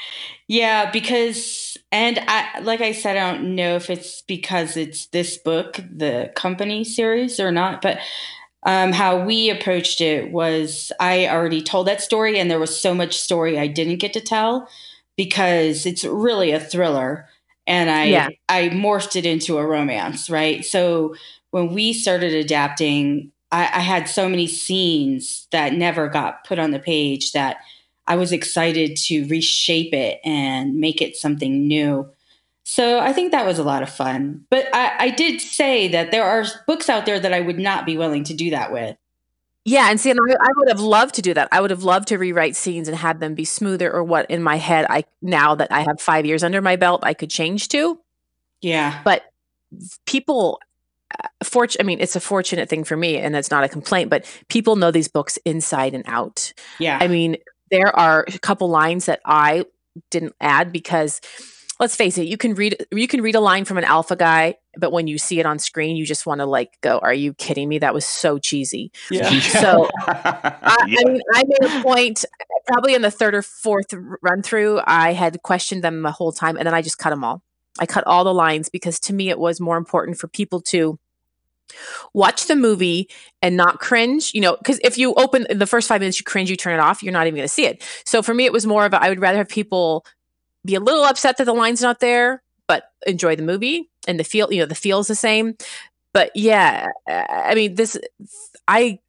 Yeah, 0.48 0.92
because 0.92 1.78
and 1.92 2.20
I 2.28 2.60
like 2.60 2.82
I 2.82 2.92
said, 2.92 3.18
I 3.18 3.32
don't 3.32 3.56
know 3.56 3.76
if 3.76 3.90
it's 3.90 4.22
because 4.24 4.78
it's 4.78 5.08
this 5.08 5.38
book, 5.38 5.80
the 5.90 6.32
company 6.36 6.84
series, 6.84 7.40
or 7.40 7.52
not, 7.52 7.82
but 7.82 8.00
um, 8.64 8.92
how 8.92 9.24
we 9.24 9.50
approached 9.50 10.02
it 10.02 10.32
was 10.32 10.92
I 11.00 11.28
already 11.28 11.62
told 11.62 11.88
that 11.88 12.02
story, 12.02 12.40
and 12.40 12.50
there 12.50 12.60
was 12.60 12.80
so 12.80 12.94
much 12.94 13.18
story 13.18 13.58
I 13.58 13.68
didn't 13.68 13.98
get 13.98 14.14
to 14.14 14.22
tell 14.22 14.68
because 15.18 15.86
it's 15.86 16.04
really 16.04 16.52
a 16.52 16.60
thriller, 16.60 17.28
and 17.66 17.90
I 17.90 18.06
yeah. 18.06 18.30
I 18.50 18.70
morphed 18.70 19.16
it 19.16 19.26
into 19.26 19.58
a 19.58 19.66
romance, 19.66 20.30
right? 20.30 20.64
So 20.64 21.16
when 21.52 21.74
we 21.74 21.94
started 21.94 22.34
adapting, 22.34 23.32
I, 23.52 23.64
I 23.64 23.80
had 23.80 24.08
so 24.08 24.30
many 24.30 24.48
scenes 24.48 25.48
that 25.52 25.74
never 25.74 26.08
got 26.08 26.46
put 26.46 26.60
on 26.60 26.72
the 26.72 26.80
page 26.80 27.32
that 27.34 27.58
I 28.08 28.16
was 28.16 28.32
excited 28.32 28.96
to 29.08 29.28
reshape 29.28 29.94
it 29.94 30.20
and 30.24 30.76
make 30.76 31.02
it 31.02 31.16
something 31.16 31.68
new. 31.68 32.10
So 32.72 33.00
I 33.00 33.12
think 33.12 33.34
that 33.34 33.46
was 33.46 33.60
a 33.60 33.66
lot 33.66 33.84
of 33.84 33.90
fun. 33.90 34.46
But 34.50 34.74
I, 34.74 34.94
I, 34.98 35.10
did 35.10 35.42
say 35.42 35.90
that 35.90 36.12
there 36.12 36.24
are 36.24 36.46
books 36.68 36.88
out 36.88 37.06
there 37.06 37.20
that 37.20 37.34
I 37.34 37.42
would 37.42 37.60
not 37.60 37.86
be 37.86 37.98
willing 37.98 38.24
to 38.24 38.34
do 38.34 38.52
that 38.52 38.72
with. 38.72 38.96
Yeah, 39.66 39.92
and 39.92 40.00
see, 40.00 40.10
and 40.10 40.18
I, 40.18 40.36
I 40.40 40.48
would 40.56 40.70
have 40.70 40.80
loved 40.80 41.16
to 41.16 41.22
do 41.22 41.34
that. 41.34 41.50
I 41.52 41.60
would 41.60 41.70
have 41.70 41.84
loved 41.84 42.08
to 42.08 42.18
rewrite 42.18 42.56
scenes 42.56 42.88
and 42.88 42.96
have 42.96 43.20
them 43.20 43.36
be 43.36 43.44
smoother, 43.44 43.92
or 43.92 44.06
what 44.06 44.32
in 44.32 44.42
my 44.42 44.56
head. 44.56 44.86
I 44.90 45.04
now 45.22 45.54
that 45.56 45.70
I 45.70 45.82
have 45.82 46.00
five 46.00 46.26
years 46.26 46.46
under 46.46 46.62
my 46.62 46.78
belt, 46.78 47.02
I 47.04 47.14
could 47.14 47.30
change 47.30 47.68
to. 47.70 48.00
Yeah, 48.62 49.02
but 49.04 49.24
people, 50.06 50.62
uh. 51.22 51.68
I 51.78 51.84
mean, 51.84 52.00
it's 52.00 52.16
a 52.16 52.22
fortunate 52.22 52.70
thing 52.70 52.86
for 52.86 52.96
me, 52.96 53.18
and 53.18 53.36
it's 53.36 53.52
not 53.52 53.66
a 53.66 53.70
complaint. 53.70 54.10
But 54.10 54.24
people 54.48 54.78
know 54.78 54.92
these 54.92 55.10
books 55.10 55.38
inside 55.44 55.94
and 55.94 56.06
out. 56.08 56.54
Yeah, 56.80 57.00
I 57.02 57.10
mean, 57.10 57.36
there 57.70 57.94
are 57.94 58.24
a 58.34 58.40
couple 58.40 58.70
lines 58.70 59.08
that 59.08 59.20
I 59.26 59.66
didn't 60.10 60.36
add 60.40 60.72
because 60.72 61.20
let's 61.82 61.96
face 61.96 62.20
it, 62.20 62.28
you 62.28 62.38
can 62.38 62.54
read 62.54 62.86
you 62.92 63.08
can 63.08 63.22
read 63.22 63.34
a 63.34 63.40
line 63.40 63.66
from 63.66 63.80
an 63.80 63.84
alpha 63.84 64.16
guy, 64.16 64.56
but 64.78 64.92
when 64.92 65.08
you 65.08 65.18
see 65.18 65.40
it 65.40 65.48
on 65.48 65.58
screen, 65.58 65.96
you 65.96 66.06
just 66.06 66.28
want 66.28 66.40
to 66.40 66.46
like 66.46 66.80
go, 66.82 67.00
"Are 67.00 67.14
you 67.14 67.34
kidding 67.34 67.68
me? 67.68 67.80
That 67.80 67.94
was 67.94 68.06
so 68.06 68.38
cheesy." 68.38 68.92
Yeah. 69.10 69.28
So 69.42 69.90
I, 69.98 70.78
yeah. 70.88 71.00
I, 71.00 71.10
mean, 71.10 71.22
I 71.34 71.44
made 71.44 71.64
a 71.64 71.82
point 71.82 72.24
probably 72.68 72.94
in 72.94 73.02
the 73.02 73.12
third 73.12 73.34
or 73.34 73.42
fourth 73.42 73.94
run 74.22 74.44
through. 74.44 74.80
I 74.86 75.14
had 75.14 75.42
questioned 75.42 75.84
them 75.84 76.04
the 76.04 76.12
whole 76.12 76.32
time, 76.32 76.56
and 76.56 76.68
then 76.68 76.74
I 76.76 76.84
just 76.84 77.00
cut 77.00 77.10
them 77.10 77.24
all. 77.24 77.42
I 77.80 77.88
cut 77.88 78.06
all 78.06 78.24
the 78.24 78.34
lines 78.34 78.70
because 78.70 79.00
to 79.02 79.14
me 79.14 79.30
it 79.30 79.40
was 79.40 79.60
more 79.60 79.78
important 79.78 80.20
for 80.20 80.28
people 80.28 80.62
to 80.62 81.00
watch 82.14 82.48
the 82.48 82.56
movie 82.56 83.10
and 83.42 83.56
not 83.56 83.80
cringe 83.80 84.34
you 84.34 84.42
know 84.42 84.58
because 84.58 84.78
if 84.84 84.98
you 84.98 85.14
open 85.14 85.48
the 85.50 85.66
first 85.66 85.88
five 85.88 86.02
minutes 86.02 86.20
you 86.20 86.26
cringe 86.26 86.50
you 86.50 86.58
turn 86.58 86.74
it 86.74 86.82
off 86.82 87.02
you're 87.02 87.14
not 87.14 87.28
even 87.28 87.38
going 87.38 87.48
to 87.48 87.54
see 87.54 87.66
it 87.66 87.82
so 88.04 88.22
for 88.22 88.34
me 88.34 88.44
it 88.44 88.52
was 88.52 88.68
more 88.68 88.86
of 88.86 88.94
a, 88.94 89.02
I 89.02 89.08
would 89.08 89.22
rather 89.22 89.38
have 89.38 89.48
people 89.48 90.06
be 90.66 90.76
a 90.76 90.80
little 90.80 91.04
upset 91.04 91.38
that 91.38 91.46
the 91.46 91.54
line's 91.54 91.82
not 91.82 92.00
there, 92.00 92.42
but 92.68 92.92
enjoy 93.06 93.36
the 93.36 93.44
movie 93.44 93.90
and 94.08 94.20
the 94.20 94.24
feel, 94.24 94.52
you 94.52 94.60
know, 94.60 94.66
the 94.66 94.76
feel's 94.76 95.08
the 95.08 95.16
same. 95.16 95.56
But 96.14 96.32
yeah, 96.36 96.90
I 97.08 97.56
mean, 97.56 97.76
this, 97.76 97.98
I 98.68 99.00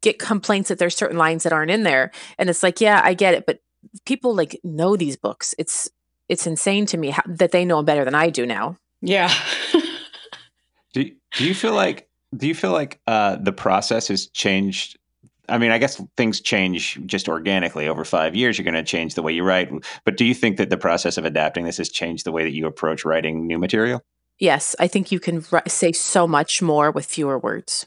get 0.00 0.18
complaints 0.18 0.68
that 0.68 0.78
there's 0.78 0.96
certain 0.96 1.18
lines 1.18 1.44
that 1.44 1.52
aren't 1.52 1.70
in 1.70 1.82
there. 1.82 2.10
And 2.38 2.50
it's 2.50 2.62
like, 2.62 2.80
yeah, 2.80 3.00
I 3.02 3.14
get 3.14 3.34
it. 3.34 3.46
But 3.46 3.60
people 4.04 4.34
like 4.34 4.58
know 4.64 4.96
these 4.96 5.16
books. 5.16 5.54
It's, 5.58 5.90
it's 6.28 6.46
insane 6.46 6.86
to 6.86 6.96
me 6.96 7.10
how, 7.10 7.22
that 7.26 7.52
they 7.52 7.64
know 7.64 7.76
them 7.76 7.84
better 7.84 8.04
than 8.04 8.14
I 8.14 8.30
do 8.30 8.46
now. 8.46 8.76
Yeah. 9.00 9.32
do, 10.92 11.10
do 11.32 11.46
you 11.46 11.54
feel 11.54 11.74
like, 11.74 12.08
do 12.36 12.46
you 12.46 12.54
feel 12.54 12.72
like 12.72 13.00
uh, 13.06 13.36
the 13.36 13.52
process 13.52 14.08
has 14.08 14.28
changed 14.28 14.98
I 15.50 15.58
mean, 15.58 15.70
I 15.70 15.78
guess 15.78 16.02
things 16.16 16.40
change 16.40 17.00
just 17.06 17.28
organically 17.28 17.88
over 17.88 18.04
five 18.04 18.34
years. 18.34 18.56
You're 18.56 18.64
going 18.64 18.74
to 18.74 18.82
change 18.82 19.14
the 19.14 19.22
way 19.22 19.32
you 19.32 19.42
write. 19.42 19.70
But 20.04 20.16
do 20.16 20.24
you 20.24 20.34
think 20.34 20.56
that 20.56 20.70
the 20.70 20.76
process 20.76 21.18
of 21.18 21.24
adapting 21.24 21.64
this 21.64 21.78
has 21.78 21.88
changed 21.88 22.24
the 22.24 22.32
way 22.32 22.44
that 22.44 22.54
you 22.54 22.66
approach 22.66 23.04
writing 23.04 23.46
new 23.46 23.58
material? 23.58 24.02
Yes, 24.38 24.74
I 24.78 24.86
think 24.86 25.12
you 25.12 25.20
can 25.20 25.44
say 25.68 25.92
so 25.92 26.26
much 26.26 26.62
more 26.62 26.90
with 26.90 27.04
fewer 27.04 27.38
words. 27.38 27.86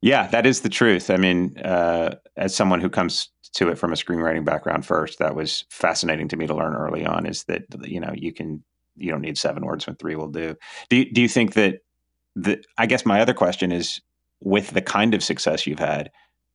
Yeah, 0.00 0.26
that 0.28 0.44
is 0.44 0.62
the 0.62 0.68
truth. 0.68 1.10
I 1.10 1.16
mean, 1.16 1.56
uh, 1.58 2.16
as 2.36 2.54
someone 2.54 2.80
who 2.80 2.90
comes 2.90 3.28
to 3.54 3.68
it 3.68 3.78
from 3.78 3.92
a 3.92 3.96
screenwriting 3.96 4.44
background 4.44 4.84
first, 4.84 5.20
that 5.20 5.36
was 5.36 5.64
fascinating 5.70 6.26
to 6.28 6.36
me 6.36 6.48
to 6.48 6.54
learn 6.54 6.74
early 6.74 7.06
on. 7.06 7.26
Is 7.26 7.44
that 7.44 7.64
you 7.82 8.00
know 8.00 8.12
you 8.12 8.32
can 8.32 8.64
you 8.96 9.12
don't 9.12 9.20
need 9.20 9.38
seven 9.38 9.64
words 9.64 9.86
when 9.86 9.94
three 9.96 10.16
will 10.16 10.28
do. 10.28 10.56
Do 10.88 10.96
you, 10.96 11.12
do 11.12 11.22
you 11.22 11.28
think 11.28 11.54
that 11.54 11.82
the? 12.34 12.62
I 12.76 12.86
guess 12.86 13.06
my 13.06 13.20
other 13.20 13.34
question 13.34 13.70
is 13.70 14.00
with 14.40 14.70
the 14.70 14.82
kind 14.82 15.14
of 15.14 15.22
success 15.22 15.66
you've 15.68 15.78
had 15.78 16.10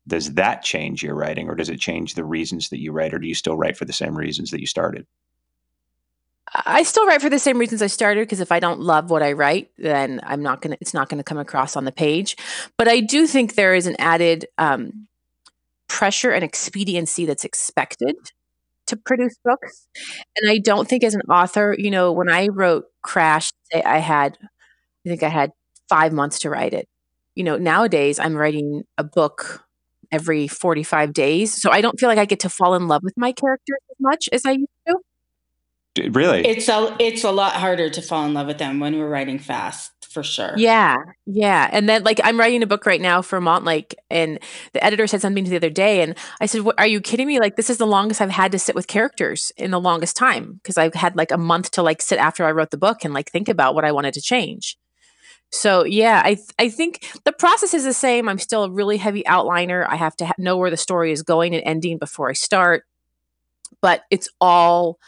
does 0.07 0.33
that 0.33 0.63
change 0.63 1.03
your 1.03 1.15
writing 1.15 1.49
or 1.49 1.55
does 1.55 1.69
it 1.69 1.79
change 1.79 2.13
the 2.13 2.23
reasons 2.23 2.69
that 2.69 2.79
you 2.79 2.91
write 2.91 3.13
or 3.13 3.19
do 3.19 3.27
you 3.27 3.35
still 3.35 3.57
write 3.57 3.77
for 3.77 3.85
the 3.85 3.93
same 3.93 4.17
reasons 4.17 4.51
that 4.51 4.61
you 4.61 4.67
started 4.67 5.05
I 6.53 6.83
still 6.83 7.05
write 7.05 7.21
for 7.21 7.29
the 7.29 7.39
same 7.39 7.57
reasons 7.57 7.81
I 7.81 7.87
started 7.87 8.21
because 8.21 8.39
if 8.39 8.51
I 8.51 8.59
don't 8.59 8.79
love 8.79 9.09
what 9.09 9.21
I 9.21 9.33
write, 9.33 9.69
then 9.77 10.21
I'm 10.23 10.41
not 10.41 10.61
gonna. 10.61 10.77
It's 10.79 10.93
not 10.93 11.09
gonna 11.09 11.23
come 11.23 11.37
across 11.37 11.75
on 11.75 11.85
the 11.85 11.91
page. 11.91 12.37
But 12.77 12.87
I 12.87 13.01
do 13.01 13.27
think 13.27 13.55
there 13.55 13.75
is 13.75 13.85
an 13.85 13.97
added 13.99 14.47
um, 14.57 15.07
pressure 15.87 16.31
and 16.31 16.43
expediency 16.43 17.25
that's 17.25 17.43
expected 17.43 18.15
to 18.87 18.95
produce 18.95 19.35
books, 19.43 19.87
and 20.37 20.49
I 20.49 20.59
don't 20.59 20.87
think 20.87 21.03
as 21.03 21.15
an 21.15 21.21
author, 21.29 21.75
you 21.77 21.91
know, 21.91 22.13
when 22.13 22.29
I 22.29 22.47
wrote 22.47 22.85
Crash, 23.01 23.51
I 23.73 23.99
had, 23.99 24.37
I 24.41 25.09
think 25.09 25.23
I 25.23 25.29
had 25.29 25.51
five 25.89 26.13
months 26.13 26.39
to 26.39 26.49
write 26.49 26.73
it. 26.73 26.87
You 27.35 27.43
know, 27.43 27.57
nowadays 27.57 28.19
I'm 28.19 28.35
writing 28.35 28.83
a 28.97 29.03
book 29.03 29.66
every 30.11 30.47
45 30.47 31.13
days. 31.13 31.53
So 31.53 31.71
I 31.71 31.81
don't 31.81 31.99
feel 31.99 32.09
like 32.09 32.19
I 32.19 32.25
get 32.25 32.39
to 32.41 32.49
fall 32.49 32.75
in 32.75 32.87
love 32.87 33.03
with 33.03 33.17
my 33.17 33.31
characters 33.31 33.79
as 33.89 33.97
much 33.99 34.29
as 34.31 34.45
I 34.45 34.51
used 34.51 34.69
to. 34.87 34.95
Really? 36.11 36.45
It's 36.45 36.69
a 36.69 36.95
it's 36.99 37.23
a 37.23 37.31
lot 37.31 37.53
harder 37.53 37.89
to 37.89 38.01
fall 38.01 38.25
in 38.25 38.33
love 38.33 38.47
with 38.47 38.59
them 38.59 38.79
when 38.79 38.97
we're 38.97 39.09
writing 39.09 39.39
fast, 39.39 39.91
for 40.07 40.21
sure. 40.21 40.53
Yeah. 40.55 40.97
Yeah. 41.25 41.69
And 41.71 41.89
then 41.89 42.03
like 42.03 42.19
I'm 42.23 42.39
writing 42.39 42.61
a 42.63 42.67
book 42.67 42.85
right 42.85 43.01
now 43.01 43.21
for 43.21 43.41
Montlake 43.41 43.93
and 44.09 44.39
the 44.73 44.83
editor 44.83 45.07
said 45.07 45.21
something 45.21 45.43
to 45.43 45.49
the 45.49 45.55
other 45.55 45.69
day 45.69 46.01
and 46.01 46.15
I 46.39 46.45
said, 46.45 46.61
"What 46.61 46.77
are 46.79 46.87
you 46.87 47.01
kidding 47.01 47.27
me? 47.27 47.39
Like 47.39 47.55
this 47.55 47.69
is 47.69 47.77
the 47.77 47.87
longest 47.87 48.21
I've 48.21 48.29
had 48.29 48.51
to 48.51 48.59
sit 48.59 48.75
with 48.75 48.87
characters 48.87 49.51
in 49.57 49.71
the 49.71 49.79
longest 49.79 50.15
time 50.15 50.59
because 50.61 50.77
I've 50.77 50.93
had 50.93 51.15
like 51.15 51.31
a 51.31 51.37
month 51.37 51.71
to 51.71 51.81
like 51.81 52.01
sit 52.01 52.19
after 52.19 52.45
I 52.45 52.51
wrote 52.51 52.71
the 52.71 52.77
book 52.77 53.03
and 53.03 53.13
like 53.13 53.31
think 53.31 53.49
about 53.49 53.73
what 53.75 53.85
I 53.85 53.91
wanted 53.91 54.13
to 54.13 54.21
change." 54.21 54.77
So 55.51 55.85
yeah, 55.85 56.21
I 56.23 56.35
th- 56.35 56.49
I 56.59 56.69
think 56.69 57.09
the 57.23 57.31
process 57.31 57.73
is 57.73 57.83
the 57.83 57.93
same. 57.93 58.27
I'm 58.27 58.39
still 58.39 58.65
a 58.65 58.69
really 58.69 58.97
heavy 58.97 59.23
outliner. 59.23 59.87
I 59.87 59.95
have 59.95 60.15
to 60.17 60.27
ha- 60.27 60.33
know 60.37 60.57
where 60.57 60.69
the 60.69 60.77
story 60.77 61.11
is 61.11 61.23
going 61.23 61.55
and 61.55 61.63
ending 61.65 61.97
before 61.97 62.29
I 62.29 62.33
start. 62.33 62.83
But 63.81 64.03
it's 64.11 64.29
all 64.41 64.99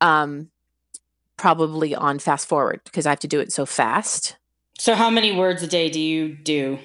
um 0.00 0.50
probably 1.36 1.94
on 1.94 2.18
fast 2.18 2.48
forward 2.48 2.80
because 2.84 3.06
I 3.06 3.10
have 3.10 3.20
to 3.20 3.28
do 3.28 3.40
it 3.40 3.52
so 3.52 3.66
fast. 3.66 4.36
So 4.78 4.94
how 4.94 5.10
many 5.10 5.36
words 5.36 5.62
a 5.62 5.66
day 5.66 5.90
do 5.90 6.00
you 6.00 6.34
do? 6.34 6.78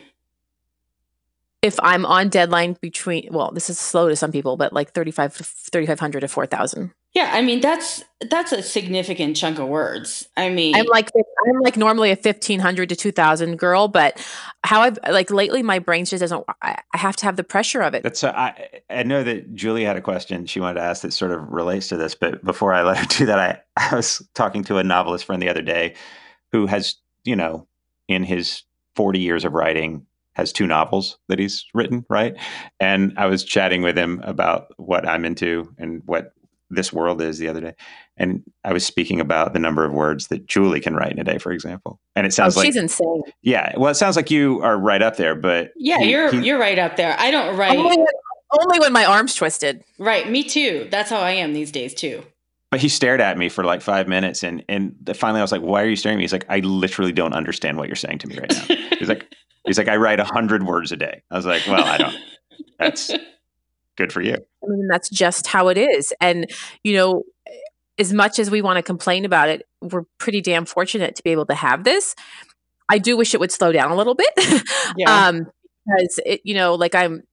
If 1.62 1.79
I'm 1.82 2.06
on 2.06 2.27
deadline 2.27 2.77
between 2.82 3.29
well, 3.32 3.51
this 3.51 3.69
is 3.69 3.79
slow 3.79 4.10
to 4.10 4.15
some 4.15 4.32
people, 4.34 4.58
but 4.58 4.73
like 4.73 4.91
35 4.91 5.34
3500 5.34 6.19
to 6.19 6.27
4000. 6.27 6.91
Yeah, 7.13 7.30
I 7.32 7.43
mean 7.43 7.62
that's 7.62 8.04
that's 8.32 8.52
a 8.52 8.63
significant 8.63 9.38
chunk 9.38 9.60
of 9.60 9.67
words. 9.67 10.28
I 10.36 10.49
mean, 10.49 10.76
I'm 10.76 10.88
like 10.88 11.12
I'm 11.47 11.60
like 11.60 11.78
normally 11.78 12.10
a 12.10 12.15
1500 12.15 12.89
to 12.89 12.95
2000 12.95 13.58
girl, 13.60 13.88
but 13.88 14.26
how 14.63 14.82
I've 14.82 14.97
like 15.08 15.30
lately 15.30 15.62
my 15.62 15.78
brain 15.78 16.06
just 16.06 16.21
doesn't 16.21 16.43
I, 16.63 16.80
I 16.91 16.97
have 16.97 17.15
to 17.17 17.26
have 17.26 17.36
the 17.36 17.43
pressure 17.43 17.82
of 17.82 17.93
it. 17.93 18.02
That's 18.02 18.23
a, 18.23 18.36
I 18.36 18.82
I 18.89 19.04
know 19.04 19.23
that 19.23 19.54
Julie 19.54 19.84
had 19.84 19.95
a 19.95 20.02
question 20.02 20.47
she 20.47 20.60
wanted 20.60 20.80
to 20.80 20.86
ask 20.86 21.04
that 21.04 21.13
sort 21.13 21.32
of 21.32 21.47
relates 21.49 21.88
to 21.89 21.97
this, 21.97 22.15
but 22.15 22.43
before 22.43 22.73
I 22.73 22.82
let 22.82 22.97
her 22.97 23.06
do 23.06 23.28
that, 23.28 23.39
I 23.39 23.62
I 23.78 23.95
was 23.95 24.28
talking 24.34 24.63
to 24.65 24.78
a 24.78 24.84
novelist 24.84 25.26
friend 25.26 25.39
the 25.39 25.49
other 25.49 25.62
day 25.62 25.93
who 26.52 26.65
has, 26.65 26.95
you 27.26 27.36
know, 27.36 27.67
in 28.08 28.23
his 28.23 28.63
40 28.95 29.19
years 29.19 29.45
of 29.45 29.54
writing 29.54 30.06
has 30.34 30.52
two 30.52 30.65
novels 30.65 31.19
that 31.28 31.38
he's 31.38 31.65
written, 31.76 32.06
right? 32.10 32.36
And 32.80 33.13
I 33.17 33.28
was 33.28 33.43
chatting 33.43 33.84
with 33.84 33.95
him 33.95 34.19
about 34.23 34.73
what 34.78 35.08
I'm 35.08 35.26
into 35.26 35.71
and 35.78 36.02
what 36.06 36.34
this 36.73 36.93
world 36.93 37.21
is 37.21 37.38
the 37.38 37.47
other 37.47 37.62
day. 37.62 37.73
And 38.17 38.43
I 38.63 38.73
was 38.73 38.86
speaking 38.86 39.19
about 39.19 39.53
the 39.53 39.59
number 39.59 39.86
of 39.86 39.93
words 39.93 40.27
that 40.27 40.45
Julie 40.45 40.79
can 40.79 40.95
write 40.95 41.12
in 41.12 41.19
a 41.19 41.23
day, 41.23 41.38
for 41.38 41.51
example. 41.51 41.99
And 42.15 42.25
it 42.25 42.33
oh, 42.33 42.36
sounds 42.36 42.55
oh, 42.55 42.59
like 42.59 42.67
she's 42.67 42.75
insane. 42.75 43.23
Yeah. 43.41 43.73
Well, 43.77 43.91
it 43.91 43.95
sounds 43.95 44.15
like 44.15 44.31
you 44.31 44.62
are 44.62 44.77
right 44.77 45.01
up 45.01 45.17
there, 45.17 45.36
but 45.36 45.71
yeah, 45.75 45.99
he, 45.99 46.12
you're 46.12 46.31
he, 46.31 46.47
you're 46.47 46.59
right 46.59 46.79
up 46.79 46.95
there. 46.95 47.15
I 47.19 47.31
don't 47.31 47.57
write 47.57 47.77
only 47.77 47.97
when, 47.97 48.07
only 48.59 48.79
when 48.79 48.93
my 48.93 49.05
arm's 49.05 49.36
twisted. 49.36 49.83
Right. 49.97 50.29
Me 50.29 50.43
too. 50.43 50.88
That's 50.91 51.09
how 51.09 51.19
I 51.19 51.31
am 51.31 51.53
these 51.53 51.71
days 51.71 51.93
too. 51.93 52.23
But 52.71 52.81
he 52.81 52.89
stared 52.89 53.21
at 53.21 53.38
me 53.38 53.49
for 53.49 53.63
like 53.63 53.83
five 53.83 54.07
minutes, 54.07 54.41
and 54.41 54.63
and 54.67 54.95
finally 55.15 55.39
I 55.39 55.43
was 55.43 55.51
like, 55.51 55.62
"Why 55.62 55.83
are 55.83 55.88
you 55.88 55.95
staring 55.95 56.15
at 56.15 56.17
me?" 56.17 56.23
He's 56.23 56.33
like, 56.33 56.47
"I 56.49 56.57
literally 56.62 57.12
don't 57.12 57.33
understand 57.33 57.77
what 57.77 57.88
you're 57.88 57.95
saying 57.95 58.17
to 58.17 58.27
me 58.27 58.39
right 58.39 58.51
now." 58.51 58.75
he's 58.97 59.09
like, 59.09 59.31
"He's 59.63 59.77
like, 59.77 59.88
I 59.88 59.97
write 59.97 60.19
a 60.19 60.23
hundred 60.23 60.63
words 60.63 60.91
a 60.91 60.97
day." 60.97 61.21
I 61.29 61.36
was 61.36 61.45
like, 61.45 61.62
"Well, 61.67 61.83
I 61.86 61.97
don't. 61.99 62.15
That's 62.79 63.12
good 63.95 64.12
for 64.12 64.21
you." 64.21 64.36
I 64.63 64.67
mean, 64.67 64.88
that's 64.88 65.10
just 65.10 65.47
how 65.47 65.67
it 65.67 65.77
is. 65.77 66.13
And, 66.21 66.49
you 66.84 66.93
know, 66.93 67.23
as 67.97 68.13
much 68.13 68.39
as 68.39 68.49
we 68.49 68.62
want 68.62 68.77
to 68.77 68.84
complain 68.84 69.25
about 69.25 69.49
it, 69.49 69.67
we're 69.82 70.06
pretty 70.17 70.41
damn 70.41 70.65
fortunate 70.65 71.15
to 71.15 71.23
be 71.23 71.32
able 71.32 71.45
to 71.47 71.56
have 71.56 71.84
this. 71.84 72.15
I 72.89 72.97
do 72.97 73.17
wish 73.17 73.34
it 73.34 73.39
would 73.39 73.51
slow 73.51 73.71
down 73.71 73.91
a 73.91 73.95
little 73.95 74.15
bit. 74.15 74.34
yeah. 74.97 75.27
um, 75.27 75.47
because 75.86 76.19
it, 76.25 76.41
you 76.43 76.53
know, 76.53 76.75
like 76.75 76.95
I'm, 76.95 77.23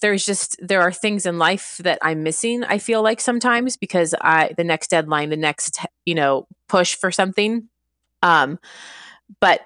there's 0.00 0.26
just, 0.26 0.56
there 0.60 0.82
are 0.82 0.92
things 0.92 1.24
in 1.24 1.38
life 1.38 1.78
that 1.82 1.98
I'm 2.02 2.24
missing, 2.24 2.64
I 2.64 2.78
feel 2.78 3.02
like 3.02 3.20
sometimes 3.20 3.76
because 3.76 4.14
I, 4.20 4.52
the 4.56 4.64
next 4.64 4.90
deadline, 4.90 5.30
the 5.30 5.36
next, 5.36 5.78
you 6.04 6.14
know, 6.14 6.48
push 6.68 6.96
for 6.96 7.12
something. 7.12 7.68
Um, 8.22 8.58
but 9.40 9.60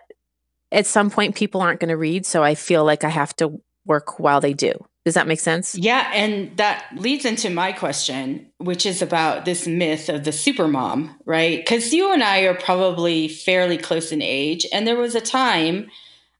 at 0.70 0.86
some 0.86 1.10
point 1.10 1.34
people 1.34 1.62
aren't 1.62 1.80
going 1.80 1.88
to 1.88 1.96
read. 1.96 2.26
So 2.26 2.44
I 2.44 2.54
feel 2.54 2.84
like 2.84 3.04
I 3.04 3.08
have 3.08 3.34
to 3.36 3.60
work 3.86 4.20
while 4.20 4.40
they 4.40 4.52
do. 4.52 4.72
Does 5.04 5.14
that 5.14 5.26
make 5.26 5.40
sense? 5.40 5.74
Yeah, 5.74 6.10
and 6.12 6.54
that 6.58 6.84
leads 6.94 7.24
into 7.24 7.48
my 7.48 7.72
question, 7.72 8.50
which 8.58 8.84
is 8.84 9.00
about 9.00 9.46
this 9.46 9.66
myth 9.66 10.10
of 10.10 10.24
the 10.24 10.32
super 10.32 10.68
mom, 10.68 11.16
right? 11.24 11.58
Because 11.58 11.94
you 11.94 12.12
and 12.12 12.22
I 12.22 12.40
are 12.40 12.54
probably 12.54 13.26
fairly 13.26 13.78
close 13.78 14.12
in 14.12 14.20
age, 14.20 14.66
and 14.72 14.86
there 14.86 14.98
was 14.98 15.14
a 15.14 15.20
time, 15.20 15.90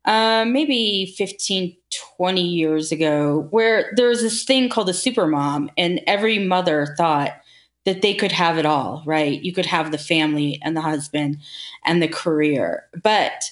uh, 0.04 0.44
maybe 0.46 1.14
15, 1.16 1.74
20 2.18 2.42
years 2.42 2.92
ago, 2.92 3.48
where 3.50 3.92
there 3.96 4.08
was 4.08 4.20
this 4.20 4.44
thing 4.44 4.68
called 4.68 4.90
a 4.90 4.94
super 4.94 5.26
mom, 5.26 5.70
and 5.78 6.02
every 6.06 6.38
mother 6.38 6.94
thought 6.98 7.32
that 7.86 8.02
they 8.02 8.12
could 8.12 8.32
have 8.32 8.58
it 8.58 8.66
all, 8.66 9.02
right? 9.06 9.42
You 9.42 9.54
could 9.54 9.66
have 9.66 9.90
the 9.90 9.96
family 9.96 10.60
and 10.62 10.76
the 10.76 10.82
husband 10.82 11.38
and 11.86 12.02
the 12.02 12.08
career, 12.08 12.84
but 13.02 13.42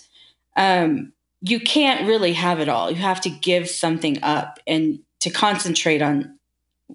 um, 0.54 1.14
you 1.40 1.60
can't 1.60 2.06
really 2.06 2.32
have 2.32 2.60
it 2.60 2.68
all. 2.68 2.90
You 2.90 2.96
have 2.96 3.20
to 3.22 3.30
give 3.30 3.68
something 3.68 4.22
up 4.22 4.58
and 4.66 5.00
to 5.20 5.30
concentrate 5.30 6.02
on 6.02 6.38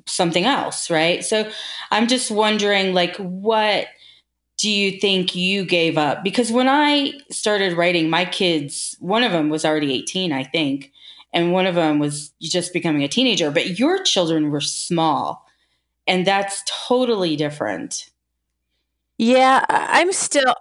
something 0.06 0.46
else, 0.46 0.90
right? 0.90 1.24
So 1.24 1.50
I'm 1.92 2.08
just 2.08 2.32
wondering 2.32 2.94
like 2.94 3.16
what 3.18 3.88
do 4.58 4.70
you 4.70 5.00
think 5.00 5.36
you 5.36 5.66
gave 5.66 5.98
up? 5.98 6.24
Because 6.24 6.52
when 6.52 6.70
I 6.70 7.14
started 7.30 7.74
writing, 7.74 8.10
my 8.10 8.26
kids, 8.26 8.96
one 9.00 9.24
of 9.24 9.32
them 9.32 9.50
was 9.50 9.66
already 9.66 9.94
18, 9.94 10.32
I 10.32 10.44
think, 10.44 10.92
and 11.34 11.52
one 11.52 11.66
of 11.66 11.76
them 11.76 12.00
was 12.00 12.32
just 12.40 12.74
becoming 12.74 13.04
a 13.04 13.08
teenager, 13.08 13.52
but 13.52 13.80
your 13.80 14.04
children 14.04 14.52
were 14.52 14.62
small. 14.62 15.46
And 16.06 16.26
that's 16.26 16.64
totally 16.68 17.36
different. 17.36 18.10
Yeah, 19.18 19.66
I'm 19.70 20.12
still 20.12 20.54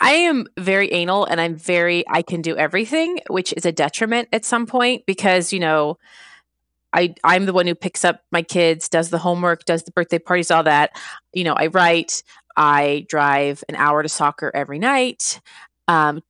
I 0.00 0.12
am 0.12 0.46
very 0.58 0.90
anal 0.92 1.26
and 1.26 1.40
I'm 1.40 1.56
very 1.56 2.04
I 2.08 2.22
can 2.22 2.40
do 2.42 2.56
everything, 2.56 3.20
which 3.28 3.52
is 3.56 3.66
a 3.66 3.72
detriment 3.72 4.28
at 4.32 4.44
some 4.44 4.66
point 4.66 5.04
because, 5.06 5.52
you 5.52 5.60
know, 5.60 5.98
I 6.92 7.14
I'm 7.22 7.46
the 7.46 7.52
one 7.52 7.66
who 7.66 7.74
picks 7.74 8.04
up 8.04 8.22
my 8.32 8.42
kids, 8.42 8.88
does 8.88 9.10
the 9.10 9.18
homework, 9.18 9.64
does 9.64 9.84
the 9.84 9.92
birthday 9.92 10.18
parties, 10.18 10.50
all 10.50 10.62
that. 10.64 10.98
You 11.32 11.44
know, 11.44 11.54
I 11.54 11.66
write, 11.66 12.22
I 12.56 13.06
drive 13.08 13.62
an 13.68 13.76
hour 13.76 14.02
to 14.02 14.08
soccer 14.08 14.50
every 14.54 14.78
night. 14.78 15.40
Um, 15.86 16.22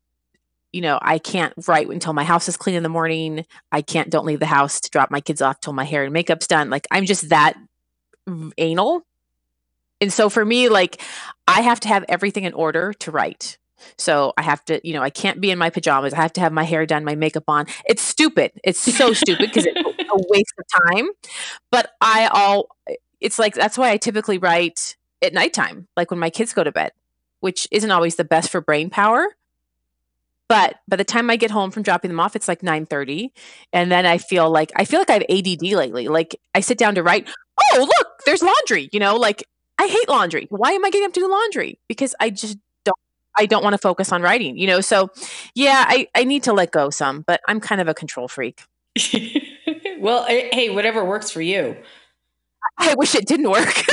you 0.73 0.81
know, 0.81 0.99
I 1.01 1.19
can't 1.19 1.55
write 1.67 1.89
until 1.89 2.13
my 2.13 2.25
house 2.25 2.49
is 2.49 2.57
clean 2.57 2.77
in 2.77 2.83
the 2.83 2.89
morning. 2.89 3.45
I 3.73 3.83
can't 3.83 4.11
don't 4.11 4.27
leave 4.27 4.41
the 4.41 4.47
house 4.47 4.81
to 4.81 4.91
drop 4.91 5.11
my 5.11 5.21
kids 5.21 5.43
off 5.43 5.61
till 5.61 5.73
my 5.73 5.85
hair 5.85 6.05
and 6.05 6.13
makeup's 6.13 6.47
done. 6.47 6.71
Like 6.71 6.87
I'm 6.91 7.07
just 7.07 7.29
that 7.31 7.55
anal. 8.59 9.05
And 10.01 10.13
so 10.13 10.29
for 10.31 10.45
me, 10.45 10.69
like 10.69 11.01
I 11.47 11.61
have 11.63 11.81
to 11.81 11.89
have 11.89 12.05
everything 12.09 12.45
in 12.45 12.53
order 12.53 12.93
to 12.95 13.11
write. 13.11 13.59
So 13.99 14.33
I 14.37 14.43
have 14.43 14.65
to, 14.67 14.87
you 14.87 14.95
know, 14.95 15.03
I 15.03 15.11
can't 15.11 15.41
be 15.41 15.51
in 15.51 15.59
my 15.59 15.71
pajamas. 15.71 16.13
I 16.13 16.17
have 16.19 16.33
to 16.35 16.41
have 16.41 16.53
my 16.53 16.65
hair 16.65 16.87
done, 16.87 17.05
my 17.05 17.15
makeup 17.15 17.45
on. 17.49 17.67
It's 17.87 18.03
stupid. 18.03 18.53
It's 18.63 18.81
so 18.81 19.13
stupid 19.15 19.49
because 19.49 19.67
it's 19.67 19.79
a 19.79 20.27
waste 20.29 20.55
of 20.59 20.83
time. 20.91 21.09
But 21.71 21.91
I 22.01 22.27
all, 22.27 22.69
it's 23.21 23.39
like 23.39 23.55
that's 23.55 23.79
why 23.79 23.91
I 23.91 23.97
typically 23.97 24.39
write 24.39 24.97
at 25.23 25.33
nighttime, 25.33 25.89
like 25.97 26.11
when 26.11 26.21
my 26.21 26.31
kids 26.31 26.53
go 26.53 26.65
to 26.65 26.73
bed, 26.73 26.93
which 27.41 27.69
isn't 27.71 27.91
always 27.91 28.17
the 28.17 28.25
best 28.25 28.51
for 28.51 28.61
brain 28.61 28.91
power. 28.91 29.27
But 30.49 30.77
by 30.89 30.97
the 30.97 31.05
time 31.05 31.31
I 31.31 31.37
get 31.37 31.53
home 31.53 31.71
from 31.71 31.85
dropping 31.85 32.11
them 32.11 32.19
off, 32.19 32.35
it's 32.35 32.49
like 32.49 32.63
nine 32.63 32.85
thirty, 32.85 33.33
and 33.73 33.91
then 33.91 34.05
I 34.05 34.19
feel 34.19 34.51
like 34.51 34.73
I 34.75 34.85
feel 34.85 34.99
like 34.99 35.11
I 35.11 35.15
have 35.15 35.25
ADD 35.31 35.63
lately. 35.63 36.09
Like 36.09 36.41
I 36.57 36.61
sit 36.61 36.77
down 36.77 36.97
to 36.97 37.05
write. 37.05 37.31
Oh, 37.73 37.79
look, 37.99 38.09
there's 38.27 38.43
laundry. 38.43 38.89
You 38.93 38.99
know, 38.99 39.15
like 39.17 39.45
I 39.81 39.87
hate 39.87 40.11
laundry. 40.11 40.47
Why 40.51 40.73
am 40.73 40.85
I 40.85 40.91
getting 40.91 41.07
up 41.07 41.15
to 41.15 41.21
do 41.21 41.31
laundry? 41.31 41.79
Because 41.89 42.15
I 42.21 42.29
just 42.29 42.59
don't 42.85 42.99
I 43.39 43.47
don't 43.47 43.65
want 43.65 43.73
to 43.73 43.79
focus 43.79 44.13
on 44.13 44.21
writing, 44.21 44.59
you 44.59 44.67
know. 44.67 44.83
So 44.83 45.09
yeah, 45.55 45.87
I, 45.89 46.07
I 46.15 46.25
need 46.25 46.43
to 46.43 46.53
let 46.53 46.71
go 46.71 46.91
some, 46.91 47.23
but 47.23 47.41
I'm 47.49 47.61
kind 47.61 47.81
of 47.81 47.89
a 47.89 47.95
control 47.95 48.29
freak. 48.29 48.63
well, 49.99 50.27
eh, 50.29 50.51
hey, 50.53 50.69
whatever 50.69 51.03
works 51.03 51.31
for 51.31 51.41
you. 51.41 51.79
I 52.77 52.95
wish 52.95 53.15
it 53.15 53.27
didn't 53.27 53.51
work. 53.51 53.85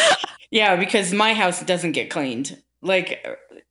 yeah, 0.50 0.74
because 0.74 1.12
my 1.12 1.32
house 1.32 1.62
doesn't 1.62 1.92
get 1.92 2.10
cleaned. 2.10 2.60
Like 2.82 3.24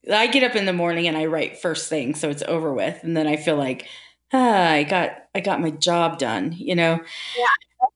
I 0.10 0.28
get 0.28 0.50
up 0.50 0.56
in 0.56 0.66
the 0.66 0.72
morning 0.72 1.08
and 1.08 1.18
I 1.18 1.26
write 1.26 1.58
first 1.58 1.90
thing, 1.90 2.16
so 2.16 2.30
it's 2.30 2.44
over 2.44 2.74
with, 2.74 3.04
and 3.04 3.18
then 3.18 3.28
I 3.28 3.36
feel 3.36 3.58
like 3.58 3.86
ah, 4.32 4.70
I 4.70 4.84
got 4.84 5.12
I 5.36 5.42
got 5.42 5.60
my 5.60 5.72
job 5.72 6.20
done. 6.20 6.54
You 6.54 6.76
know. 6.76 7.02
Yeah, 7.38 7.46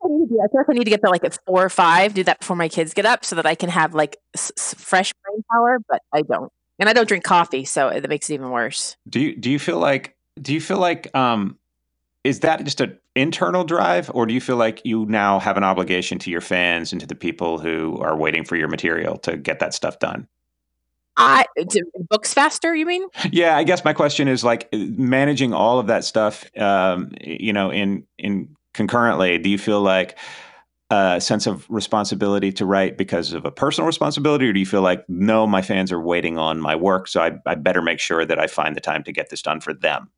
I 0.04 0.08
feel 0.08 0.48
like 0.54 0.70
I 0.70 0.74
need 0.74 0.86
to 0.86 0.90
get 0.90 1.02
there 1.02 1.12
like 1.12 1.24
at 1.24 1.38
four 1.46 1.64
or 1.64 1.70
five. 1.70 2.14
Do 2.14 2.24
that 2.24 2.40
before 2.40 2.56
my 2.56 2.70
kids 2.70 2.94
get 2.94 3.06
up, 3.06 3.26
so 3.26 3.36
that 3.36 3.46
I 3.46 3.56
can 3.56 3.70
have 3.70 3.94
like 3.94 4.18
s- 4.36 4.74
fresh 4.78 5.14
brain 5.24 5.44
power. 5.52 5.80
But 5.88 6.02
I 6.14 6.22
don't, 6.22 6.52
and 6.80 6.88
I 6.88 6.94
don't 6.94 7.08
drink 7.08 7.24
coffee, 7.24 7.66
so 7.66 7.90
that 7.90 8.10
makes 8.10 8.30
it 8.30 8.36
even 8.36 8.52
worse. 8.52 8.96
Do 9.08 9.20
you 9.20 9.36
do 9.36 9.50
you 9.50 9.60
feel 9.60 9.80
like 9.80 10.16
do 10.42 10.54
you 10.54 10.62
feel 10.62 10.78
like 10.78 11.14
um 11.16 11.58
is 12.24 12.42
that 12.42 12.64
just 12.64 12.82
an 12.82 12.98
internal 13.16 13.64
drive, 13.64 14.10
or 14.14 14.26
do 14.26 14.34
you 14.34 14.42
feel 14.42 14.58
like 14.58 14.82
you 14.84 15.06
now 15.06 15.40
have 15.40 15.58
an 15.58 15.64
obligation 15.64 16.20
to 16.20 16.32
your 16.32 16.42
fans 16.42 16.92
and 16.92 17.02
to 17.02 17.08
the 17.08 17.16
people 17.16 17.60
who 17.60 17.98
are 18.00 18.16
waiting 18.16 18.44
for 18.44 18.56
your 18.56 18.68
material 18.68 19.18
to 19.20 19.38
get 19.38 19.60
that 19.60 19.74
stuff 19.74 20.00
done? 20.00 20.28
I 21.18 21.46
books 22.10 22.34
faster. 22.34 22.74
You 22.74 22.86
mean? 22.86 23.04
Yeah, 23.32 23.58
I 23.58 23.64
guess 23.64 23.84
my 23.84 23.92
question 23.94 24.30
is 24.30 24.44
like 24.44 24.70
managing 24.74 25.54
all 25.54 25.80
of 25.80 25.88
that 25.88 26.06
stuff. 26.06 26.46
Um, 26.58 27.12
you 27.22 27.52
know, 27.52 27.72
in 27.72 28.06
in 28.18 28.56
concurrently, 28.74 29.38
do 29.38 29.50
you 29.50 29.58
feel 29.58 29.82
like 29.82 30.18
a 30.92 31.22
sense 31.22 31.46
of 31.46 31.70
responsibility 31.70 32.52
to 32.54 32.66
write 32.66 32.98
because 32.98 33.34
of 33.34 33.46
a 33.46 33.52
personal 33.52 33.86
responsibility, 33.86 34.48
or 34.48 34.54
do 34.54 34.60
you 34.60 34.66
feel 34.66 34.82
like, 34.82 35.08
no, 35.08 35.46
my 35.46 35.62
fans 35.62 35.92
are 35.92 36.02
waiting 36.02 36.38
on 36.38 36.60
my 36.60 36.76
work, 36.76 37.08
so 37.08 37.22
I, 37.22 37.34
I 37.46 37.56
better 37.56 37.82
make 37.82 38.00
sure 38.00 38.26
that 38.26 38.40
I 38.40 38.48
find 38.48 38.76
the 38.76 38.82
time 38.82 39.04
to 39.04 39.12
get 39.12 39.30
this 39.30 39.42
done 39.42 39.62
for 39.62 39.74
them? 39.74 40.10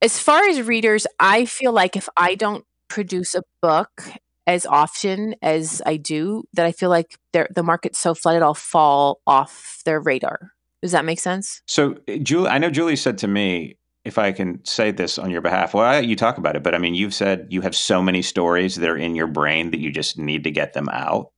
As 0.00 0.18
far 0.18 0.42
as 0.48 0.62
readers, 0.62 1.06
I 1.20 1.44
feel 1.44 1.72
like 1.72 1.96
if 1.96 2.08
I 2.16 2.34
don't 2.34 2.64
produce 2.88 3.34
a 3.34 3.42
book 3.60 4.04
as 4.46 4.66
often 4.66 5.34
as 5.42 5.80
I 5.86 5.96
do, 5.96 6.44
that 6.54 6.66
I 6.66 6.72
feel 6.72 6.90
like 6.90 7.18
the 7.32 7.62
market's 7.62 7.98
so 7.98 8.14
flooded, 8.14 8.42
I'll 8.42 8.54
fall 8.54 9.20
off 9.26 9.82
their 9.84 10.00
radar. 10.00 10.52
Does 10.82 10.92
that 10.92 11.04
make 11.04 11.20
sense? 11.20 11.62
So, 11.66 11.96
eh, 12.08 12.18
Julie, 12.22 12.48
I 12.48 12.58
know 12.58 12.70
Julie 12.70 12.96
said 12.96 13.18
to 13.18 13.28
me, 13.28 13.76
if 14.04 14.18
I 14.18 14.32
can 14.32 14.62
say 14.64 14.90
this 14.90 15.18
on 15.18 15.30
your 15.30 15.40
behalf, 15.40 15.72
well, 15.72 15.84
I, 15.84 16.00
you 16.00 16.14
talk 16.14 16.36
about 16.36 16.56
it, 16.56 16.62
but 16.62 16.74
I 16.74 16.78
mean, 16.78 16.94
you've 16.94 17.14
said 17.14 17.46
you 17.50 17.62
have 17.62 17.74
so 17.74 18.02
many 18.02 18.20
stories 18.20 18.76
that 18.76 18.88
are 18.88 18.96
in 18.96 19.14
your 19.14 19.26
brain 19.26 19.70
that 19.70 19.80
you 19.80 19.90
just 19.90 20.18
need 20.18 20.44
to 20.44 20.50
get 20.50 20.74
them 20.74 20.88
out. 20.90 21.30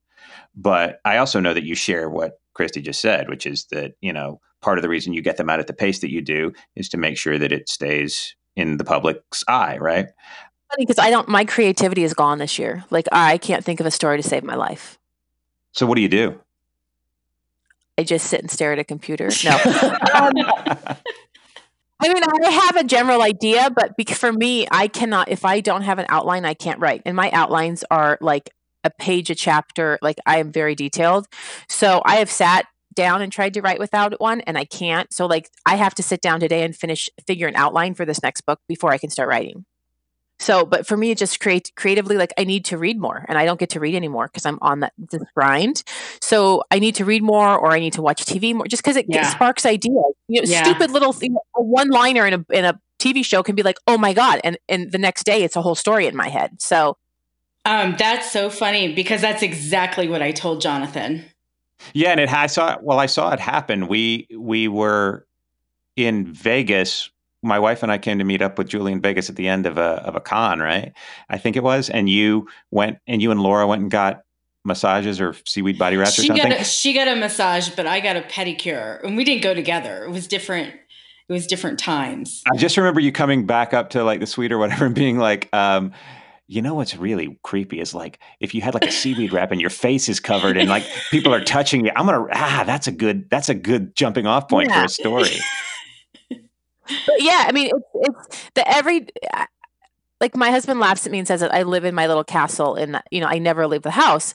But 0.55 0.99
I 1.05 1.17
also 1.17 1.39
know 1.39 1.53
that 1.53 1.63
you 1.63 1.75
share 1.75 2.09
what 2.09 2.39
Kristy 2.57 2.83
just 2.83 2.99
said, 2.99 3.29
which 3.29 3.45
is 3.45 3.65
that, 3.71 3.93
you 4.01 4.11
know, 4.11 4.41
part 4.61 4.77
of 4.77 4.81
the 4.81 4.89
reason 4.89 5.13
you 5.13 5.21
get 5.21 5.37
them 5.37 5.49
out 5.49 5.59
at 5.59 5.67
the 5.67 5.73
pace 5.73 5.99
that 5.99 6.11
you 6.11 6.21
do 6.21 6.51
is 6.75 6.89
to 6.89 6.97
make 6.97 7.17
sure 7.17 7.37
that 7.37 7.51
it 7.51 7.69
stays 7.69 8.35
in 8.55 8.77
the 8.77 8.83
public's 8.83 9.43
eye, 9.47 9.77
right? 9.77 10.07
Because 10.77 10.99
I 10.99 11.09
don't, 11.09 11.29
my 11.29 11.45
creativity 11.45 12.03
is 12.03 12.13
gone 12.13 12.39
this 12.39 12.59
year. 12.59 12.83
Like, 12.89 13.07
I 13.11 13.37
can't 13.37 13.63
think 13.63 13.79
of 13.79 13.85
a 13.85 13.91
story 13.91 14.17
to 14.17 14.27
save 14.27 14.43
my 14.43 14.55
life. 14.55 14.97
So 15.71 15.85
what 15.85 15.95
do 15.95 16.01
you 16.01 16.09
do? 16.09 16.41
I 17.97 18.03
just 18.03 18.27
sit 18.27 18.41
and 18.41 18.51
stare 18.51 18.73
at 18.73 18.79
a 18.79 18.83
computer. 18.83 19.29
No. 19.43 19.57
um, 20.13 20.33
I 21.99 22.13
mean, 22.13 22.23
I 22.23 22.49
have 22.51 22.75
a 22.75 22.83
general 22.83 23.21
idea, 23.21 23.69
but 23.71 23.93
for 24.11 24.31
me, 24.31 24.67
I 24.69 24.87
cannot, 24.87 25.29
if 25.29 25.43
I 25.43 25.61
don't 25.61 25.81
have 25.81 25.97
an 25.97 26.05
outline, 26.09 26.45
I 26.45 26.53
can't 26.53 26.79
write. 26.79 27.01
And 27.05 27.15
my 27.15 27.31
outlines 27.31 27.83
are 27.89 28.17
like 28.21 28.51
a 28.83 28.91
page 28.91 29.29
a 29.29 29.35
chapter. 29.35 29.97
Like 30.01 30.17
I 30.25 30.37
am 30.37 30.51
very 30.51 30.75
detailed. 30.75 31.27
So 31.67 32.01
I 32.05 32.17
have 32.17 32.29
sat 32.29 32.65
down 32.95 33.21
and 33.21 33.31
tried 33.31 33.53
to 33.53 33.61
write 33.61 33.79
without 33.79 34.19
one 34.19 34.41
and 34.41 34.57
I 34.57 34.65
can't. 34.65 35.11
So 35.13 35.25
like 35.25 35.49
I 35.65 35.75
have 35.75 35.95
to 35.95 36.03
sit 36.03 36.21
down 36.21 36.39
today 36.39 36.63
and 36.63 36.75
finish 36.75 37.09
figure 37.25 37.47
an 37.47 37.55
outline 37.55 37.93
for 37.93 38.05
this 38.05 38.21
next 38.23 38.41
book 38.41 38.59
before 38.67 38.91
I 38.91 38.97
can 38.97 39.09
start 39.09 39.29
writing. 39.29 39.65
So, 40.39 40.65
but 40.65 40.85
for 40.85 40.95
me, 40.95 41.11
it 41.11 41.17
just 41.17 41.39
create 41.39 41.71
creatively, 41.75 42.15
like 42.15 42.33
I 42.37 42.43
need 42.43 42.65
to 42.65 42.77
read 42.77 42.99
more 42.99 43.25
and 43.27 43.37
I 43.37 43.45
don't 43.45 43.59
get 43.59 43.71
to 43.71 43.79
read 43.79 43.95
anymore 43.95 44.27
because 44.27 44.45
I'm 44.45 44.59
on 44.61 44.81
that 44.81 44.93
this 44.97 45.23
grind. 45.35 45.83
So 46.21 46.63
I 46.69 46.79
need 46.79 46.95
to 46.95 47.05
read 47.05 47.23
more 47.23 47.57
or 47.57 47.71
I 47.71 47.79
need 47.79 47.93
to 47.93 48.01
watch 48.01 48.23
TV 48.23 48.53
more 48.53 48.67
just 48.67 48.83
because 48.83 48.97
it, 48.97 49.07
yeah. 49.09 49.27
sparks 49.29 49.65
ideas. 49.65 49.95
You 50.27 50.41
know, 50.41 50.47
yeah. 50.47 50.63
stupid 50.63 50.91
little 50.91 51.15
you 51.21 51.31
know, 51.31 51.41
one 51.53 51.89
liner 51.89 52.25
in 52.27 52.33
a, 52.33 52.45
in 52.53 52.65
a 52.65 52.79
TV 52.99 53.25
show 53.25 53.41
can 53.41 53.55
be 53.55 53.63
like, 53.63 53.77
oh 53.87 53.97
my 53.97 54.13
God. 54.13 54.39
And, 54.43 54.57
and 54.69 54.91
the 54.91 54.99
next 54.99 55.23
day 55.23 55.43
it's 55.43 55.55
a 55.55 55.61
whole 55.61 55.75
story 55.75 56.05
in 56.05 56.15
my 56.15 56.29
head. 56.29 56.61
So, 56.61 56.97
um, 57.65 57.95
that's 57.97 58.31
so 58.31 58.49
funny 58.49 58.93
because 58.93 59.21
that's 59.21 59.43
exactly 59.43 60.07
what 60.07 60.21
I 60.21 60.31
told 60.31 60.61
Jonathan. 60.61 61.25
Yeah. 61.93 62.11
And 62.11 62.19
it, 62.19 62.31
I 62.31 62.47
saw, 62.47 62.77
well, 62.81 62.99
I 62.99 63.07
saw 63.07 63.31
it 63.33 63.39
happen. 63.39 63.87
We, 63.87 64.27
we 64.37 64.67
were 64.67 65.25
in 65.95 66.31
Vegas 66.31 67.09
my 67.43 67.59
wife 67.59 67.83
and 67.83 67.91
I 67.91 67.97
came 67.97 68.19
to 68.19 68.23
meet 68.23 68.41
up 68.41 68.57
with 68.57 68.67
Julie 68.67 68.91
in 68.91 69.01
Vegas 69.01 69.29
at 69.29 69.35
the 69.35 69.47
end 69.47 69.65
of 69.65 69.77
a 69.77 70.01
of 70.03 70.15
a 70.15 70.19
con, 70.19 70.59
right? 70.59 70.93
I 71.29 71.37
think 71.37 71.55
it 71.55 71.63
was, 71.63 71.89
and 71.89 72.09
you 72.09 72.47
went 72.71 72.97
and 73.07 73.21
you 73.21 73.31
and 73.31 73.41
Laura 73.41 73.67
went 73.67 73.81
and 73.81 73.91
got 73.91 74.23
massages 74.65 75.21
or 75.21 75.33
seaweed 75.45 75.77
body 75.77 75.97
wraps 75.97 76.13
she 76.13 76.23
or 76.23 76.25
something. 76.25 76.51
Got 76.51 76.61
a, 76.61 76.63
she 76.63 76.93
got 76.93 77.07
a 77.07 77.15
massage, 77.15 77.69
but 77.69 77.87
I 77.87 77.99
got 77.99 78.17
a 78.17 78.21
pedicure, 78.21 79.03
and 79.03 79.15
we 79.15 79.23
didn't 79.23 79.43
go 79.43 79.53
together. 79.53 80.03
It 80.03 80.11
was 80.11 80.27
different. 80.27 80.73
It 81.29 81.33
was 81.33 81.45
different 81.45 81.77
times. 81.77 82.41
I 82.51 82.55
just 82.57 82.77
remember 82.77 83.01
you 83.01 83.11
coming 83.11 83.45
back 83.45 83.73
up 83.73 83.89
to 83.91 84.03
like 84.03 84.19
the 84.19 84.27
suite 84.27 84.51
or 84.51 84.57
whatever 84.57 84.85
and 84.85 84.95
being 84.95 85.17
like. 85.17 85.53
Um, 85.53 85.93
you 86.49 86.61
know 86.61 86.75
what's 86.75 86.95
really 86.95 87.37
creepy 87.43 87.81
is 87.81 87.93
like 87.93 88.19
if 88.39 88.55
you 88.55 88.61
had 88.61 88.73
like 88.73 88.85
a 88.85 88.91
seaweed 88.91 89.33
wrap 89.33 89.51
and 89.51 89.59
your 89.59 89.69
face 89.69 90.07
is 90.07 90.21
covered 90.21 90.55
and 90.55 90.69
like 90.69 90.85
people 91.11 91.33
are 91.33 91.43
touching 91.43 91.85
you. 91.85 91.91
I'm 91.93 92.05
gonna 92.05 92.25
ah, 92.31 92.63
that's 92.65 92.87
a 92.87 92.91
good 92.93 93.29
that's 93.29 93.49
a 93.49 93.53
good 93.53 93.93
jumping 93.97 94.25
off 94.25 94.47
point 94.47 94.69
yeah. 94.69 94.79
for 94.79 94.85
a 94.85 94.89
story. 94.89 95.35
But 97.05 97.15
yeah, 97.21 97.45
I 97.47 97.51
mean, 97.51 97.71
it's, 97.73 97.87
it's 98.29 98.49
the 98.55 98.67
every 98.67 99.07
like 100.19 100.35
my 100.35 100.49
husband 100.49 100.79
laughs 100.79 101.05
at 101.05 101.11
me 101.11 101.19
and 101.19 101.27
says 101.27 101.41
that 101.41 101.53
I 101.53 101.63
live 101.63 101.85
in 101.85 101.93
my 101.93 102.07
little 102.07 102.23
castle 102.23 102.75
and 102.75 103.01
you 103.11 103.21
know 103.21 103.27
I 103.27 103.37
never 103.37 103.67
leave 103.67 103.83
the 103.83 103.91
house. 103.91 104.33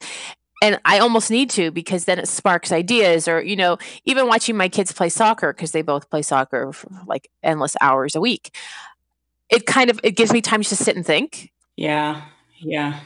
And 0.62 0.80
I 0.84 1.00
almost 1.00 1.28
need 1.28 1.50
to 1.50 1.72
because 1.72 2.04
then 2.04 2.20
it 2.20 2.28
sparks 2.28 2.70
ideas 2.70 3.26
or 3.26 3.42
you 3.42 3.56
know 3.56 3.78
even 4.04 4.26
watching 4.26 4.56
my 4.56 4.68
kids 4.68 4.92
play 4.92 5.08
soccer 5.08 5.52
because 5.52 5.72
they 5.72 5.82
both 5.82 6.08
play 6.08 6.22
soccer 6.22 6.72
for 6.72 6.88
like 7.06 7.28
endless 7.42 7.76
hours 7.80 8.14
a 8.14 8.20
week. 8.20 8.56
It 9.48 9.66
kind 9.66 9.90
of 9.90 9.98
it 10.02 10.16
gives 10.16 10.32
me 10.32 10.40
time 10.40 10.62
to 10.62 10.76
sit 10.76 10.96
and 10.96 11.04
think. 11.04 11.50
Yeah. 11.76 12.22
Yeah. 12.60 13.00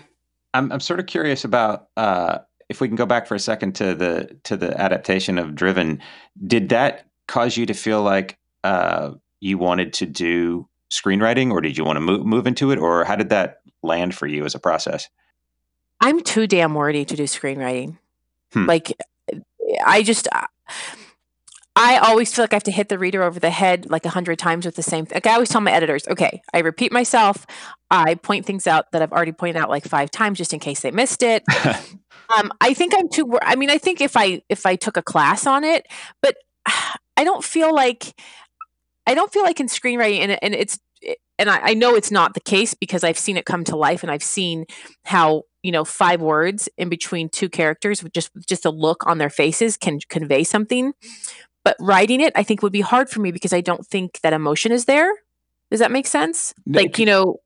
I'm 0.52 0.70
I'm 0.70 0.80
sort 0.80 1.00
of 1.00 1.06
curious 1.06 1.44
about 1.44 1.88
uh 1.96 2.38
if 2.68 2.80
we 2.80 2.88
can 2.88 2.96
go 2.96 3.06
back 3.06 3.26
for 3.26 3.34
a 3.34 3.40
second 3.40 3.74
to 3.76 3.94
the 3.94 4.36
to 4.44 4.56
the 4.56 4.78
adaptation 4.78 5.38
of 5.38 5.54
Driven, 5.54 6.00
did 6.46 6.68
that 6.70 7.06
cause 7.28 7.56
you 7.56 7.66
to 7.66 7.74
feel 7.74 8.02
like 8.02 8.38
uh, 8.64 9.12
you 9.40 9.58
wanted 9.58 9.92
to 9.94 10.06
do 10.06 10.68
screenwriting 10.90 11.50
or 11.50 11.60
did 11.60 11.76
you 11.76 11.84
want 11.84 11.96
to 11.96 12.00
move, 12.00 12.24
move 12.24 12.46
into 12.46 12.70
it 12.70 12.78
or 12.78 13.04
how 13.04 13.16
did 13.16 13.30
that 13.30 13.60
land 13.82 14.14
for 14.14 14.26
you 14.26 14.44
as 14.44 14.54
a 14.54 14.58
process? 14.58 15.08
I'm 16.00 16.22
too 16.22 16.46
damn 16.46 16.74
wordy 16.74 17.04
to 17.04 17.16
do 17.16 17.24
screenwriting. 17.24 17.98
Hmm. 18.52 18.66
Like, 18.66 18.92
I 19.84 20.02
just, 20.02 20.28
I 21.76 21.98
always 21.98 22.32
feel 22.32 22.42
like 22.42 22.54
I 22.54 22.56
have 22.56 22.64
to 22.64 22.70
hit 22.70 22.88
the 22.88 22.98
reader 22.98 23.22
over 23.22 23.38
the 23.38 23.50
head 23.50 23.90
like 23.90 24.06
a 24.06 24.08
hundred 24.08 24.38
times 24.38 24.64
with 24.64 24.76
the 24.76 24.82
same. 24.82 25.06
Like 25.12 25.26
I 25.26 25.34
always 25.34 25.50
tell 25.50 25.60
my 25.60 25.72
editors, 25.72 26.08
okay, 26.08 26.42
I 26.54 26.60
repeat 26.60 26.90
myself. 26.90 27.46
I 27.90 28.14
point 28.14 28.46
things 28.46 28.66
out 28.66 28.90
that 28.92 29.02
I've 29.02 29.12
already 29.12 29.32
pointed 29.32 29.56
out 29.56 29.68
like 29.68 29.84
five 29.84 30.10
times 30.10 30.38
just 30.38 30.54
in 30.54 30.58
case 30.58 30.80
they 30.80 30.90
missed 30.90 31.22
it. 31.22 31.44
um, 32.36 32.50
I 32.62 32.72
think 32.72 32.94
I'm 32.96 33.10
too. 33.10 33.38
I 33.42 33.56
mean, 33.56 33.68
I 33.68 33.76
think 33.76 34.00
if 34.00 34.16
I 34.16 34.42
if 34.48 34.64
I 34.64 34.76
took 34.76 34.96
a 34.96 35.02
class 35.02 35.46
on 35.46 35.64
it, 35.64 35.86
but 36.22 36.36
I 37.18 37.24
don't 37.24 37.44
feel 37.44 37.74
like 37.74 38.18
I 39.06 39.14
don't 39.14 39.32
feel 39.32 39.42
like 39.42 39.60
in 39.60 39.68
screenwriting, 39.68 40.20
and, 40.20 40.38
and 40.42 40.54
it's 40.54 40.78
and 41.38 41.50
I, 41.50 41.58
I, 41.62 41.74
know 41.74 41.94
it's 41.94 42.10
not 42.10 42.34
the 42.34 42.40
case 42.40 42.74
because 42.74 43.04
I've 43.04 43.18
seen 43.18 43.36
it 43.36 43.44
come 43.44 43.64
to 43.64 43.76
life, 43.76 44.02
and 44.02 44.10
I've 44.10 44.22
seen 44.22 44.66
how 45.04 45.42
you 45.62 45.72
know 45.72 45.84
five 45.84 46.20
words 46.20 46.68
in 46.76 46.88
between 46.88 47.28
two 47.28 47.48
characters, 47.48 48.02
with 48.02 48.12
just 48.12 48.30
just 48.48 48.64
a 48.64 48.70
look 48.70 49.06
on 49.06 49.18
their 49.18 49.30
faces, 49.30 49.76
can 49.76 50.00
convey 50.08 50.44
something. 50.44 50.92
But 51.64 51.76
writing 51.80 52.20
it, 52.20 52.32
I 52.36 52.42
think, 52.42 52.62
would 52.62 52.72
be 52.72 52.80
hard 52.80 53.10
for 53.10 53.20
me 53.20 53.32
because 53.32 53.52
I 53.52 53.60
don't 53.60 53.86
think 53.86 54.20
that 54.20 54.32
emotion 54.32 54.72
is 54.72 54.84
there. 54.84 55.12
Does 55.70 55.80
that 55.80 55.90
make 55.90 56.06
sense? 56.06 56.54
Like 56.66 56.98
you 56.98 57.06
know, 57.06 57.40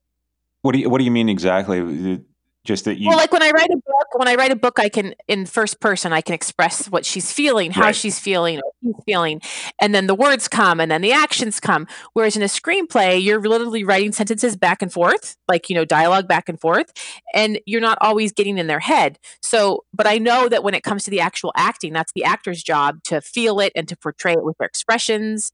what 0.63 0.73
do 0.73 0.79
you 0.79 0.91
what 0.91 0.99
do 0.99 1.05
you 1.05 1.11
mean 1.11 1.29
exactly? 1.29 2.23
Just 2.65 2.85
that 2.85 2.99
you 2.99 3.09
well 3.09 3.17
like 3.17 3.33
when 3.33 3.43
i 3.43 3.51
write 3.51 3.71
a 3.71 3.77
book 3.77 4.15
when 4.19 4.29
i 4.29 4.35
write 4.35 4.53
a 4.53 4.57
book 4.57 4.79
i 4.79 4.89
can 4.89 5.15
in 5.29 5.47
first 5.47 5.81
person 5.81 6.13
i 6.13 6.21
can 6.21 6.35
express 6.35 6.87
what 6.91 7.07
she's 7.07 7.33
feeling 7.33 7.71
how 7.71 7.83
right. 7.83 7.97
she's 7.97 8.19
feeling 8.19 8.61
he's 8.81 8.95
feeling 9.07 9.41
and 9.79 9.95
then 9.95 10.07
the 10.07 10.15
words 10.15 10.49
come 10.49 10.81
and 10.81 10.91
then 10.91 11.03
the 11.03 11.13
actions 11.13 11.61
come. 11.61 11.87
Whereas 12.13 12.37
in 12.37 12.43
a 12.43 12.47
screenplay 12.47 13.23
you're 13.23 13.41
literally 13.41 13.85
writing 13.85 14.13
sentences 14.13 14.57
back 14.57 14.83
and 14.83 14.93
forth 14.93 15.37
like 15.49 15.69
you 15.69 15.75
know 15.75 15.85
dialogue 15.85 16.29
back 16.29 16.49
and 16.49 16.61
forth 16.61 16.93
and 17.35 17.61
you're 17.67 17.81
not 17.81 17.99
always 18.01 18.33
getting 18.33 18.59
in 18.59 18.67
their 18.67 18.81
head. 18.81 19.19
So 19.43 19.85
but 19.93 20.07
i 20.07 20.19
know 20.19 20.49
that 20.49 20.65
when 20.65 20.75
it 20.75 20.83
comes 20.83 21.05
to 21.05 21.11
the 21.11 21.21
actual 21.21 21.53
acting 21.57 21.93
that's 21.93 22.13
the 22.13 22.25
actor's 22.25 22.63
job 22.63 23.03
to 23.05 23.21
feel 23.21 23.61
it 23.61 23.73
and 23.75 23.89
to 23.89 23.97
portray 23.97 24.33
it 24.33 24.45
with 24.45 24.57
their 24.59 24.67
expressions. 24.67 25.53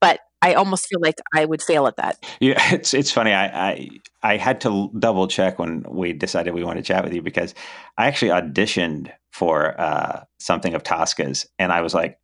But 0.00 0.20
I 0.42 0.54
almost 0.54 0.86
feel 0.88 0.98
like 1.00 1.20
I 1.34 1.44
would 1.44 1.62
fail 1.62 1.86
at 1.86 1.96
that. 1.96 2.22
Yeah, 2.40 2.60
it's 2.74 2.92
it's 2.92 3.10
funny. 3.10 3.32
I 3.32 3.70
I, 3.70 3.88
I 4.22 4.36
had 4.36 4.60
to 4.62 4.90
double 4.98 5.28
check 5.28 5.58
when 5.58 5.84
we 5.88 6.12
decided 6.12 6.52
we 6.52 6.64
wanted 6.64 6.84
to 6.84 6.92
chat 6.92 7.04
with 7.04 7.14
you 7.14 7.22
because 7.22 7.54
I 7.96 8.08
actually 8.08 8.32
auditioned 8.32 9.12
for 9.30 9.80
uh, 9.80 10.24
something 10.38 10.74
of 10.74 10.82
Tosca's, 10.82 11.46
and 11.58 11.72
I 11.72 11.80
was 11.80 11.94
like, 11.94 12.18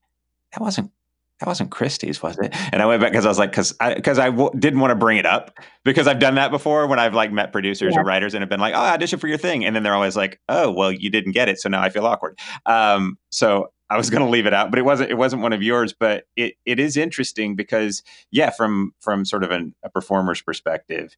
that 0.53 0.61
wasn't 0.61 0.91
that 1.40 1.46
wasn't 1.46 1.70
Kristy's, 1.70 2.22
was 2.22 2.37
it? 2.38 2.55
And 2.72 2.83
I 2.83 2.87
went 2.87 3.01
back 3.01 3.12
because 3.12 3.24
I 3.24 3.29
was 3.29 3.38
like, 3.38 3.51
because 3.51 3.74
I 3.81 3.94
because 3.94 4.18
I 4.18 4.31
w- 4.31 4.51
didn't 4.59 4.81
want 4.81 4.90
to 4.90 4.96
bring 4.96 5.18
it 5.18 5.27
up 5.27 5.57
because 5.85 6.09
I've 6.09 6.18
done 6.18 6.35
that 6.35 6.51
before 6.51 6.87
when 6.87 6.98
I've 6.98 7.14
like 7.14 7.33
met 7.33 7.53
producers 7.53 7.94
yeah. 7.94 8.01
or 8.01 8.05
writers 8.05 8.35
and 8.35 8.42
have 8.42 8.48
been 8.48 8.61
like, 8.61 8.74
oh, 8.74 8.81
I 8.81 8.94
audition 8.94 9.18
for 9.18 9.29
your 9.29 9.38
thing, 9.38 9.64
and 9.64 9.74
then 9.74 9.83
they're 9.83 9.94
always 9.94 10.16
like, 10.16 10.40
oh, 10.48 10.70
well, 10.70 10.90
you 10.90 11.11
didn't 11.11 11.33
get 11.33 11.48
it, 11.48 11.61
so 11.61 11.68
now 11.68 11.81
I 11.81 11.90
feel 11.90 12.07
awkward. 12.07 12.38
Um, 12.66 13.18
so 13.31 13.68
I 13.88 13.96
was 13.96 14.11
going 14.11 14.24
to 14.24 14.29
leave 14.29 14.46
it 14.46 14.55
out, 14.55 14.70
but 14.70 14.79
it 14.79 14.85
wasn't. 14.85 15.11
It 15.11 15.16
wasn't 15.16 15.42
one 15.42 15.53
of 15.53 15.62
yours. 15.62 15.94
But 15.98 16.24
it 16.37 16.55
it 16.66 16.81
is 16.81 16.96
interesting 16.96 17.55
because 17.55 18.03
yeah, 18.31 18.51
from 18.51 18.92
from 19.01 19.24
sort 19.24 19.44
of 19.44 19.51
an, 19.51 19.74
a 19.85 19.90
performer's 19.90 20.42
perspective, 20.42 21.16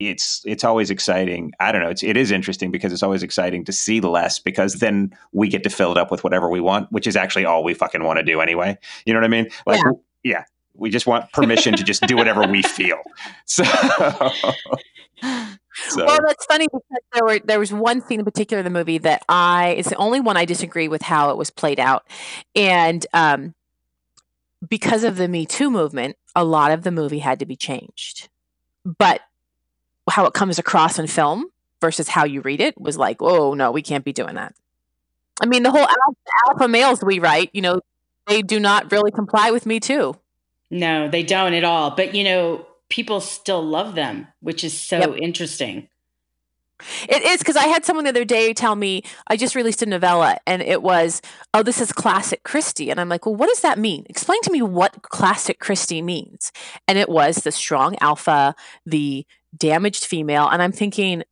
it's 0.00 0.42
it's 0.44 0.64
always 0.64 0.90
exciting. 0.90 1.52
I 1.60 1.72
don't 1.72 1.82
know. 1.82 1.90
It's 1.90 2.02
it 2.02 2.16
is 2.16 2.30
interesting 2.30 2.70
because 2.70 2.92
it's 2.92 3.02
always 3.02 3.22
exciting 3.22 3.64
to 3.64 3.72
see 3.72 4.00
less 4.00 4.38
because 4.38 4.74
then 4.74 5.12
we 5.32 5.48
get 5.48 5.64
to 5.64 5.70
fill 5.70 5.92
it 5.92 5.98
up 5.98 6.10
with 6.10 6.24
whatever 6.24 6.48
we 6.48 6.60
want, 6.60 6.90
which 6.92 7.06
is 7.06 7.16
actually 7.16 7.44
all 7.44 7.64
we 7.64 7.74
fucking 7.74 8.04
want 8.04 8.18
to 8.18 8.22
do 8.22 8.40
anyway. 8.40 8.78
You 9.04 9.12
know 9.12 9.20
what 9.20 9.26
I 9.26 9.28
mean? 9.28 9.48
Like 9.66 9.80
yeah, 9.84 9.92
yeah 10.22 10.44
we 10.74 10.90
just 10.90 11.06
want 11.06 11.30
permission 11.32 11.74
to 11.76 11.82
just 11.82 12.02
do 12.02 12.16
whatever 12.16 12.46
we 12.46 12.62
feel. 12.62 13.00
So 13.44 13.64
So. 15.86 16.04
Well, 16.04 16.18
that's 16.26 16.44
funny 16.46 16.66
because 16.66 16.82
there 17.12 17.24
were 17.24 17.38
there 17.38 17.58
was 17.58 17.72
one 17.72 18.00
scene 18.00 18.18
in 18.18 18.24
particular 18.24 18.58
in 18.58 18.64
the 18.64 18.70
movie 18.70 18.98
that 18.98 19.22
I 19.28 19.76
it's 19.78 19.88
the 19.88 19.96
only 19.96 20.20
one 20.20 20.36
I 20.36 20.44
disagree 20.44 20.88
with 20.88 21.02
how 21.02 21.30
it 21.30 21.36
was 21.36 21.50
played 21.50 21.78
out, 21.78 22.06
and 22.54 23.06
um, 23.12 23.54
because 24.68 25.04
of 25.04 25.16
the 25.16 25.28
Me 25.28 25.46
Too 25.46 25.70
movement, 25.70 26.16
a 26.34 26.44
lot 26.44 26.72
of 26.72 26.82
the 26.82 26.90
movie 26.90 27.20
had 27.20 27.38
to 27.38 27.46
be 27.46 27.54
changed. 27.54 28.28
But 28.84 29.20
how 30.08 30.26
it 30.26 30.34
comes 30.34 30.58
across 30.58 30.98
in 30.98 31.06
film 31.06 31.46
versus 31.80 32.08
how 32.08 32.24
you 32.24 32.40
read 32.40 32.60
it 32.60 32.80
was 32.80 32.96
like, 32.96 33.18
oh 33.20 33.54
no, 33.54 33.70
we 33.70 33.82
can't 33.82 34.04
be 34.04 34.12
doing 34.12 34.34
that. 34.34 34.54
I 35.40 35.46
mean, 35.46 35.62
the 35.62 35.70
whole 35.70 35.80
alpha, 35.80 36.18
alpha 36.48 36.68
males 36.68 37.02
we 37.02 37.18
write, 37.18 37.50
you 37.52 37.62
know, 37.62 37.80
they 38.26 38.42
do 38.42 38.60
not 38.60 38.90
really 38.92 39.10
comply 39.10 39.50
with 39.50 39.66
Me 39.66 39.80
Too. 39.80 40.16
No, 40.70 41.08
they 41.08 41.22
don't 41.22 41.54
at 41.54 41.64
all. 41.64 41.92
But 41.92 42.14
you 42.14 42.24
know, 42.24 42.66
people 42.88 43.20
still 43.20 43.62
love 43.62 43.94
them, 43.94 44.26
which 44.40 44.64
is 44.64 44.78
so 44.78 44.98
yep. 44.98 45.10
interesting. 45.20 45.88
It 47.08 47.22
is 47.24 47.38
because 47.40 47.56
I 47.56 47.66
had 47.66 47.84
someone 47.84 48.04
the 48.04 48.10
other 48.10 48.24
day 48.24 48.54
tell 48.54 48.76
me 48.76 49.02
I 49.26 49.36
just 49.36 49.56
released 49.56 49.82
a 49.82 49.86
novella 49.86 50.38
and 50.46 50.62
it 50.62 50.80
was, 50.80 51.20
oh, 51.52 51.64
this 51.64 51.80
is 51.80 51.92
classic 51.92 52.44
Kristy. 52.44 52.90
And 52.90 53.00
I'm 53.00 53.08
like, 53.08 53.26
well, 53.26 53.34
what 53.34 53.48
does 53.48 53.62
that 53.62 53.78
mean? 53.80 54.06
Explain 54.08 54.40
to 54.42 54.52
me 54.52 54.62
what 54.62 55.02
classic 55.02 55.58
Kristy 55.58 56.04
means. 56.04 56.52
And 56.86 56.96
it 56.96 57.08
was 57.08 57.38
the 57.38 57.50
strong 57.50 57.96
alpha, 58.00 58.54
the 58.86 59.26
damaged 59.56 60.04
female. 60.04 60.48
And 60.48 60.62
I'm 60.62 60.72
thinking, 60.72 61.24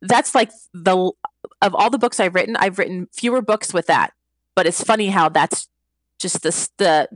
that's 0.00 0.34
like 0.34 0.50
the, 0.74 1.12
of 1.60 1.74
all 1.74 1.90
the 1.90 1.98
books 1.98 2.20
I've 2.20 2.34
written, 2.34 2.56
I've 2.56 2.78
written 2.78 3.08
fewer 3.12 3.42
books 3.42 3.72
with 3.72 3.86
that. 3.86 4.12
But 4.54 4.66
it's 4.66 4.82
funny 4.82 5.08
how 5.08 5.28
that's 5.28 5.68
just 6.18 6.42
this, 6.42 6.70
the, 6.76 7.08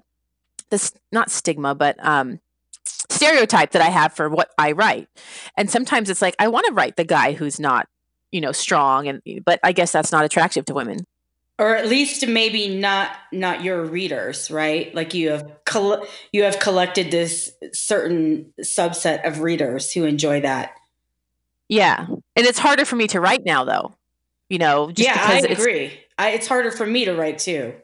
this, 0.71 0.93
not 1.13 1.31
stigma, 1.31 1.75
but, 1.75 1.97
um, 2.05 2.41
stereotype 2.85 3.73
that 3.73 3.83
I 3.83 3.91
have 3.91 4.13
for 4.13 4.29
what 4.29 4.51
I 4.59 4.73
write. 4.73 5.09
And 5.57 5.71
sometimes 5.71 6.09
it's 6.11 6.23
like 6.23 6.37
I 6.39 6.49
want 6.49 6.67
to 6.67 6.73
write 6.73 6.97
the 6.97 7.05
guy 7.05 7.33
who's 7.33 7.59
not 7.59 7.89
you 8.33 8.41
know, 8.41 8.53
strong 8.53 9.09
and 9.09 9.23
but 9.45 9.61
I 9.63 9.73
guess 9.73 9.93
that's 9.93 10.13
not 10.13 10.25
attractive 10.25 10.65
to 10.67 10.75
women. 10.75 11.07
Or 11.59 11.75
at 11.75 11.89
least 11.89 12.27
maybe 12.27 12.77
not 12.77 13.13
not 13.33 13.65
your 13.65 13.83
readers, 13.83 14.51
right? 14.51 14.95
Like 14.95 15.15
you 15.15 15.31
have 15.31 15.51
coll- 15.65 16.07
you 16.33 16.43
have 16.43 16.59
collected 16.59 17.11
this 17.11 17.51
certain 17.73 18.53
subset 18.61 19.27
of 19.27 19.41
readers 19.41 19.91
who 19.93 20.05
enjoy 20.05 20.43
that. 20.43 20.75
Yeah. 21.69 22.07
And 22.09 22.47
it's 22.47 22.59
harder 22.59 22.85
for 22.85 22.97
me 22.97 23.07
to 23.09 23.21
write 23.21 23.47
now 23.47 23.65
though. 23.65 23.95
You 24.49 24.59
know, 24.59 24.93
yeah, 24.95 25.17
I 25.17 25.39
agree. 25.41 25.99
I, 26.19 26.31
it's 26.31 26.47
harder 26.47 26.71
for 26.71 26.87
me 26.87 27.05
to 27.05 27.15
write 27.15 27.39
too. 27.39 27.75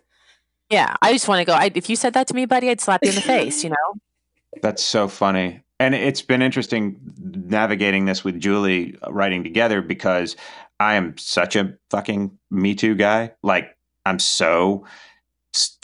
Yeah, 0.71 0.97
I 1.03 1.13
just 1.13 1.27
want 1.27 1.41
to 1.41 1.45
go. 1.45 1.53
I, 1.53 1.71
if 1.75 1.91
you 1.91 1.97
said 1.97 2.15
that 2.15 2.29
to 2.29 2.35
me, 2.35 2.47
buddy, 2.47 2.71
I'd 2.71 2.81
slap 2.81 3.01
you 3.03 3.11
in 3.11 3.17
the 3.17 3.21
face. 3.21 3.65
You 3.65 3.71
know. 3.71 4.01
That's 4.63 4.83
so 4.83 5.09
funny, 5.09 5.61
and 5.81 5.95
it's 5.95 6.23
been 6.23 6.41
interesting 6.41 7.01
navigating 7.19 8.05
this 8.05 8.23
with 8.23 8.41
Julie 8.41 8.97
uh, 9.03 9.13
writing 9.13 9.43
together 9.43 9.83
because 9.83 10.37
I 10.83 10.95
am 10.95 11.17
such 11.17 11.55
a 11.55 11.75
fucking 11.91 12.37
Me 12.51 12.75
Too 12.75 12.95
guy. 12.95 13.33
Like 13.43 13.77
I'm 14.05 14.19
so. 14.19 14.85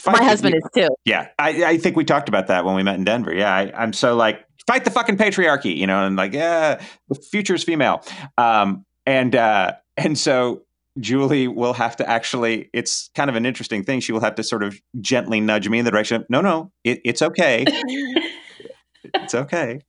My 0.05 0.23
husband 0.23 0.55
is 0.55 0.63
too. 0.75 0.89
Yeah, 1.05 1.27
I, 1.37 1.63
I 1.63 1.77
think 1.77 1.95
we 1.95 2.03
talked 2.03 2.27
about 2.27 2.47
that 2.47 2.65
when 2.65 2.75
we 2.75 2.83
met 2.83 2.95
in 2.95 3.03
Denver. 3.03 3.33
Yeah, 3.33 3.53
I, 3.53 3.71
I'm 3.75 3.93
so 3.93 4.15
like 4.15 4.45
fight 4.67 4.83
the 4.83 4.91
fucking 4.91 5.17
patriarchy, 5.17 5.75
you 5.77 5.87
know, 5.87 6.05
and 6.05 6.15
like 6.15 6.33
yeah, 6.33 6.81
the 7.07 7.15
future 7.15 7.53
is 7.53 7.63
female. 7.63 8.03
Um, 8.37 8.85
and 9.05 9.35
uh, 9.35 9.73
and 9.95 10.17
so 10.17 10.63
Julie 10.99 11.47
will 11.47 11.73
have 11.73 11.95
to 11.97 12.09
actually, 12.09 12.69
it's 12.73 13.09
kind 13.15 13.29
of 13.29 13.35
an 13.35 13.45
interesting 13.45 13.83
thing. 13.83 13.99
She 13.99 14.11
will 14.11 14.21
have 14.21 14.35
to 14.35 14.43
sort 14.43 14.63
of 14.63 14.81
gently 14.99 15.39
nudge 15.39 15.69
me 15.69 15.79
in 15.79 15.85
the 15.85 15.91
direction 15.91 16.21
of, 16.21 16.29
no, 16.29 16.41
no, 16.41 16.71
it, 16.83 16.99
it's 17.05 17.21
okay. 17.21 17.65
it's 19.03 19.35
okay. 19.35 19.81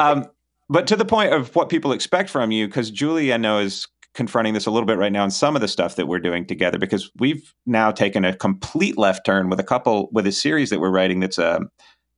Um, 0.00 0.26
but 0.68 0.86
to 0.88 0.96
the 0.96 1.04
point 1.04 1.32
of 1.32 1.54
what 1.54 1.68
people 1.68 1.92
expect 1.92 2.28
from 2.28 2.50
you, 2.50 2.66
because 2.66 2.90
Julie, 2.90 3.32
I 3.32 3.36
know, 3.36 3.58
is 3.58 3.86
confronting 4.14 4.54
this 4.54 4.66
a 4.66 4.70
little 4.70 4.86
bit 4.86 4.98
right 4.98 5.12
now 5.12 5.24
in 5.24 5.30
some 5.30 5.54
of 5.54 5.62
the 5.62 5.68
stuff 5.68 5.96
that 5.96 6.08
we're 6.08 6.18
doing 6.18 6.46
together, 6.46 6.78
because 6.78 7.10
we've 7.18 7.54
now 7.66 7.90
taken 7.90 8.24
a 8.24 8.34
complete 8.34 8.98
left 8.98 9.24
turn 9.24 9.48
with 9.48 9.60
a 9.60 9.64
couple, 9.64 10.08
with 10.12 10.26
a 10.26 10.32
series 10.32 10.70
that 10.70 10.80
we're 10.80 10.90
writing 10.90 11.20
that's 11.20 11.38
a, 11.38 11.60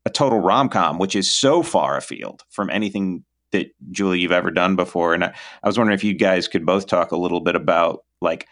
a 0.05 0.11
total 0.11 0.41
rom 0.41 0.69
com, 0.69 0.99
which 0.99 1.15
is 1.15 1.33
so 1.33 1.63
far 1.63 1.97
afield 1.97 2.43
from 2.51 2.71
anything 2.71 3.25
that 3.53 3.69
Julie 3.91 4.21
you've 4.21 4.33
ever 4.33 4.51
done 4.51 4.77
before. 4.77 5.15
And 5.15 5.25
I, 5.25 5.35
I 5.63 5.69
was 5.69 5.77
wondering 5.77 5.95
if 5.95 6.05
you 6.05 6.15
guys 6.15 6.49
could 6.49 6.65
both 6.65 6.87
talk 6.87 7.11
a 7.11 7.17
little 7.17 7.41
bit 7.41 7.57
about 7.57 8.05
like 8.21 8.47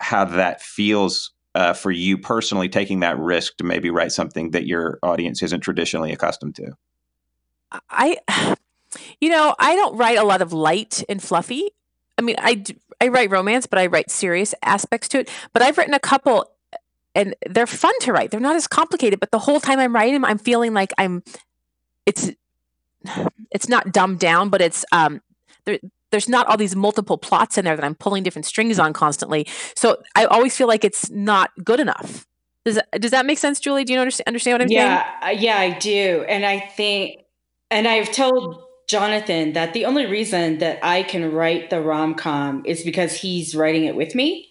how 0.00 0.24
that 0.24 0.62
feels 0.62 1.32
uh, 1.54 1.72
for 1.72 1.90
you 1.90 2.16
personally 2.16 2.68
taking 2.68 3.00
that 3.00 3.18
risk 3.18 3.56
to 3.56 3.64
maybe 3.64 3.90
write 3.90 4.12
something 4.12 4.50
that 4.52 4.66
your 4.66 4.98
audience 5.02 5.42
isn't 5.42 5.60
traditionally 5.60 6.12
accustomed 6.12 6.54
to 6.54 6.72
i 7.90 8.16
you 9.20 9.28
know 9.28 9.54
i 9.58 9.74
don't 9.74 9.96
write 9.96 10.18
a 10.18 10.24
lot 10.24 10.42
of 10.42 10.52
light 10.52 11.02
and 11.08 11.22
fluffy 11.22 11.70
i 12.20 12.22
mean 12.22 12.36
i 12.38 12.62
i 13.00 13.08
write 13.08 13.30
romance 13.30 13.66
but 13.66 13.78
i 13.78 13.86
write 13.86 14.10
serious 14.10 14.54
aspects 14.62 15.08
to 15.08 15.20
it 15.20 15.30
but 15.52 15.62
i've 15.62 15.78
written 15.78 15.94
a 15.94 16.00
couple 16.00 16.50
and 17.14 17.34
they're 17.48 17.66
fun 17.66 17.98
to 18.00 18.12
write 18.12 18.30
they're 18.30 18.40
not 18.40 18.56
as 18.56 18.66
complicated 18.66 19.18
but 19.18 19.30
the 19.30 19.38
whole 19.38 19.60
time 19.60 19.78
i'm 19.78 19.94
writing 19.94 20.14
them 20.14 20.24
i'm 20.24 20.38
feeling 20.38 20.74
like 20.74 20.92
i'm 20.98 21.22
it's 22.06 22.30
it's 23.50 23.68
not 23.68 23.92
dumbed 23.92 24.18
down 24.18 24.50
but 24.50 24.60
it's 24.60 24.84
um 24.92 25.20
there 25.64 25.78
there's 26.10 26.28
not 26.28 26.46
all 26.46 26.56
these 26.56 26.76
multiple 26.76 27.18
plots 27.18 27.56
in 27.56 27.64
there 27.64 27.76
that 27.76 27.84
I'm 27.84 27.94
pulling 27.94 28.22
different 28.22 28.46
strings 28.46 28.78
on 28.78 28.92
constantly. 28.92 29.46
So 29.76 30.02
I 30.16 30.24
always 30.24 30.56
feel 30.56 30.66
like 30.66 30.84
it's 30.84 31.08
not 31.10 31.50
good 31.62 31.80
enough. 31.80 32.26
Does 32.64 32.74
that, 32.74 33.00
does 33.00 33.10
that 33.12 33.26
make 33.26 33.38
sense, 33.38 33.58
Julie? 33.58 33.84
Do 33.84 33.92
you 33.92 34.00
understand, 34.00 34.26
understand 34.26 34.54
what 34.54 34.62
I'm 34.62 34.68
yeah, 34.68 35.20
saying? 35.22 35.38
Yeah, 35.40 35.56
yeah, 35.56 35.74
I 35.74 35.78
do. 35.78 36.24
And 36.28 36.44
I 36.44 36.60
think, 36.60 37.22
and 37.70 37.88
I've 37.88 38.12
told 38.12 38.62
Jonathan 38.90 39.52
that 39.52 39.72
the 39.72 39.84
only 39.84 40.06
reason 40.06 40.58
that 40.58 40.78
I 40.82 41.02
can 41.02 41.32
write 41.32 41.70
the 41.70 41.80
rom 41.80 42.14
com 42.14 42.62
is 42.64 42.82
because 42.82 43.14
he's 43.14 43.54
writing 43.54 43.84
it 43.84 43.94
with 43.94 44.14
me. 44.14 44.48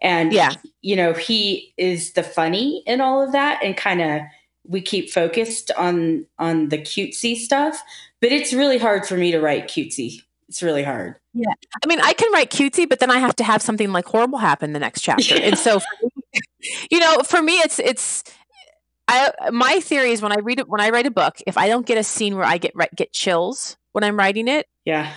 And, 0.00 0.32
yeah. 0.32 0.54
you 0.80 0.96
know, 0.96 1.12
he 1.12 1.74
is 1.76 2.14
the 2.14 2.22
funny 2.22 2.82
in 2.86 3.00
all 3.00 3.22
of 3.22 3.32
that 3.32 3.62
and 3.62 3.76
kind 3.76 4.00
of 4.00 4.22
we 4.66 4.80
keep 4.80 5.10
focused 5.10 5.70
on 5.76 6.26
on 6.38 6.68
the 6.68 6.78
cutesy 6.78 7.34
stuff 7.34 7.82
but 8.20 8.30
it's 8.30 8.52
really 8.52 8.78
hard 8.78 9.04
for 9.04 9.16
me 9.16 9.32
to 9.32 9.40
write 9.40 9.66
cutesy 9.66 10.22
it's 10.52 10.62
really 10.62 10.82
hard. 10.82 11.16
Yeah. 11.32 11.54
I 11.82 11.86
mean, 11.86 11.98
I 12.02 12.12
can 12.12 12.30
write 12.30 12.50
cutesy, 12.50 12.86
but 12.86 13.00
then 13.00 13.10
I 13.10 13.18
have 13.18 13.34
to 13.36 13.44
have 13.44 13.62
something 13.62 13.90
like 13.90 14.04
horrible 14.04 14.36
happen 14.36 14.74
the 14.74 14.78
next 14.78 15.00
chapter. 15.00 15.34
Yeah. 15.38 15.46
And 15.46 15.58
so, 15.58 15.80
me, 16.02 16.40
you 16.90 16.98
know, 17.00 17.20
for 17.24 17.40
me, 17.40 17.54
it's, 17.60 17.78
it's, 17.78 18.22
I, 19.12 19.50
my 19.50 19.80
theory 19.80 20.12
is 20.12 20.22
when 20.22 20.32
I 20.32 20.36
read 20.36 20.58
it, 20.58 20.68
when 20.68 20.80
I 20.80 20.88
write 20.88 21.06
a 21.06 21.10
book, 21.10 21.36
if 21.46 21.58
I 21.58 21.68
don't 21.68 21.86
get 21.86 21.98
a 21.98 22.04
scene 22.04 22.34
where 22.34 22.46
I 22.46 22.56
get, 22.56 22.72
get 22.96 23.12
chills 23.12 23.76
when 23.92 24.04
I'm 24.04 24.18
writing 24.18 24.48
it. 24.48 24.66
Yeah. 24.86 25.12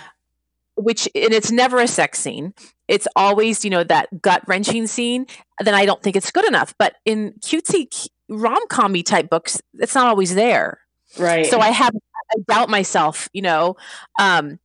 Which, 0.75 1.07
and 1.15 1.33
it's 1.33 1.51
never 1.51 1.79
a 1.79 1.87
sex 1.87 2.19
scene. 2.19 2.53
It's 2.89 3.07
always, 3.15 3.63
you 3.63 3.71
know, 3.71 3.85
that 3.85 4.21
gut 4.21 4.43
wrenching 4.47 4.87
scene. 4.87 5.27
Then 5.63 5.73
I 5.73 5.85
don't 5.85 6.03
think 6.03 6.17
it's 6.17 6.29
good 6.29 6.45
enough. 6.45 6.75
But 6.77 6.95
in 7.05 7.35
cutesy 7.39 8.09
rom 8.27 8.67
com 8.67 8.93
type 9.03 9.29
books, 9.29 9.61
it's 9.75 9.95
not 9.95 10.07
always 10.07 10.35
there. 10.35 10.79
Right. 11.17 11.45
So 11.45 11.59
I 11.59 11.69
have, 11.69 11.95
I 11.95 12.41
doubt 12.47 12.69
myself, 12.69 13.29
you 13.31 13.41
know, 13.41 13.77
um, 14.19 14.59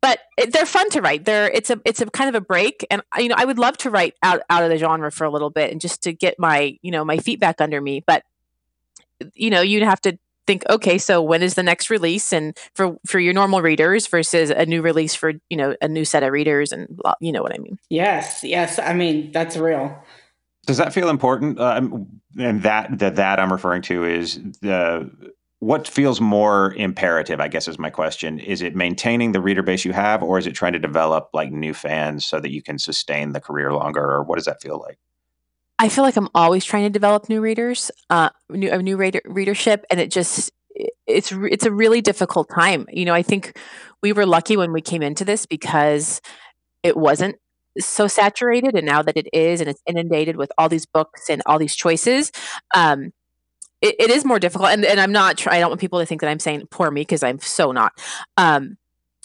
but 0.00 0.20
they're 0.50 0.66
fun 0.66 0.88
to 0.90 1.02
write. 1.02 1.24
They're 1.24 1.50
it's 1.50 1.70
a 1.70 1.80
it's 1.84 2.00
a 2.00 2.06
kind 2.06 2.28
of 2.28 2.40
a 2.40 2.40
break, 2.40 2.86
and 2.88 3.02
you 3.18 3.28
know 3.28 3.34
I 3.36 3.44
would 3.44 3.58
love 3.58 3.76
to 3.78 3.90
write 3.90 4.14
out 4.22 4.42
out 4.48 4.62
of 4.62 4.70
the 4.70 4.78
genre 4.78 5.10
for 5.10 5.24
a 5.24 5.30
little 5.30 5.50
bit 5.50 5.72
and 5.72 5.80
just 5.80 6.04
to 6.04 6.12
get 6.12 6.38
my 6.38 6.78
you 6.82 6.92
know 6.92 7.04
my 7.04 7.18
feet 7.18 7.40
back 7.40 7.60
under 7.60 7.80
me. 7.80 8.04
But 8.06 8.22
you 9.34 9.50
know 9.50 9.60
you'd 9.60 9.82
have 9.82 10.00
to 10.02 10.18
think, 10.48 10.64
okay, 10.70 10.96
so 10.96 11.22
when 11.22 11.42
is 11.42 11.54
the 11.54 11.62
next 11.62 11.90
release, 11.90 12.32
and 12.32 12.56
for 12.74 12.96
for 13.06 13.20
your 13.20 13.34
normal 13.34 13.62
readers 13.62 14.06
versus 14.06 14.50
a 14.50 14.66
new 14.66 14.82
release 14.82 15.14
for 15.14 15.34
you 15.50 15.56
know 15.56 15.76
a 15.80 15.86
new 15.86 16.04
set 16.04 16.22
of 16.22 16.32
readers, 16.32 16.72
and 16.72 16.98
you 17.20 17.30
know 17.30 17.42
what 17.42 17.54
I 17.54 17.58
mean? 17.58 17.78
Yes, 17.90 18.42
yes. 18.42 18.78
I 18.78 18.94
mean 18.94 19.30
that's 19.30 19.56
real. 19.56 19.96
Does 20.66 20.78
that 20.78 20.92
feel 20.92 21.08
important? 21.08 21.60
Uh, 21.60 21.80
and 22.38 22.62
that 22.62 22.98
that 22.98 23.16
that 23.16 23.38
I'm 23.38 23.52
referring 23.52 23.82
to 23.82 24.04
is 24.04 24.40
the 24.60 25.10
what 25.60 25.88
feels 25.88 26.20
more 26.20 26.72
imperative 26.74 27.40
i 27.40 27.48
guess 27.48 27.66
is 27.66 27.80
my 27.80 27.90
question 27.90 28.38
is 28.38 28.62
it 28.62 28.76
maintaining 28.76 29.32
the 29.32 29.40
reader 29.40 29.62
base 29.62 29.84
you 29.84 29.92
have 29.92 30.22
or 30.22 30.38
is 30.38 30.46
it 30.46 30.52
trying 30.52 30.72
to 30.72 30.78
develop 30.78 31.28
like 31.32 31.50
new 31.50 31.74
fans 31.74 32.24
so 32.24 32.38
that 32.38 32.52
you 32.52 32.62
can 32.62 32.78
sustain 32.78 33.32
the 33.32 33.40
career 33.40 33.72
longer 33.72 34.00
or 34.00 34.22
what 34.22 34.36
does 34.36 34.44
that 34.44 34.62
feel 34.62 34.78
like 34.78 34.98
i 35.78 35.88
feel 35.88 36.04
like 36.04 36.16
i'm 36.16 36.28
always 36.34 36.64
trying 36.64 36.84
to 36.84 36.90
develop 36.90 37.28
new 37.28 37.40
readers 37.40 37.90
uh 38.10 38.30
new 38.50 38.70
a 38.70 38.82
new 38.82 38.96
reader, 38.96 39.20
readership 39.24 39.84
and 39.90 40.00
it 40.00 40.10
just 40.10 40.50
it's 41.06 41.32
it's 41.32 41.66
a 41.66 41.72
really 41.72 42.00
difficult 42.00 42.48
time. 42.54 42.86
You 42.90 43.04
know 43.04 43.14
i 43.14 43.22
think 43.22 43.58
we 44.02 44.12
were 44.12 44.26
lucky 44.26 44.56
when 44.56 44.72
we 44.72 44.80
came 44.80 45.02
into 45.02 45.24
this 45.24 45.46
because 45.46 46.20
it 46.82 46.96
wasn't 46.96 47.36
so 47.80 48.06
saturated 48.08 48.74
and 48.74 48.86
now 48.86 49.02
that 49.02 49.16
it 49.16 49.28
is 49.32 49.60
and 49.60 49.68
it's 49.68 49.82
inundated 49.86 50.36
with 50.36 50.50
all 50.58 50.68
these 50.68 50.86
books 50.86 51.28
and 51.28 51.42
all 51.46 51.58
these 51.58 51.76
choices 51.76 52.32
um, 52.74 53.12
it, 53.80 53.94
it 54.00 54.10
is 54.10 54.24
more 54.24 54.40
difficult. 54.40 54.70
And, 54.70 54.84
and 54.84 55.00
i'm 55.00 55.12
not 55.12 55.38
try, 55.38 55.56
i 55.56 55.60
don't 55.60 55.70
want 55.70 55.80
people 55.80 56.00
to 56.00 56.06
think 56.06 56.20
that 56.20 56.30
i'm 56.30 56.40
saying 56.40 56.66
poor 56.70 56.90
me 56.90 57.02
because 57.02 57.22
i'm 57.22 57.38
so 57.38 57.72
not. 57.72 57.92
Um, 58.36 58.76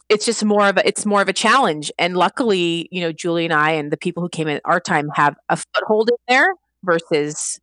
it's 0.10 0.26
just 0.26 0.44
more 0.44 0.68
of 0.68 0.78
a 0.78 0.88
it's 0.88 1.06
more 1.06 1.22
of 1.22 1.30
a 1.30 1.34
challenge. 1.34 1.92
And 1.98 2.16
luckily 2.16 2.88
you 2.92 3.02
know 3.02 3.12
julie 3.12 3.46
and 3.46 3.54
i 3.54 3.72
and 3.72 3.92
the 3.92 3.98
people 3.98 4.22
who 4.22 4.30
came 4.30 4.48
in 4.48 4.62
our 4.66 4.80
time 4.80 5.10
have 5.16 5.36
a 5.50 5.58
foothold 5.58 6.10
in 6.10 6.18
there 6.28 6.54
versus 6.84 7.60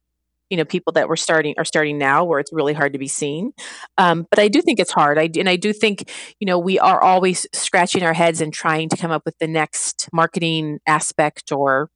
you 0.48 0.56
know 0.56 0.64
people 0.64 0.92
that 0.94 1.08
were 1.08 1.16
starting 1.16 1.54
are 1.58 1.64
starting 1.64 1.98
now 1.98 2.24
where 2.24 2.40
it's 2.40 2.52
really 2.52 2.72
hard 2.72 2.92
to 2.92 2.98
be 2.98 3.08
seen. 3.08 3.52
Um, 3.98 4.26
but 4.30 4.38
i 4.38 4.48
do 4.48 4.60
think 4.62 4.80
it's 4.80 4.92
hard. 4.92 5.18
I, 5.18 5.30
and 5.38 5.48
i 5.48 5.56
do 5.56 5.72
think 5.72 6.10
you 6.40 6.46
know 6.46 6.58
we 6.58 6.78
are 6.78 7.00
always 7.00 7.46
scratching 7.52 8.02
our 8.02 8.14
heads 8.14 8.40
and 8.40 8.52
trying 8.52 8.88
to 8.88 8.96
come 8.96 9.10
up 9.10 9.24
with 9.24 9.38
the 9.38 9.48
next 9.48 10.08
marketing 10.12 10.80
aspect 10.86 11.52
or 11.52 11.90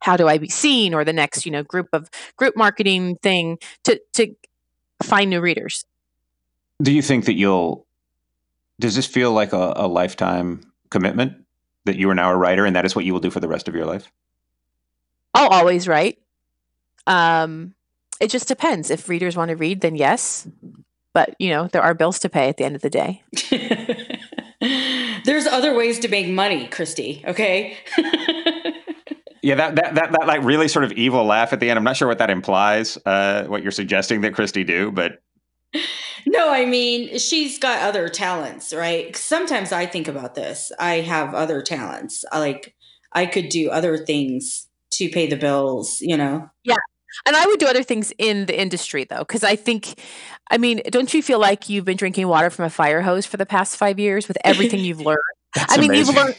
how 0.00 0.16
do 0.16 0.28
I 0.28 0.38
be 0.38 0.48
seen 0.48 0.94
or 0.94 1.04
the 1.04 1.12
next, 1.12 1.46
you 1.46 1.52
know, 1.52 1.62
group 1.62 1.88
of 1.92 2.08
group 2.36 2.56
marketing 2.56 3.16
thing 3.16 3.58
to 3.84 4.00
to 4.14 4.34
find 5.02 5.30
new 5.30 5.40
readers. 5.40 5.84
Do 6.82 6.92
you 6.92 7.02
think 7.02 7.24
that 7.24 7.34
you'll 7.34 7.85
does 8.78 8.94
this 8.94 9.06
feel 9.06 9.32
like 9.32 9.52
a, 9.52 9.72
a 9.76 9.86
lifetime 9.86 10.60
commitment 10.90 11.44
that 11.84 11.96
you 11.96 12.10
are 12.10 12.14
now 12.14 12.30
a 12.30 12.36
writer 12.36 12.64
and 12.64 12.76
that 12.76 12.84
is 12.84 12.94
what 12.94 13.04
you 13.04 13.12
will 13.12 13.20
do 13.20 13.30
for 13.30 13.40
the 13.40 13.48
rest 13.48 13.68
of 13.68 13.74
your 13.74 13.86
life? 13.86 14.10
I'll 15.34 15.48
always 15.48 15.86
write. 15.88 16.18
Um 17.06 17.74
it 18.18 18.30
just 18.30 18.48
depends. 18.48 18.90
If 18.90 19.08
readers 19.08 19.36
want 19.36 19.50
to 19.50 19.56
read, 19.56 19.82
then 19.82 19.94
yes. 19.94 20.48
But 21.12 21.34
you 21.38 21.50
know, 21.50 21.68
there 21.68 21.82
are 21.82 21.94
bills 21.94 22.18
to 22.20 22.28
pay 22.28 22.48
at 22.48 22.56
the 22.56 22.64
end 22.64 22.76
of 22.76 22.82
the 22.82 22.90
day. 22.90 23.22
There's 25.24 25.46
other 25.46 25.74
ways 25.74 25.98
to 26.00 26.08
make 26.08 26.28
money, 26.28 26.66
Kristy, 26.68 27.24
okay? 27.26 27.76
Yeah, 29.46 29.54
that, 29.54 29.76
that 29.76 29.94
that 29.94 30.10
that 30.10 30.26
like 30.26 30.42
really 30.42 30.66
sort 30.66 30.84
of 30.84 30.90
evil 30.92 31.24
laugh 31.24 31.52
at 31.52 31.60
the 31.60 31.70
end. 31.70 31.78
I'm 31.78 31.84
not 31.84 31.96
sure 31.96 32.08
what 32.08 32.18
that 32.18 32.30
implies. 32.30 32.98
Uh, 33.06 33.44
what 33.44 33.62
you're 33.62 33.70
suggesting 33.70 34.22
that 34.22 34.32
Kristy 34.32 34.66
do, 34.66 34.90
but 34.90 35.22
no, 36.26 36.50
I 36.50 36.64
mean 36.64 37.18
she's 37.18 37.58
got 37.58 37.82
other 37.82 38.08
talents, 38.08 38.72
right? 38.72 39.14
Sometimes 39.16 39.72
I 39.72 39.86
think 39.86 40.08
about 40.08 40.34
this. 40.34 40.72
I 40.78 41.00
have 41.00 41.34
other 41.34 41.62
talents. 41.62 42.24
I 42.30 42.38
like 42.38 42.74
I 43.12 43.26
could 43.26 43.48
do 43.48 43.70
other 43.70 43.96
things 43.96 44.68
to 44.92 45.08
pay 45.08 45.26
the 45.26 45.36
bills. 45.36 45.98
You 46.00 46.16
know. 46.16 46.48
Yeah, 46.64 46.76
and 47.24 47.34
I 47.34 47.46
would 47.46 47.58
do 47.58 47.66
other 47.66 47.82
things 47.82 48.12
in 48.18 48.46
the 48.46 48.60
industry 48.60 49.04
though, 49.04 49.20
because 49.20 49.44
I 49.44 49.56
think, 49.56 50.00
I 50.50 50.58
mean, 50.58 50.82
don't 50.90 51.12
you 51.14 51.22
feel 51.22 51.38
like 51.38 51.68
you've 51.68 51.84
been 51.84 51.96
drinking 51.96 52.28
water 52.28 52.50
from 52.50 52.66
a 52.66 52.70
fire 52.70 53.00
hose 53.00 53.24
for 53.24 53.36
the 53.36 53.46
past 53.46 53.76
five 53.76 53.98
years 53.98 54.28
with 54.28 54.36
everything 54.44 54.80
you've 54.84 55.00
learned? 55.00 55.18
That's 55.54 55.72
I 55.72 55.80
mean, 55.80 55.90
amazing. 55.90 56.14
you've 56.14 56.24
learned 56.24 56.34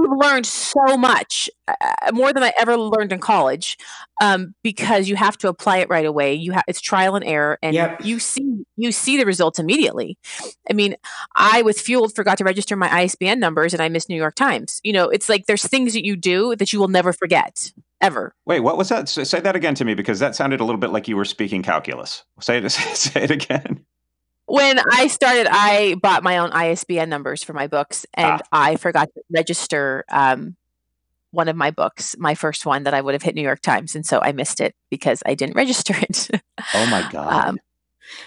we've 0.00 0.18
learned 0.18 0.46
so 0.46 0.96
much 0.96 1.50
uh, 1.66 1.74
more 2.12 2.32
than 2.32 2.42
I 2.42 2.52
ever 2.60 2.76
learned 2.76 3.12
in 3.12 3.18
college 3.18 3.76
um, 4.20 4.54
because 4.62 5.08
you 5.08 5.16
have 5.16 5.36
to 5.38 5.48
apply 5.48 5.78
it 5.78 5.88
right 5.88 6.06
away. 6.06 6.34
You 6.34 6.54
it's 6.66 6.80
trial 6.80 7.16
and 7.16 7.24
error, 7.24 7.58
and 7.62 7.74
Yep. 7.74 8.04
you 8.04 8.18
see 8.18 8.64
you 8.76 8.92
see 8.92 9.16
the 9.16 9.26
results 9.26 9.58
immediately. 9.58 10.18
I 10.68 10.72
mean, 10.72 10.96
I 11.36 11.62
with 11.62 11.80
Fueled 11.80 12.14
forgot 12.14 12.38
to 12.38 12.44
register 12.44 12.76
my 12.76 12.88
ISBN 13.02 13.40
numbers, 13.40 13.72
and 13.74 13.82
I 13.82 13.88
missed 13.88 14.08
New 14.08 14.16
York 14.16 14.34
Times. 14.34 14.80
You 14.84 14.92
know, 14.92 15.08
it's 15.08 15.28
like 15.28 15.46
there's 15.46 15.66
things 15.66 15.92
that 15.94 16.04
you 16.04 16.16
do 16.16 16.56
that 16.56 16.72
you 16.72 16.80
will 16.80 16.88
never 16.88 17.12
forget 17.12 17.72
ever. 18.00 18.34
Wait, 18.46 18.60
what 18.60 18.76
was 18.76 18.88
that? 18.90 19.08
Say 19.08 19.40
that 19.40 19.56
again 19.56 19.74
to 19.76 19.84
me 19.84 19.94
because 19.94 20.18
that 20.20 20.34
sounded 20.36 20.60
a 20.60 20.64
little 20.64 20.80
bit 20.80 20.90
like 20.90 21.08
you 21.08 21.16
were 21.16 21.24
speaking 21.24 21.62
calculus. 21.62 22.24
Say 22.40 22.58
it. 22.58 22.70
Say 22.70 23.22
it 23.24 23.30
again. 23.30 23.84
When 24.48 24.78
I 24.78 25.08
started, 25.08 25.46
I 25.50 25.94
bought 26.02 26.22
my 26.22 26.38
own 26.38 26.50
ISBN 26.52 27.08
numbers 27.10 27.44
for 27.44 27.52
my 27.52 27.66
books, 27.66 28.06
and 28.14 28.40
I 28.50 28.76
forgot 28.76 29.08
to 29.14 29.22
register 29.30 30.04
um, 30.10 30.56
one 31.32 31.48
of 31.48 31.56
my 31.56 31.70
books, 31.70 32.16
my 32.18 32.34
first 32.34 32.64
one 32.64 32.84
that 32.84 32.94
I 32.94 33.00
would 33.02 33.12
have 33.14 33.22
hit 33.22 33.34
New 33.34 33.42
York 33.42 33.60
Times, 33.60 33.94
and 33.94 34.06
so 34.06 34.20
I 34.20 34.32
missed 34.32 34.60
it 34.60 34.74
because 34.90 35.22
I 35.26 35.34
didn't 35.34 35.54
register 35.62 35.94
it. 35.96 36.30
Oh 36.74 36.86
my 36.86 37.06
god. 37.12 37.48
Um, 37.48 37.58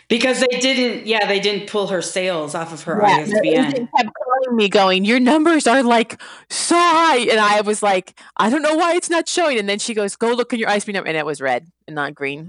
Because 0.09 0.39
they 0.41 0.59
didn't, 0.59 1.07
yeah, 1.07 1.25
they 1.25 1.39
didn't 1.39 1.67
pull 1.67 1.87
her 1.87 2.03
sales 2.03 2.53
off 2.53 2.71
of 2.71 2.83
her 2.83 3.01
Yeah, 3.01 3.23
the 3.23 3.31
ISBN. 3.33 3.65
agent 3.65 3.89
kept 3.97 4.09
calling 4.13 4.55
me, 4.55 4.69
going, 4.69 5.05
"Your 5.05 5.19
numbers 5.19 5.65
are 5.65 5.81
like 5.81 6.21
so 6.51 6.75
high," 6.75 7.17
and 7.17 7.39
I 7.39 7.61
was 7.61 7.81
like, 7.81 8.13
"I 8.37 8.51
don't 8.51 8.61
know 8.61 8.75
why 8.75 8.93
it's 8.93 9.09
not 9.09 9.27
showing." 9.27 9.57
And 9.57 9.67
then 9.67 9.79
she 9.79 9.95
goes, 9.95 10.15
"Go 10.15 10.33
look 10.33 10.53
in 10.53 10.59
your 10.59 10.69
ISBN 10.69 10.93
number," 10.93 11.07
and 11.07 11.17
it 11.17 11.25
was 11.25 11.41
red 11.41 11.65
and 11.87 11.95
not 11.95 12.13
green. 12.13 12.47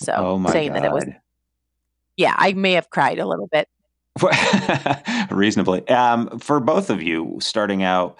So 0.00 0.14
oh 0.16 0.38
my 0.38 0.50
saying 0.50 0.68
god. 0.72 0.76
that 0.76 0.84
it 0.86 0.92
was, 0.92 1.04
yeah, 2.20 2.34
I 2.36 2.52
may 2.52 2.72
have 2.72 2.90
cried 2.90 3.18
a 3.18 3.26
little 3.26 3.48
bit. 3.48 3.66
reasonably 5.30 5.86
um, 5.88 6.38
for 6.40 6.60
both 6.60 6.90
of 6.90 7.00
you 7.00 7.38
starting 7.40 7.82
out 7.84 8.18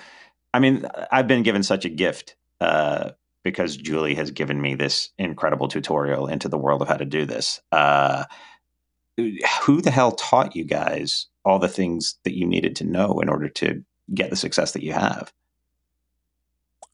i 0.55 0.59
mean 0.61 0.87
i've 1.11 1.27
been 1.27 1.43
given 1.43 1.63
such 1.65 1.85
a 1.85 1.89
gift 1.89 2.37
uh, 2.61 3.11
because 3.43 3.77
julie 3.77 4.15
has 4.15 4.31
given 4.31 4.63
me 4.63 4.75
this 4.77 5.11
incredible 5.19 5.67
tutorial 5.67 6.29
into 6.29 6.49
the 6.49 6.57
world 6.57 6.81
of 6.81 6.89
how 6.89 6.97
to 6.97 7.05
do 7.05 7.27
this 7.27 7.61
uh, 7.73 8.25
who 9.63 9.83
the 9.83 9.91
hell 9.91 10.13
taught 10.13 10.55
you 10.57 10.65
guys 10.65 11.27
all 11.45 11.59
the 11.59 11.69
things 11.69 12.15
that 12.25 12.39
you 12.39 12.47
needed 12.47 12.77
to 12.77 12.85
know 12.85 13.19
in 13.21 13.29
order 13.29 13.49
to 13.49 13.85
get 14.15 14.31
the 14.31 14.37
success 14.37 14.73
that 14.73 14.85
you 14.85 14.93
have 14.93 15.33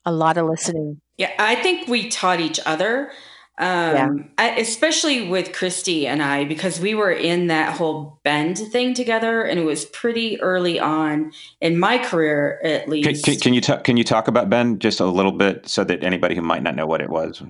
A 0.04 0.12
lot 0.12 0.38
of 0.38 0.46
listening. 0.46 1.00
Yeah, 1.18 1.32
I 1.38 1.56
think 1.56 1.88
we 1.88 2.08
taught 2.08 2.40
each 2.40 2.60
other, 2.64 3.10
um, 3.58 4.30
I, 4.36 4.50
especially 4.58 5.28
with 5.28 5.52
Kristy 5.52 6.04
and 6.04 6.22
I, 6.22 6.44
because 6.44 6.78
we 6.78 6.94
were 6.94 7.12
in 7.12 7.46
that 7.46 7.74
whole 7.76 8.20
bend 8.22 8.58
thing 8.58 8.92
together, 8.92 9.42
and 9.42 9.58
it 9.58 9.64
was 9.64 9.84
pretty 9.86 10.40
early 10.40 10.78
on 10.78 11.32
in 11.60 11.78
my 11.78 11.98
career, 11.98 12.60
at 12.62 12.88
least. 12.88 13.24
can, 13.24 13.36
can 13.36 13.54
you 13.54 13.60
talk? 13.60 13.84
can 13.84 13.96
you 13.96 14.04
talk 14.04 14.28
about 14.28 14.50
Bend 14.50 14.80
just 14.80 15.00
a 15.00 15.06
little 15.06 15.32
bit 15.32 15.68
so 15.68 15.84
that 15.84 16.04
anybody 16.04 16.34
who 16.34 16.42
might 16.42 16.62
not 16.62 16.76
know 16.76 16.86
what 16.86 17.00
it 17.00 17.08
was 17.08 17.42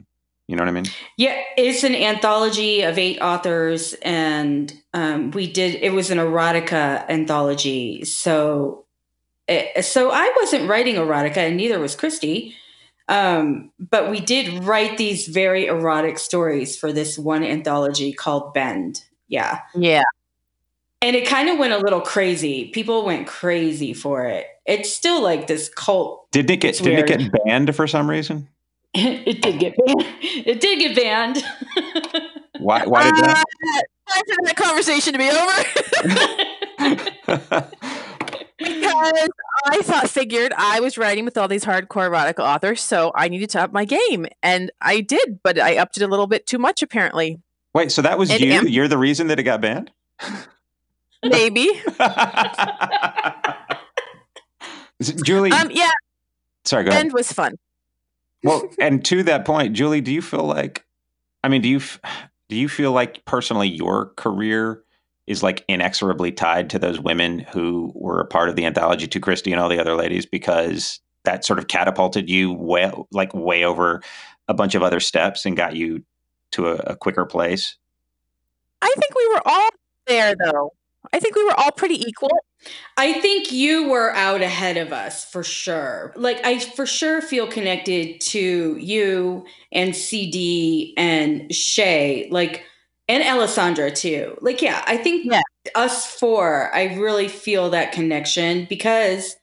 you 0.48 0.54
know 0.54 0.62
what 0.62 0.68
i 0.68 0.72
mean 0.72 0.86
Yeah, 1.16 1.40
it's 1.56 1.82
an 1.82 1.94
anthology 1.94 2.82
of 2.82 2.98
eight 2.98 3.20
authors, 3.20 3.94
and 4.02 4.72
um, 4.94 5.30
we 5.32 5.50
did. 5.50 5.76
It 5.76 5.92
was 5.92 6.10
an 6.10 6.18
erotica 6.18 7.08
anthology, 7.08 8.04
so 8.04 8.84
eh, 9.48 9.80
so 9.82 10.10
I 10.12 10.32
wasn't 10.36 10.68
writing 10.68 10.96
erotica, 10.96 11.38
and 11.38 11.56
neither 11.56 11.78
was 11.78 11.96
Kristy. 11.96 12.54
Um, 13.08 13.70
but 13.78 14.10
we 14.10 14.20
did 14.20 14.64
write 14.64 14.98
these 14.98 15.28
very 15.28 15.66
erotic 15.66 16.18
stories 16.18 16.76
for 16.76 16.92
this 16.92 17.18
one 17.18 17.44
anthology 17.44 18.12
called 18.12 18.52
Bend. 18.52 19.02
Yeah, 19.28 19.60
Yeah, 19.74 20.02
and 21.02 21.14
it 21.14 21.26
kind 21.26 21.48
of 21.48 21.58
went 21.58 21.72
a 21.72 21.78
little 21.78 22.00
crazy. 22.00 22.70
People 22.70 23.04
went 23.04 23.26
crazy 23.26 23.92
for 23.92 24.26
it. 24.26 24.46
It's 24.64 24.92
still 24.92 25.22
like 25.22 25.46
this 25.46 25.68
cult. 25.68 26.30
didn't 26.32 26.50
it 26.50 26.56
get 26.56 26.68
It's 26.70 26.80
didn't 26.80 27.08
it 27.10 27.18
get 27.18 27.44
banned 27.44 27.74
for 27.76 27.86
some 27.86 28.10
reason 28.10 28.48
it 28.94 29.42
did 29.42 29.60
get 29.60 29.74
banned. 29.76 30.04
It 30.22 30.60
did 30.60 30.78
get 30.78 30.96
banned. 30.96 31.44
why 32.58 32.86
why 32.86 33.04
did 33.04 33.14
that 33.16 33.44
Uh, 33.44 33.82
time 34.12 34.22
for 34.26 34.46
that 34.46 34.56
conversation 34.56 35.12
to 35.12 35.18
be 35.18 35.28
over. 35.30 35.62
because 38.58 39.28
I 39.66 39.82
thought 39.82 40.08
figured 40.10 40.52
I 40.56 40.80
was 40.80 40.98
writing 40.98 41.24
with 41.24 41.36
all 41.36 41.48
these 41.48 41.64
hardcore 41.64 42.08
erotica 42.10 42.40
authors, 42.40 42.80
so 42.80 43.12
I 43.14 43.28
needed 43.28 43.50
to 43.50 43.62
up 43.62 43.72
my 43.72 43.84
game, 43.84 44.26
and 44.42 44.70
I 44.80 45.00
did, 45.00 45.40
but 45.42 45.58
I 45.58 45.76
upped 45.78 45.96
it 45.96 46.02
a 46.02 46.06
little 46.06 46.26
bit 46.26 46.46
too 46.46 46.58
much 46.58 46.82
apparently. 46.82 47.40
Wait, 47.74 47.92
so 47.92 48.02
that 48.02 48.18
was 48.18 48.30
And 48.30 48.40
you? 48.40 48.52
am- 48.52 48.68
You're 48.68 48.88
the 48.88 48.98
reason 48.98 49.26
that 49.28 49.38
it 49.38 49.42
got 49.42 49.60
banned? 49.60 49.90
Maybe. 51.22 51.68
Julie, 55.24 55.52
Um, 55.52 55.70
yeah, 55.70 55.90
sorry, 56.64 56.84
go 56.84 56.90
ahead. 56.90 57.02
Bend 57.02 57.12
was 57.12 57.30
fun. 57.32 57.52
Well, 58.42 58.68
and 58.78 59.04
to 59.06 59.22
that 59.24 59.44
point, 59.44 59.74
Julie, 59.74 60.00
do 60.00 60.12
you 60.12 60.22
feel 60.22 60.44
like, 60.44 60.84
I 61.44 61.48
mean, 61.48 61.62
do 61.62 61.68
you 61.68 61.78
f- 61.78 62.00
do 62.48 62.56
you 62.56 62.68
feel 62.68 62.92
like 62.92 63.24
personally 63.24 63.68
your 63.68 64.12
career 64.16 64.82
is 65.26 65.42
like 65.42 65.64
inexorably 65.68 66.32
tied 66.32 66.70
to 66.70 66.78
those 66.78 67.00
women 67.00 67.40
who 67.40 67.92
were 67.94 68.20
a 68.20 68.26
part 68.26 68.48
of 68.48 68.56
the 68.56 68.64
anthology 68.64 69.06
to 69.06 69.20
Kristy 69.20 69.50
and 69.52 69.60
all 69.60 69.68
the 69.68 69.80
other 69.80 69.96
ladies 69.96 70.26
because 70.26 71.00
that 71.24 71.44
sort 71.44 71.58
of 71.58 71.68
catapulted 71.68 72.30
you 72.30 72.52
way 72.52 72.92
like 73.10 73.34
way 73.34 73.64
over 73.64 74.02
a 74.48 74.54
bunch 74.54 74.74
of 74.74 74.82
other 74.82 75.00
steps 75.00 75.44
and 75.44 75.56
got 75.56 75.74
you 75.74 76.04
to 76.52 76.68
a, 76.68 76.74
a 76.92 76.96
quicker 76.96 77.26
place? 77.26 77.76
I 78.82 78.92
think 78.96 79.14
we 79.14 79.28
were 79.28 79.42
all 79.44 79.70
there, 80.06 80.34
though. 80.36 80.72
I 81.12 81.20
think 81.20 81.36
we 81.36 81.44
were 81.44 81.58
all 81.58 81.72
pretty 81.72 82.00
equal. 82.06 82.30
I 82.96 83.14
think 83.20 83.52
you 83.52 83.88
were 83.88 84.10
out 84.14 84.42
ahead 84.42 84.76
of 84.76 84.92
us 84.92 85.24
for 85.24 85.44
sure. 85.44 86.12
Like 86.16 86.44
I 86.44 86.58
for 86.58 86.86
sure 86.86 87.20
feel 87.20 87.46
connected 87.46 88.20
to 88.22 88.76
you 88.78 89.44
and 89.70 89.94
CD 89.94 90.94
and 90.96 91.52
Shay, 91.54 92.28
like 92.30 92.64
and 93.08 93.22
Alessandra 93.22 93.90
too. 93.90 94.36
Like 94.40 94.62
yeah, 94.62 94.82
I 94.86 94.96
think 94.96 95.26
Yeah. 95.30 95.42
us 95.74 96.06
four, 96.06 96.74
I 96.74 96.94
really 96.94 97.28
feel 97.28 97.70
that 97.70 97.92
connection 97.92 98.66
because 98.68 99.36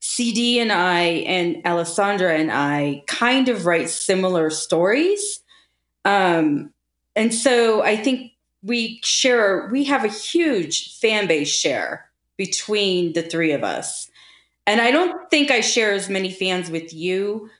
CD 0.00 0.60
and 0.60 0.72
I 0.72 1.00
and 1.26 1.66
Alessandra 1.66 2.34
and 2.38 2.52
I 2.52 3.02
kind 3.06 3.48
of 3.48 3.66
write 3.66 3.90
similar 3.90 4.50
stories. 4.50 5.40
Um 6.04 6.72
and 7.16 7.34
so 7.34 7.82
I 7.82 7.96
think 7.96 8.32
we 8.62 9.00
share 9.02 9.68
we 9.72 9.84
have 9.84 10.04
a 10.04 10.08
huge 10.08 10.98
fan 10.98 11.26
base 11.26 11.48
share 11.48 12.10
between 12.36 13.12
the 13.14 13.22
three 13.22 13.52
of 13.52 13.64
us. 13.64 14.08
And 14.66 14.80
I 14.80 14.90
don't 14.90 15.30
think 15.30 15.50
I 15.50 15.60
share 15.60 15.92
as 15.92 16.08
many 16.08 16.30
fans 16.30 16.70
with 16.70 16.92
you, 16.92 17.50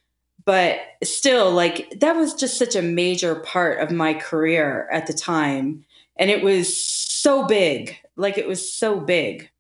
but 0.48 0.80
still, 1.04 1.50
like, 1.50 1.92
that 2.00 2.16
was 2.16 2.32
just 2.32 2.58
such 2.58 2.74
a 2.74 2.80
major 2.80 3.34
part 3.34 3.80
of 3.80 3.90
my 3.90 4.14
career 4.14 4.88
at 4.90 5.06
the 5.06 5.12
time. 5.12 5.84
And 6.16 6.30
it 6.30 6.42
was 6.42 6.74
so 6.74 7.44
big. 7.44 7.98
Like, 8.16 8.38
it 8.38 8.48
was 8.48 8.72
so 8.72 8.98
big. 8.98 9.50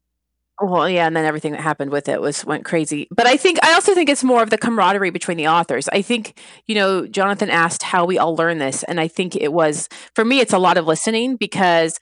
Well, 0.62 0.88
yeah, 0.88 1.06
and 1.06 1.14
then 1.14 1.26
everything 1.26 1.52
that 1.52 1.60
happened 1.60 1.90
with 1.90 2.08
it 2.08 2.22
was 2.22 2.42
went 2.42 2.64
crazy. 2.64 3.06
But 3.10 3.26
I 3.26 3.36
think 3.36 3.62
I 3.62 3.74
also 3.74 3.92
think 3.92 4.08
it's 4.08 4.24
more 4.24 4.42
of 4.42 4.48
the 4.48 4.56
camaraderie 4.56 5.10
between 5.10 5.36
the 5.36 5.48
authors. 5.48 5.90
I 5.92 6.00
think 6.00 6.40
you 6.66 6.74
know 6.74 7.06
Jonathan 7.06 7.50
asked 7.50 7.82
how 7.82 8.06
we 8.06 8.18
all 8.18 8.34
learn 8.34 8.56
this, 8.56 8.82
and 8.82 8.98
I 8.98 9.08
think 9.08 9.36
it 9.36 9.52
was 9.52 9.90
for 10.14 10.24
me. 10.24 10.40
It's 10.40 10.54
a 10.54 10.58
lot 10.58 10.78
of 10.78 10.86
listening 10.86 11.36
because 11.36 12.00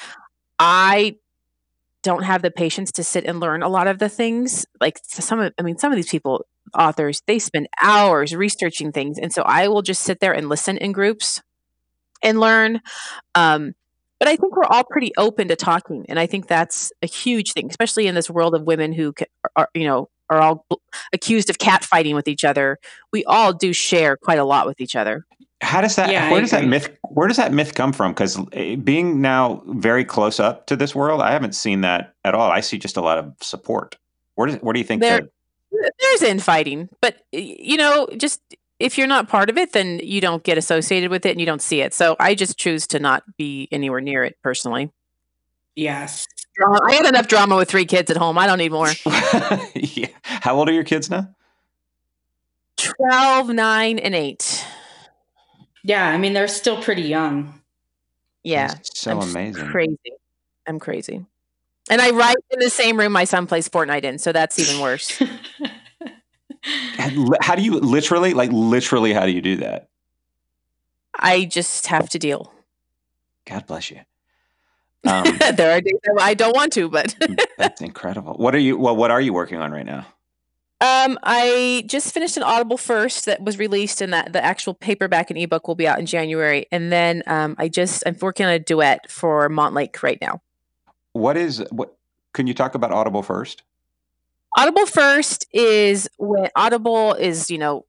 I 0.61 1.16
don't 2.05 2.22
have 2.22 2.41
the 2.41 2.53
patience 2.53 2.93
to 2.93 3.03
sit 3.05 3.24
and 3.24 3.41
learn 3.41 3.64
a 3.64 3.68
lot 3.68 3.89
of 3.89 3.99
the 3.99 4.09
things. 4.09 4.64
Like 4.80 5.01
some 5.03 5.41
of, 5.41 5.53
I 5.59 5.62
mean, 5.62 5.76
some 5.76 5.91
of 5.91 5.97
these 5.97 6.09
people, 6.09 6.47
authors, 6.75 7.23
they 7.27 7.39
spend 7.39 7.69
hours 7.83 8.35
researching 8.35 8.93
things, 8.93 9.19
and 9.19 9.33
so 9.33 9.43
I 9.43 9.69
will 9.69 9.83
just 9.83 10.03
sit 10.03 10.21
there 10.21 10.33
and 10.33 10.49
listen 10.49 10.77
in 10.79 10.93
groups 10.93 11.43
and 12.23 12.41
learn. 12.41 12.81
Um, 13.35 13.75
but 14.19 14.29
I 14.29 14.37
think 14.37 14.57
we're 14.57 14.64
all 14.64 14.85
pretty 14.85 15.12
open 15.19 15.49
to 15.49 15.57
talking, 15.57 16.07
and 16.09 16.19
I 16.19 16.27
think 16.27 16.47
that's 16.47 16.93
a 17.03 17.07
huge 17.07 17.53
thing, 17.53 17.69
especially 17.69 18.07
in 18.07 18.14
this 18.14 18.31
world 18.31 18.55
of 18.55 18.62
women 18.62 18.93
who 18.93 19.12
are, 19.55 19.69
you 19.75 19.87
know, 19.87 20.09
are 20.31 20.41
all 20.41 20.67
accused 21.12 21.51
of 21.51 21.59
catfighting 21.59 22.14
with 22.14 22.27
each 22.27 22.45
other. 22.45 22.79
We 23.12 23.25
all 23.25 23.53
do 23.53 23.73
share 23.73 24.17
quite 24.17 24.39
a 24.39 24.45
lot 24.45 24.67
with 24.67 24.81
each 24.81 24.97
other. 24.97 25.25
How 25.61 25.81
does 25.81 25.97
that? 25.97 26.11
Yeah, 26.11 26.27
I 26.27 26.33
where 26.33 26.41
does 26.41 26.51
that 26.51 26.64
myth? 26.67 26.97
Where 27.03 27.29
does 27.29 27.37
that 27.37 27.53
myth 27.53 27.75
come 27.75 27.93
from? 27.93 28.12
Because 28.12 28.37
being 28.83 29.21
now 29.21 29.62
very 29.69 30.05
close 30.05 30.39
up 30.41 30.67
to 30.67 30.77
this 30.77 30.95
world, 30.95 31.23
I 31.23 31.31
haven't 31.31 31.55
seen 31.55 31.83
that 31.83 32.14
at 32.25 32.35
all. 32.35 32.51
I 32.51 32.61
see 32.61 32.79
just 32.79 32.97
a 32.97 33.01
lot 33.01 33.19
of 33.19 33.35
support. 33.41 33.97
Where 34.35 34.49
does? 34.49 34.57
Where 34.57 34.73
do 34.73 34.81
you 34.81 34.85
think 34.85 35.03
There- 35.03 35.21
that? 35.21 35.31
There's 36.01 36.22
infighting, 36.22 36.89
but 37.01 37.16
you 37.33 37.77
know, 37.77 38.09
just 38.16 38.41
if 38.79 38.99
you're 38.99 39.07
not 39.07 39.29
part 39.29 39.51
of 39.51 39.57
it, 39.57 39.72
then 39.72 40.01
you 40.03 40.20
don't 40.20 40.43
get 40.43 40.59
associated 40.59 41.11
with 41.11 41.24
it 41.27 41.31
and 41.31 41.41
you 41.41 41.47
don't 41.47 41.62
see 41.62 41.81
it. 41.81 41.95
So 41.95 42.16
I 42.20 42.35
just 42.35 42.59
choose 42.59 42.87
to 42.89 42.99
not 42.99 43.24
be 43.37 43.68
anywhere 43.72 44.01
near 44.01 44.24
it 44.24 44.37
personally. 44.43 44.91
Yes. 45.74 46.27
I 46.59 46.95
had 46.95 47.07
enough 47.07 47.29
drama 47.29 47.57
with 47.57 47.68
three 47.68 47.85
kids 47.85 48.11
at 48.11 48.16
home. 48.16 48.39
I 48.39 48.47
don't 48.47 48.59
need 48.59 48.72
more. 48.72 48.91
yeah. 49.74 50.09
How 50.22 50.57
old 50.57 50.68
are 50.68 50.72
your 50.72 50.85
kids 50.85 51.11
now? 51.11 51.35
12, 52.77 53.51
9, 53.51 53.99
and 53.99 54.14
8. 54.14 54.66
Yeah. 55.85 56.07
I 56.07 56.16
mean, 56.18 56.33
they're 56.33 56.49
still 56.49 56.83
pretty 56.83 57.03
young. 57.03 57.61
Yeah. 58.43 58.68
That's 58.68 58.99
so 58.99 59.12
I'm 59.12 59.29
amazing. 59.31 59.66
Crazy. 59.66 60.12
I'm 60.66 60.79
crazy. 60.79 61.27
And 61.89 62.01
I 62.01 62.11
write 62.11 62.37
in 62.51 62.59
the 62.59 62.70
same 62.70 62.99
room 62.99 63.12
my 63.12 63.24
son 63.24 63.47
plays 63.47 63.68
Fortnite 63.68 64.05
in, 64.05 64.18
so 64.18 64.32
that's 64.32 64.59
even 64.59 64.80
worse. 64.80 65.22
how 67.41 67.55
do 67.55 67.62
you 67.62 67.78
literally, 67.78 68.34
like, 68.34 68.51
literally, 68.53 69.12
how 69.12 69.24
do 69.24 69.32
you 69.32 69.41
do 69.41 69.57
that? 69.57 69.89
I 71.18 71.45
just 71.45 71.87
have 71.87 72.09
to 72.11 72.18
deal. 72.18 72.53
God 73.47 73.66
bless 73.66 73.91
you. 73.91 74.01
Um, 75.07 75.39
there 75.55 75.70
are 75.70 75.80
days 75.80 76.01
I 76.18 76.34
don't 76.34 76.57
want 76.57 76.72
to, 76.72 76.89
but 76.89 77.14
that's 77.59 77.80
incredible. 77.80 78.34
What 78.34 78.57
are 78.57 78.59
you? 78.59 78.76
Well, 78.76 78.97
what 78.97 79.12
are 79.12 79.20
you 79.20 79.32
working 79.32 79.59
on 79.59 79.70
right 79.70 79.87
now? 79.87 80.05
Um, 80.80 81.16
I 81.22 81.84
just 81.87 82.12
finished 82.12 82.37
an 82.37 82.43
Audible 82.43 82.76
first 82.76 83.24
that 83.26 83.41
was 83.41 83.57
released, 83.57 84.01
and 84.01 84.12
that 84.12 84.32
the 84.32 84.45
actual 84.45 84.74
paperback 84.74 85.30
and 85.30 85.39
ebook 85.39 85.68
will 85.68 85.76
be 85.76 85.87
out 85.87 86.01
in 86.01 86.07
January. 86.07 86.66
And 86.72 86.91
then 86.91 87.22
um, 87.28 87.55
I 87.57 87.68
just 87.68 88.03
I'm 88.05 88.16
working 88.20 88.47
on 88.47 88.53
a 88.53 88.59
duet 88.59 89.09
for 89.09 89.49
Montlake 89.49 90.03
right 90.03 90.18
now. 90.20 90.41
What 91.17 91.37
is 91.37 91.64
what? 91.71 91.97
Can 92.33 92.47
you 92.47 92.55
talk 92.55 92.75
about 92.75 92.93
Audible 92.93 93.23
first? 93.23 93.62
Audible 94.57 94.87
first 94.87 95.47
is 95.53 96.09
when 96.19 96.51
Audible 96.55 97.14
is 97.14 97.51
you 97.51 97.59
know 97.59 97.87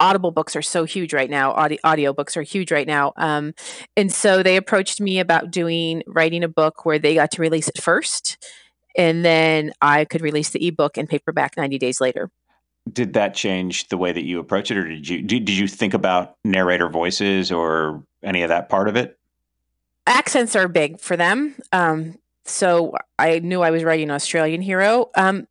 audible 0.00 0.30
books 0.30 0.56
are 0.56 0.62
so 0.62 0.84
huge 0.84 1.12
right 1.12 1.30
now 1.30 1.52
audio, 1.52 1.78
audio 1.84 2.12
books 2.12 2.36
are 2.36 2.42
huge 2.42 2.72
right 2.72 2.86
now 2.86 3.12
um, 3.16 3.54
and 3.96 4.10
so 4.10 4.42
they 4.42 4.56
approached 4.56 5.00
me 5.00 5.20
about 5.20 5.50
doing 5.50 6.02
writing 6.06 6.42
a 6.42 6.48
book 6.48 6.84
where 6.86 6.98
they 6.98 7.14
got 7.14 7.30
to 7.30 7.42
release 7.42 7.68
it 7.68 7.80
first 7.80 8.42
and 8.96 9.24
then 9.24 9.72
i 9.82 10.04
could 10.06 10.22
release 10.22 10.50
the 10.50 10.66
ebook 10.66 10.96
and 10.96 11.08
paperback 11.08 11.56
90 11.56 11.78
days 11.78 12.00
later 12.00 12.30
did 12.90 13.12
that 13.12 13.34
change 13.34 13.88
the 13.88 13.98
way 13.98 14.10
that 14.10 14.24
you 14.24 14.40
approach 14.40 14.70
it 14.70 14.78
or 14.78 14.88
did 14.88 15.06
you 15.06 15.20
did, 15.20 15.44
did 15.44 15.56
you 15.56 15.68
think 15.68 15.92
about 15.92 16.34
narrator 16.44 16.88
voices 16.88 17.52
or 17.52 18.02
any 18.24 18.42
of 18.42 18.48
that 18.48 18.70
part 18.70 18.88
of 18.88 18.96
it 18.96 19.19
accents 20.10 20.54
are 20.56 20.68
big 20.68 21.00
for 21.00 21.16
them 21.16 21.54
um, 21.72 22.18
so 22.50 22.94
I 23.18 23.38
knew 23.38 23.62
I 23.62 23.70
was 23.70 23.84
writing 23.84 24.08
an 24.08 24.14
Australian 24.14 24.60
hero. 24.60 25.10
Um, 25.14 25.46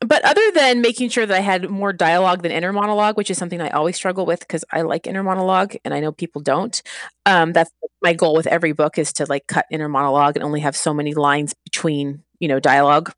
but 0.00 0.24
other 0.24 0.50
than 0.54 0.80
making 0.80 1.10
sure 1.10 1.26
that 1.26 1.36
I 1.36 1.40
had 1.40 1.68
more 1.68 1.92
dialogue 1.92 2.42
than 2.42 2.52
inner 2.52 2.72
monologue, 2.72 3.18
which 3.18 3.30
is 3.30 3.36
something 3.36 3.60
I 3.60 3.68
always 3.68 3.96
struggle 3.96 4.24
with 4.24 4.40
because 4.40 4.64
I 4.72 4.80
like 4.80 5.06
inner 5.06 5.22
monologue 5.22 5.76
and 5.84 5.92
I 5.92 6.00
know 6.00 6.10
people 6.10 6.40
don't. 6.40 6.80
Um, 7.26 7.52
that's 7.52 7.70
my 8.02 8.14
goal 8.14 8.34
with 8.34 8.46
every 8.46 8.72
book 8.72 8.96
is 8.96 9.12
to 9.14 9.26
like 9.26 9.46
cut 9.46 9.66
inner 9.70 9.88
monologue 9.88 10.36
and 10.36 10.42
only 10.42 10.60
have 10.60 10.74
so 10.74 10.94
many 10.94 11.12
lines 11.12 11.54
between 11.64 12.22
you 12.38 12.48
know 12.48 12.58
dialogue. 12.58 13.12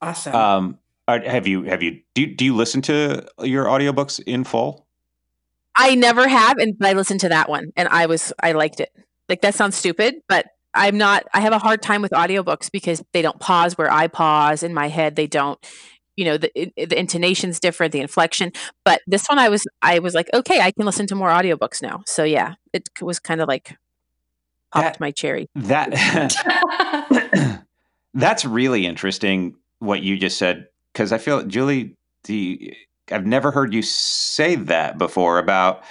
Awesome. 0.00 0.34
Um, 0.34 0.78
have 1.06 1.46
you 1.46 1.64
have 1.64 1.82
you 1.82 2.00
do 2.14 2.26
do 2.26 2.46
you 2.46 2.56
listen 2.56 2.80
to 2.82 3.26
your 3.42 3.66
audiobooks 3.66 4.18
in 4.20 4.44
full? 4.44 4.86
I 5.76 5.94
never 5.96 6.26
have, 6.26 6.56
and 6.56 6.76
I 6.80 6.92
listened 6.94 7.20
to 7.20 7.28
that 7.30 7.50
one, 7.50 7.72
and 7.76 7.88
I 7.88 8.06
was 8.06 8.32
I 8.42 8.52
liked 8.52 8.80
it. 8.80 8.90
Like 9.28 9.40
that 9.42 9.54
sounds 9.54 9.76
stupid, 9.76 10.16
but 10.28 10.46
I'm 10.74 10.98
not. 10.98 11.24
I 11.32 11.40
have 11.40 11.52
a 11.52 11.58
hard 11.58 11.82
time 11.82 12.02
with 12.02 12.10
audiobooks 12.10 12.70
because 12.70 13.02
they 13.12 13.22
don't 13.22 13.38
pause 13.38 13.78
where 13.78 13.90
I 13.90 14.08
pause 14.08 14.62
in 14.62 14.74
my 14.74 14.88
head. 14.88 15.16
They 15.16 15.26
don't 15.26 15.58
you 16.16 16.24
know 16.24 16.38
the 16.38 16.50
the 16.76 16.98
intonation's 16.98 17.58
different 17.60 17.92
the 17.92 18.00
inflection 18.00 18.52
but 18.84 19.00
this 19.06 19.26
one 19.26 19.38
i 19.38 19.48
was 19.48 19.64
i 19.82 19.98
was 19.98 20.14
like 20.14 20.28
okay 20.32 20.60
i 20.60 20.70
can 20.70 20.86
listen 20.86 21.06
to 21.06 21.14
more 21.14 21.28
audiobooks 21.28 21.82
now 21.82 22.02
so 22.06 22.24
yeah 22.24 22.54
it 22.72 22.88
was 23.00 23.18
kind 23.18 23.40
of 23.40 23.48
like 23.48 23.76
popped 24.72 24.84
that, 24.84 25.00
my 25.00 25.10
cherry 25.10 25.48
that 25.54 25.90
that's 28.14 28.44
really 28.44 28.86
interesting 28.86 29.54
what 29.78 30.02
you 30.02 30.16
just 30.16 30.38
said 30.38 30.66
because 30.92 31.12
i 31.12 31.18
feel 31.18 31.42
julie 31.44 31.96
the 32.24 32.74
i've 33.10 33.26
never 33.26 33.50
heard 33.50 33.74
you 33.74 33.82
say 33.82 34.54
that 34.54 34.98
before 34.98 35.38
about 35.38 35.82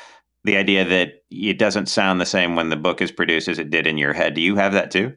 the 0.43 0.57
idea 0.57 0.83
that 0.85 1.22
it 1.33 1.57
doesn't 1.57 1.87
sound 1.87 2.21
the 2.21 2.25
same 2.25 2.55
when 2.55 2.69
the 2.69 2.75
book 2.75 3.01
is 3.01 3.11
produced 3.11 3.47
as 3.47 3.59
it 3.59 3.69
did 3.69 3.87
in 3.87 3.97
your 3.97 4.13
head 4.13 4.33
do 4.33 4.41
you 4.41 4.55
have 4.55 4.73
that 4.73 4.91
too 4.91 5.15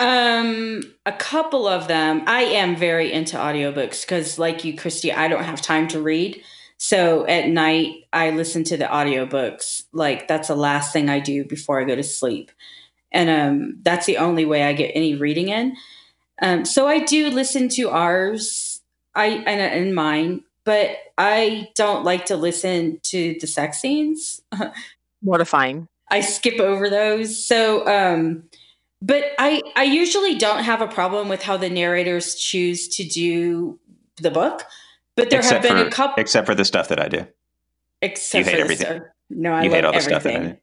um, 0.00 0.82
a 1.06 1.12
couple 1.12 1.66
of 1.66 1.88
them. 1.88 2.22
I 2.26 2.42
am 2.42 2.76
very 2.76 3.12
into 3.12 3.36
audiobooks 3.36 4.02
because, 4.02 4.38
like 4.38 4.64
you, 4.64 4.74
Kristy, 4.74 5.12
I 5.12 5.26
don't 5.26 5.42
have 5.42 5.60
time 5.60 5.88
to 5.88 6.00
read. 6.00 6.40
So 6.76 7.26
at 7.26 7.48
night, 7.48 8.04
I 8.12 8.30
listen 8.30 8.62
to 8.64 8.76
the 8.76 8.84
audiobooks. 8.84 9.84
Like 9.92 10.28
that's 10.28 10.48
the 10.48 10.54
last 10.54 10.92
thing 10.92 11.08
I 11.08 11.18
do 11.18 11.44
before 11.44 11.80
I 11.80 11.84
go 11.84 11.96
to 11.96 12.04
sleep. 12.04 12.52
And 13.10 13.28
um, 13.28 13.78
that's 13.82 14.06
the 14.06 14.18
only 14.18 14.44
way 14.44 14.62
I 14.62 14.72
get 14.72 14.92
any 14.94 15.16
reading 15.16 15.48
in. 15.48 15.76
Um, 16.40 16.64
so 16.64 16.86
I 16.86 17.00
do 17.00 17.30
listen 17.30 17.68
to 17.70 17.90
ours, 17.90 18.80
I 19.16 19.26
and, 19.26 19.60
and 19.60 19.94
mine, 19.94 20.44
but 20.62 20.98
I 21.16 21.70
don't 21.74 22.04
like 22.04 22.26
to 22.26 22.36
listen 22.36 23.00
to 23.04 23.36
the 23.40 23.48
sex 23.48 23.80
scenes. 23.80 24.40
Mortifying. 25.22 25.88
I 26.10 26.20
skip 26.20 26.60
over 26.60 26.88
those. 26.88 27.44
So 27.44 27.86
um, 27.86 28.44
but 29.00 29.24
I 29.38 29.62
I 29.76 29.84
usually 29.84 30.36
don't 30.36 30.64
have 30.64 30.80
a 30.80 30.88
problem 30.88 31.28
with 31.28 31.42
how 31.42 31.56
the 31.56 31.70
narrators 31.70 32.34
choose 32.34 32.88
to 32.96 33.04
do 33.04 33.78
the 34.16 34.30
book. 34.30 34.64
But 35.16 35.30
there 35.30 35.40
except 35.40 35.64
have 35.64 35.74
been 35.74 35.82
for, 35.84 35.88
a 35.88 35.90
couple, 35.90 36.20
except 36.20 36.46
for 36.46 36.54
the 36.54 36.64
stuff 36.64 36.88
that 36.88 37.00
I 37.00 37.08
do. 37.08 37.26
Except 38.00 38.46
you 38.46 38.52
hate 38.52 38.60
everything. 38.60 38.86
Stuff. 38.86 39.02
No, 39.30 39.52
I 39.52 39.64
you 39.64 39.70
love 39.70 39.94
everything. 39.94 40.58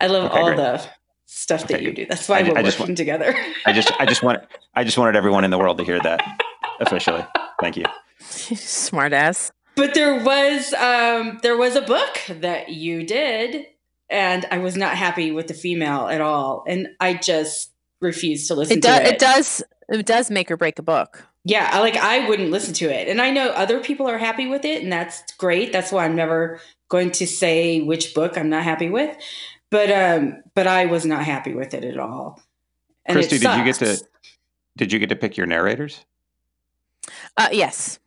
I, 0.00 0.04
I, 0.04 0.08
love 0.08 0.30
okay, 0.30 0.38
all 0.38 0.46
great. 0.46 0.56
the 0.56 0.86
stuff 1.26 1.64
okay, 1.64 1.74
that 1.74 1.82
you 1.82 1.92
do. 1.92 2.06
That's 2.06 2.28
why 2.28 2.40
I, 2.40 2.42
we're 2.42 2.58
I 2.58 2.62
working 2.62 2.78
want, 2.78 2.96
together. 2.96 3.34
I 3.66 3.72
just 3.72 3.92
I 3.98 4.06
just 4.06 4.22
want 4.22 4.44
I 4.74 4.84
just 4.84 4.98
wanted 4.98 5.16
everyone 5.16 5.44
in 5.44 5.50
the 5.50 5.58
world 5.58 5.78
to 5.78 5.84
hear 5.84 6.00
that 6.00 6.22
officially. 6.80 7.24
Thank 7.60 7.76
you. 7.76 7.84
Smartass. 8.20 9.50
But 9.76 9.94
there 9.94 10.22
was 10.22 10.74
um 10.74 11.38
there 11.42 11.56
was 11.56 11.76
a 11.76 11.82
book 11.82 12.20
that 12.28 12.70
you 12.70 13.04
did 13.04 13.66
and 14.10 14.46
I 14.50 14.58
was 14.58 14.76
not 14.76 14.96
happy 14.96 15.30
with 15.30 15.48
the 15.48 15.54
female 15.54 16.08
at 16.08 16.20
all, 16.20 16.64
and 16.66 16.88
I 17.00 17.14
just 17.14 17.72
refused 18.00 18.48
to 18.48 18.54
listen 18.54 18.78
it 18.78 18.82
to 18.82 18.88
it. 18.88 19.14
It 19.14 19.18
does. 19.18 19.62
It 19.88 20.06
does 20.06 20.30
make 20.30 20.50
or 20.50 20.56
break 20.56 20.78
a 20.78 20.82
book. 20.82 21.24
Yeah, 21.44 21.70
I, 21.72 21.80
like 21.80 21.96
I 21.96 22.28
wouldn't 22.28 22.50
listen 22.50 22.74
to 22.74 22.86
it, 22.86 23.08
and 23.08 23.20
I 23.20 23.30
know 23.30 23.48
other 23.48 23.80
people 23.80 24.06
are 24.06 24.18
happy 24.18 24.46
with 24.46 24.64
it, 24.64 24.82
and 24.82 24.92
that's 24.92 25.22
great. 25.38 25.72
That's 25.72 25.90
why 25.90 26.04
I'm 26.04 26.16
never 26.16 26.60
going 26.88 27.10
to 27.12 27.26
say 27.26 27.80
which 27.80 28.14
book 28.14 28.36
I'm 28.36 28.50
not 28.50 28.64
happy 28.64 28.90
with, 28.90 29.16
but 29.70 29.90
um, 29.90 30.42
but 30.54 30.66
I 30.66 30.86
was 30.86 31.06
not 31.06 31.24
happy 31.24 31.54
with 31.54 31.74
it 31.74 31.84
at 31.84 31.98
all. 31.98 32.42
And 33.06 33.18
Kristy, 33.18 33.40
did 33.40 33.56
you 33.56 33.64
get 33.64 33.76
to 33.76 34.04
did 34.76 34.92
you 34.92 34.98
get 34.98 35.08
to 35.08 35.16
pick 35.16 35.36
your 35.36 35.46
narrators? 35.46 36.04
Uh, 37.36 37.48
yes. 37.52 37.98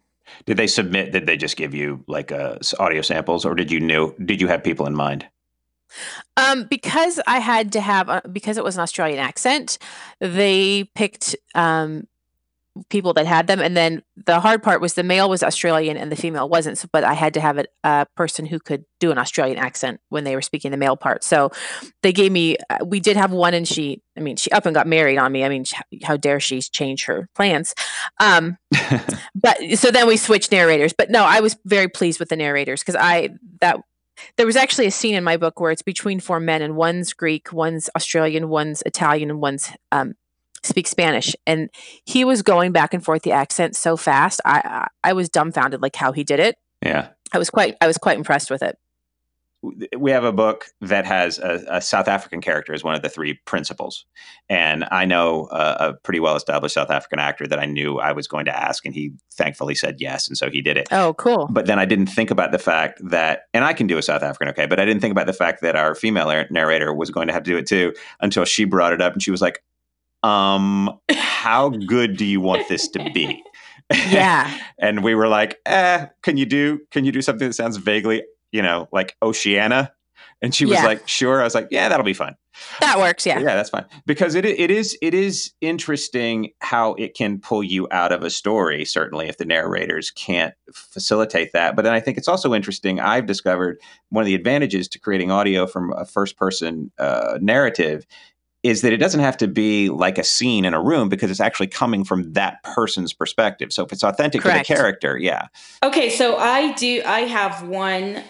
Did 0.45 0.57
they 0.57 0.67
submit? 0.67 1.11
Did 1.11 1.25
they 1.25 1.37
just 1.37 1.57
give 1.57 1.73
you 1.73 2.03
like 2.07 2.31
uh, 2.31 2.57
audio 2.79 3.01
samples, 3.01 3.45
or 3.45 3.53
did 3.55 3.71
you 3.71 3.79
know? 3.79 4.15
Did 4.23 4.41
you 4.41 4.47
have 4.47 4.63
people 4.63 4.87
in 4.87 4.95
mind? 4.95 5.27
Um, 6.37 6.65
because 6.65 7.19
I 7.27 7.39
had 7.39 7.71
to 7.73 7.81
have 7.81 8.09
a, 8.09 8.21
because 8.31 8.57
it 8.57 8.63
was 8.63 8.75
an 8.75 8.81
Australian 8.81 9.19
accent, 9.19 9.77
they 10.19 10.85
picked 10.95 11.35
um, 11.55 12.07
people 12.89 13.13
that 13.13 13.25
had 13.25 13.47
them, 13.47 13.59
and 13.59 13.75
then 13.75 14.01
the 14.25 14.39
hard 14.39 14.63
part 14.63 14.81
was 14.81 14.93
the 14.93 15.03
male 15.03 15.29
was 15.29 15.43
Australian 15.43 15.97
and 15.97 16.11
the 16.11 16.15
female 16.15 16.47
wasn't. 16.47 16.77
So, 16.77 16.87
but 16.91 17.03
I 17.03 17.13
had 17.13 17.33
to 17.33 17.41
have 17.41 17.57
a, 17.57 17.65
a 17.83 18.05
person 18.15 18.45
who 18.45 18.59
could 18.59 18.85
do 18.99 19.11
an 19.11 19.17
Australian 19.17 19.57
accent 19.57 19.99
when 20.09 20.23
they 20.23 20.35
were 20.35 20.41
speaking 20.41 20.71
the 20.71 20.77
male 20.77 20.95
part. 20.95 21.23
So 21.23 21.51
they 22.01 22.13
gave 22.13 22.31
me. 22.31 22.57
Uh, 22.69 22.85
we 22.85 22.99
did 22.99 23.17
have 23.17 23.31
one, 23.31 23.53
and 23.53 23.67
she. 23.67 24.01
I 24.17 24.21
mean, 24.21 24.35
she 24.35 24.51
up 24.51 24.65
and 24.65 24.75
got 24.75 24.87
married 24.87 25.17
on 25.17 25.31
me. 25.31 25.43
I 25.43 25.49
mean, 25.49 25.65
how 26.03 26.17
dare 26.17 26.39
she 26.39 26.61
change 26.61 27.05
her 27.05 27.29
plans? 27.35 27.73
Um, 28.19 28.57
but 29.35 29.57
so 29.75 29.91
then 29.91 30.07
we 30.07 30.17
switched 30.17 30.51
narrators. 30.51 30.93
But 30.93 31.09
no, 31.09 31.23
I 31.23 31.41
was 31.41 31.57
very 31.65 31.87
pleased 31.87 32.19
with 32.19 32.29
the 32.29 32.35
narrators 32.35 32.81
because 32.81 32.95
I 32.95 33.29
that 33.59 33.77
there 34.37 34.45
was 34.45 34.55
actually 34.55 34.87
a 34.87 34.91
scene 34.91 35.15
in 35.15 35.23
my 35.23 35.37
book 35.37 35.59
where 35.59 35.71
it's 35.71 35.81
between 35.81 36.19
four 36.19 36.39
men 36.39 36.61
and 36.61 36.75
one's 36.75 37.13
Greek, 37.13 37.51
one's 37.51 37.89
Australian, 37.95 38.49
one's 38.49 38.83
Italian, 38.85 39.29
and 39.29 39.41
one's 39.41 39.71
um, 39.91 40.15
speaks 40.63 40.89
Spanish. 40.89 41.35
And 41.45 41.69
he 42.05 42.23
was 42.23 42.41
going 42.41 42.71
back 42.71 42.93
and 42.93 43.03
forth 43.03 43.23
the 43.23 43.31
accent 43.31 43.75
so 43.75 43.97
fast. 43.97 44.41
I, 44.45 44.61
I 45.03 45.09
I 45.09 45.13
was 45.13 45.29
dumbfounded 45.29 45.81
like 45.81 45.95
how 45.95 46.11
he 46.11 46.23
did 46.23 46.39
it. 46.39 46.55
Yeah. 46.83 47.09
I 47.33 47.37
was 47.37 47.49
quite 47.49 47.77
I 47.81 47.87
was 47.87 47.97
quite 47.97 48.17
impressed 48.17 48.51
with 48.51 48.61
it 48.61 48.77
we 49.97 50.09
have 50.09 50.23
a 50.23 50.31
book 50.31 50.65
that 50.81 51.05
has 51.05 51.37
a, 51.37 51.63
a, 51.67 51.81
South 51.81 52.07
African 52.07 52.41
character 52.41 52.73
as 52.73 52.83
one 52.83 52.95
of 52.95 53.03
the 53.03 53.09
three 53.09 53.35
principals, 53.45 54.05
and 54.49 54.85
I 54.91 55.05
know 55.05 55.47
a, 55.51 55.89
a, 55.89 55.93
pretty 55.93 56.19
well 56.19 56.35
established 56.35 56.73
South 56.73 56.89
African 56.89 57.19
actor 57.19 57.45
that 57.45 57.59
I 57.59 57.65
knew 57.65 57.99
I 57.99 58.11
was 58.11 58.27
going 58.27 58.45
to 58.45 58.59
ask, 58.59 58.85
and 58.85 58.95
he 58.95 59.11
thankfully 59.33 59.75
said 59.75 59.97
yes, 59.99 60.27
and 60.27 60.35
so 60.35 60.49
he 60.49 60.61
did 60.61 60.77
it. 60.77 60.87
Oh, 60.91 61.13
cool! 61.13 61.47
But 61.51 61.67
then 61.67 61.77
I 61.77 61.85
didn't 61.85 62.07
think 62.07 62.31
about 62.31 62.51
the 62.51 62.59
fact 62.59 62.99
that, 63.03 63.43
and 63.53 63.63
I 63.63 63.73
can 63.73 63.85
do 63.85 63.99
a 63.99 64.01
South 64.01 64.23
African, 64.23 64.49
okay, 64.49 64.65
but 64.65 64.79
I 64.79 64.85
didn't 64.85 65.01
think 65.01 65.11
about 65.11 65.27
the 65.27 65.33
fact 65.33 65.61
that 65.61 65.75
our 65.75 65.93
female 65.93 66.45
narrator 66.49 66.93
was 66.93 67.11
going 67.11 67.27
to 67.27 67.33
have 67.33 67.43
to 67.43 67.51
do 67.51 67.57
it 67.57 67.67
too 67.67 67.93
until 68.19 68.45
she 68.45 68.65
brought 68.65 68.93
it 68.93 69.01
up, 69.01 69.13
and 69.13 69.21
she 69.21 69.31
was 69.31 69.41
like, 69.41 69.63
"Um, 70.23 70.99
how 71.11 71.69
good 71.69 72.17
do 72.17 72.25
you 72.25 72.41
want 72.41 72.67
this 72.67 72.87
to 72.89 73.11
be?" 73.13 73.43
Yeah. 74.09 74.57
and 74.79 75.03
we 75.03 75.15
were 75.15 75.27
like, 75.27 75.59
eh, 75.65 76.05
can 76.21 76.37
you 76.37 76.45
do 76.45 76.79
can 76.91 77.03
you 77.03 77.11
do 77.11 77.21
something 77.21 77.47
that 77.47 77.53
sounds 77.53 77.75
vaguely 77.75 78.23
you 78.51 78.61
know, 78.61 78.87
like 78.91 79.15
Oceana? 79.21 79.91
And 80.43 80.55
she 80.55 80.65
was 80.65 80.79
yeah. 80.79 80.85
like, 80.85 81.07
sure. 81.07 81.39
I 81.39 81.43
was 81.43 81.53
like, 81.53 81.67
yeah, 81.69 81.87
that'll 81.87 82.03
be 82.03 82.13
fun. 82.13 82.35
That 82.79 82.97
works. 82.97 83.25
Yeah. 83.25 83.39
Yeah, 83.39 83.55
that's 83.55 83.69
fine. 83.69 83.85
Because 84.05 84.35
it, 84.35 84.45
it 84.45 84.71
is 84.71 84.97
it 85.01 85.13
is 85.13 85.53
interesting 85.61 86.51
how 86.59 86.93
it 86.95 87.13
can 87.15 87.39
pull 87.39 87.63
you 87.63 87.87
out 87.91 88.11
of 88.11 88.23
a 88.23 88.29
story, 88.29 88.85
certainly 88.85 89.27
if 89.29 89.37
the 89.37 89.45
narrators 89.45 90.11
can't 90.11 90.53
facilitate 90.73 91.53
that. 91.53 91.75
But 91.75 91.83
then 91.83 91.93
I 91.93 91.99
think 91.99 92.17
it's 92.17 92.27
also 92.27 92.53
interesting. 92.53 92.99
I've 92.99 93.25
discovered 93.25 93.79
one 94.09 94.23
of 94.23 94.25
the 94.25 94.35
advantages 94.35 94.87
to 94.89 94.99
creating 94.99 95.31
audio 95.31 95.65
from 95.67 95.93
a 95.93 96.05
first 96.05 96.37
person 96.37 96.91
uh, 96.97 97.37
narrative 97.41 98.05
is 98.63 98.81
that 98.81 98.93
it 98.93 98.97
doesn't 98.97 99.21
have 99.21 99.37
to 99.37 99.47
be 99.47 99.89
like 99.89 100.19
a 100.19 100.23
scene 100.23 100.65
in 100.65 100.73
a 100.75 100.81
room 100.81 101.09
because 101.09 101.31
it's 101.31 101.39
actually 101.39 101.65
coming 101.67 102.03
from 102.03 102.33
that 102.33 102.61
person's 102.63 103.11
perspective. 103.11 103.73
So 103.73 103.83
if 103.83 103.91
it's 103.91 104.03
authentic 104.03 104.41
Correct. 104.41 104.67
to 104.67 104.73
the 104.73 104.77
character, 104.77 105.17
yeah. 105.17 105.47
Okay, 105.81 106.09
so 106.09 106.37
I 106.37 106.73
do. 106.73 107.01
I 107.03 107.21
have 107.21 107.67
one 107.67 108.23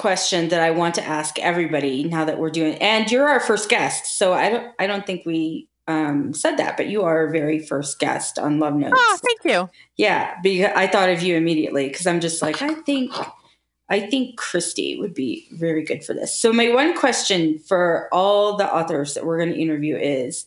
question 0.00 0.48
that 0.48 0.62
I 0.62 0.70
want 0.70 0.94
to 0.96 1.04
ask 1.04 1.38
everybody 1.38 2.04
now 2.04 2.24
that 2.24 2.38
we're 2.38 2.50
doing, 2.50 2.74
and 2.76 3.10
you're 3.10 3.28
our 3.28 3.38
first 3.38 3.68
guest. 3.68 4.18
So 4.18 4.32
I 4.32 4.48
don't. 4.48 4.74
I 4.78 4.86
don't 4.86 5.06
think 5.06 5.26
we 5.26 5.68
um, 5.86 6.32
said 6.32 6.56
that, 6.56 6.76
but 6.76 6.88
you 6.88 7.02
are 7.02 7.18
our 7.18 7.30
very 7.30 7.58
first 7.58 7.98
guest 7.98 8.38
on 8.38 8.58
Love 8.58 8.74
Notes. 8.74 8.94
Oh, 8.96 9.18
thank 9.22 9.44
you. 9.44 9.68
Yeah, 9.96 10.36
because 10.42 10.72
I 10.74 10.86
thought 10.86 11.10
of 11.10 11.22
you 11.22 11.36
immediately 11.36 11.88
because 11.88 12.06
I'm 12.06 12.20
just 12.20 12.40
like 12.40 12.62
I 12.62 12.74
think 12.74 13.12
I 13.90 14.00
think 14.00 14.40
Kristy 14.40 14.98
would 14.98 15.14
be 15.14 15.48
very 15.52 15.84
good 15.84 16.04
for 16.04 16.14
this. 16.14 16.38
So 16.38 16.52
my 16.52 16.70
one 16.70 16.96
question 16.96 17.58
for 17.58 18.08
all 18.12 18.56
the 18.56 18.72
authors 18.72 19.14
that 19.14 19.26
we're 19.26 19.38
going 19.38 19.52
to 19.52 19.60
interview 19.60 19.96
is 19.96 20.46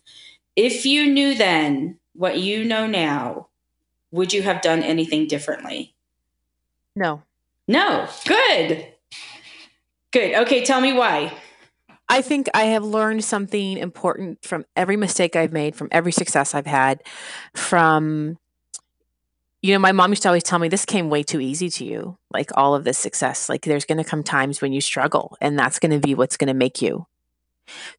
if 0.55 0.85
you 0.85 1.11
knew 1.11 1.35
then 1.35 1.99
what 2.13 2.39
you 2.39 2.63
know 2.63 2.87
now, 2.87 3.49
would 4.11 4.33
you 4.33 4.43
have 4.43 4.61
done 4.61 4.81
anything 4.81 5.27
differently? 5.27 5.93
No. 6.95 7.23
No. 7.67 8.07
Good. 8.25 8.92
Good. 10.14 10.36
Okay, 10.36 10.64
tell 10.64 10.80
me 10.80 10.93
why. 10.93 11.34
I 12.07 12.22
think 12.22 12.47
I 12.53 12.66
have 12.66 12.84
learned 12.84 13.24
something 13.24 13.78
important 13.78 14.45
from 14.45 14.64
every 14.76 14.95
mistake 14.95 15.36
I've 15.36 15.51
made, 15.51 15.76
from 15.76 15.88
every 15.91 16.11
success 16.11 16.53
I've 16.53 16.68
had, 16.68 17.01
from 17.55 18.38
you 19.64 19.74
know, 19.74 19.80
my 19.80 19.93
mom 19.93 20.11
used 20.11 20.22
to 20.24 20.28
always 20.28 20.43
tell 20.43 20.59
me 20.59 20.68
this 20.68 20.86
came 20.86 21.09
way 21.09 21.24
too 21.24 21.39
easy 21.39 21.70
to 21.70 21.86
you. 21.86 22.18
Like 22.32 22.51
all 22.55 22.76
of 22.76 22.84
this 22.84 22.97
success, 22.97 23.47
like 23.47 23.64
there's 23.64 23.86
going 23.86 23.97
to 23.97 24.03
come 24.03 24.22
times 24.22 24.61
when 24.61 24.74
you 24.74 24.82
struggle, 24.82 25.36
and 25.41 25.57
that's 25.57 25.80
going 25.80 25.99
to 25.99 26.05
be 26.05 26.14
what's 26.14 26.38
going 26.38 26.49
to 26.49 26.53
make 26.53 26.82
you. 26.82 27.07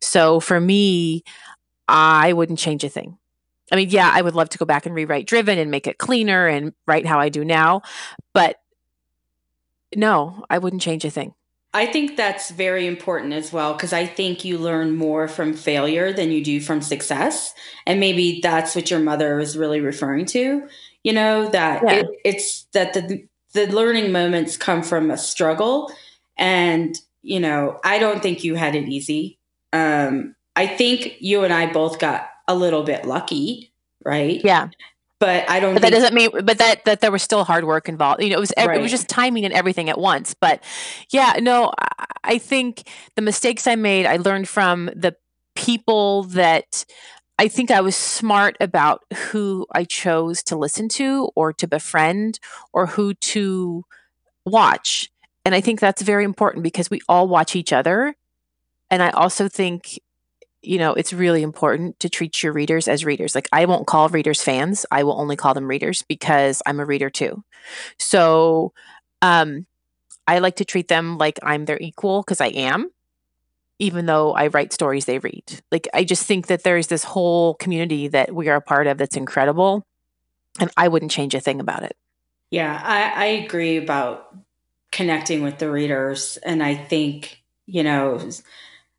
So 0.01 0.41
for 0.41 0.61
me, 0.61 1.25
I 1.89 2.35
wouldn't 2.35 2.59
change 2.59 2.85
a 2.85 2.91
thing. 2.91 3.19
I 3.73 3.77
mean, 3.77 3.89
yeah, 3.89 4.11
I 4.12 4.21
would 4.21 4.35
love 4.35 4.51
to 4.51 4.59
go 4.59 4.67
back 4.67 4.85
and 4.85 4.95
rewrite 4.95 5.27
Driven 5.27 5.59
and 5.59 5.71
make 5.71 5.87
it 5.87 5.99
cleaner 5.99 6.47
and 6.47 6.75
write 6.87 7.07
how 7.07 7.19
I 7.19 7.31
do 7.31 7.45
now, 7.45 7.81
but 8.35 8.61
no, 9.97 10.45
I 10.51 10.59
wouldn't 10.59 10.83
change 10.83 11.05
a 11.07 11.11
thing. 11.11 11.35
I 11.75 11.87
think 11.87 12.16
that's 12.16 12.51
very 12.53 12.87
important 12.87 13.33
as 13.33 13.53
well 13.53 13.75
because 13.75 13.93
I 13.93 14.07
think 14.07 14.45
you 14.45 14.59
learn 14.59 14.97
more 14.97 15.27
from 15.27 15.53
failure 15.55 16.12
than 16.12 16.31
you 16.31 16.43
do 16.43 16.61
from 16.61 16.81
success. 16.81 17.53
And 17.85 17.99
maybe 17.99 18.41
that's 18.43 18.77
what 18.77 18.91
your 18.91 19.01
mother 19.01 19.37
was 19.37 19.59
really 19.59 19.81
referring 19.81 20.25
to. 20.27 20.68
You 21.03 21.12
know, 21.12 21.49
that 21.51 21.83
Yeah. 21.85 21.93
it, 21.95 22.07
it's 22.25 22.62
that 22.72 22.95
the 22.95 23.27
the 23.53 23.66
learning 23.66 24.12
moments 24.12 24.57
come 24.57 24.83
from 24.83 25.11
a 25.11 25.16
struggle. 25.18 25.93
And, 26.37 26.99
you 27.22 27.39
know, 27.41 27.79
I 27.85 27.99
don't 27.99 28.22
think 28.22 28.45
you 28.45 28.55
had 28.57 28.75
it 28.75 28.89
easy. 28.89 29.39
Um, 29.72 30.35
I 30.57 30.66
think 30.66 31.16
you 31.20 31.45
and 31.45 31.53
I 31.53 31.72
both 31.72 31.99
got 31.99 32.29
a 32.49 32.55
little 32.55 32.83
bit 32.83 33.05
lucky, 33.05 33.72
right? 34.05 34.41
Yeah. 34.45 34.68
But 35.21 35.49
I 35.49 35.61
don't 35.61 35.75
But 35.75 35.83
that 35.83 35.91
doesn't 35.91 36.15
mean, 36.15 36.31
but 36.33 36.59
that 36.59 36.85
that 36.85 37.01
there 37.01 37.12
was 37.12 37.23
still 37.23 37.45
hard 37.45 37.65
work 37.65 37.89
involved. 37.89 38.23
You 38.23 38.31
know, 38.31 38.37
it 38.37 38.41
was 38.41 38.53
ev- 38.57 38.71
it 38.71 38.81
was 38.81 38.91
just 38.91 39.09
timing 39.09 39.45
and 39.45 39.55
everything 39.55 39.89
at 39.89 39.99
once. 39.99 40.35
But 40.35 40.62
yeah, 41.11 41.35
no, 41.41 41.73
I 42.25 42.39
think 42.39 42.89
the 43.15 43.23
mistakes 43.23 43.67
I 43.67 43.77
made, 43.77 44.07
I 44.07 44.17
learned 44.17 44.49
from 44.49 44.91
the 44.95 45.15
people 45.55 46.25
that 46.25 46.85
I 47.39 47.49
think 47.49 47.71
I 47.71 47.81
was 47.81 47.97
smart 47.97 48.57
about 48.61 49.03
who 49.12 49.67
I 49.73 49.85
chose 49.85 50.43
to 50.45 50.57
listen 50.57 50.89
to 50.91 51.31
or 51.35 51.53
to 51.55 51.67
befriend 51.67 52.39
or 52.73 52.87
who 52.87 53.15
to 53.15 53.85
watch. 54.45 55.11
And 55.45 55.55
I 55.55 55.61
think 55.61 55.81
that's 55.81 56.03
very 56.03 56.25
important 56.25 56.62
because 56.62 56.91
we 56.91 57.01
all 57.09 57.29
watch 57.29 57.57
each 57.57 57.73
other. 57.73 58.15
And 58.91 59.03
I 59.03 59.11
also 59.11 59.49
think 59.49 59.99
you 60.67 60.79
know, 60.79 60.95
it's 60.95 61.12
really 61.12 61.43
important 61.43 61.99
to 62.01 62.09
treat 62.09 62.43
your 62.43 62.53
readers 62.53 62.89
as 62.89 63.05
readers. 63.05 63.35
Like 63.35 63.49
I 63.53 63.65
won't 63.67 63.87
call 63.87 64.09
readers 64.09 64.43
fans. 64.43 64.87
I 64.91 65.05
will 65.05 65.19
only 65.21 65.37
call 65.37 65.55
them 65.55 65.69
readers 65.69 66.03
because 66.03 66.62
I'm 66.67 66.81
a 66.81 66.85
reader 66.85 67.11
too. 67.11 67.45
So 67.99 68.73
um 69.23 69.67
I 70.27 70.39
like 70.39 70.57
to 70.57 70.65
treat 70.65 70.89
them 70.89 71.19
like 71.19 71.39
I'm 71.43 71.67
their 71.67 71.79
equal 71.81 72.23
because 72.23 72.41
I 72.41 72.49
am, 72.49 72.91
even 73.79 74.07
though 74.07 74.33
I 74.33 74.47
write 74.47 74.73
stories 74.73 75.05
they 75.05 75.19
read. 75.19 75.61
Like 75.71 75.89
I 75.93 76.05
just 76.05 76.27
think 76.27 76.47
that 76.47 76.62
there's 76.62 76.87
this 76.87 77.05
whole 77.05 77.55
community 77.55 78.09
that 78.09 78.35
we 78.35 78.49
are 78.49 78.57
a 78.57 78.62
part 78.62 78.87
of 78.87 78.99
that's 78.99 79.17
incredible. 79.17 79.87
And 80.59 80.71
I 80.77 80.89
wouldn't 80.89 81.11
change 81.11 81.35
a 81.35 81.41
thing 81.41 81.61
about 81.61 81.83
it. 81.83 81.97
Yeah, 82.51 82.81
I, 82.83 83.25
I 83.25 83.27
agree 83.27 83.77
about 83.77 84.35
connecting 84.93 85.43
with 85.43 85.59
the 85.59 85.69
readers. 85.71 86.37
And 86.37 86.62
I 86.62 86.77
think, 86.77 87.43
you 87.67 87.83
know, 87.83 88.21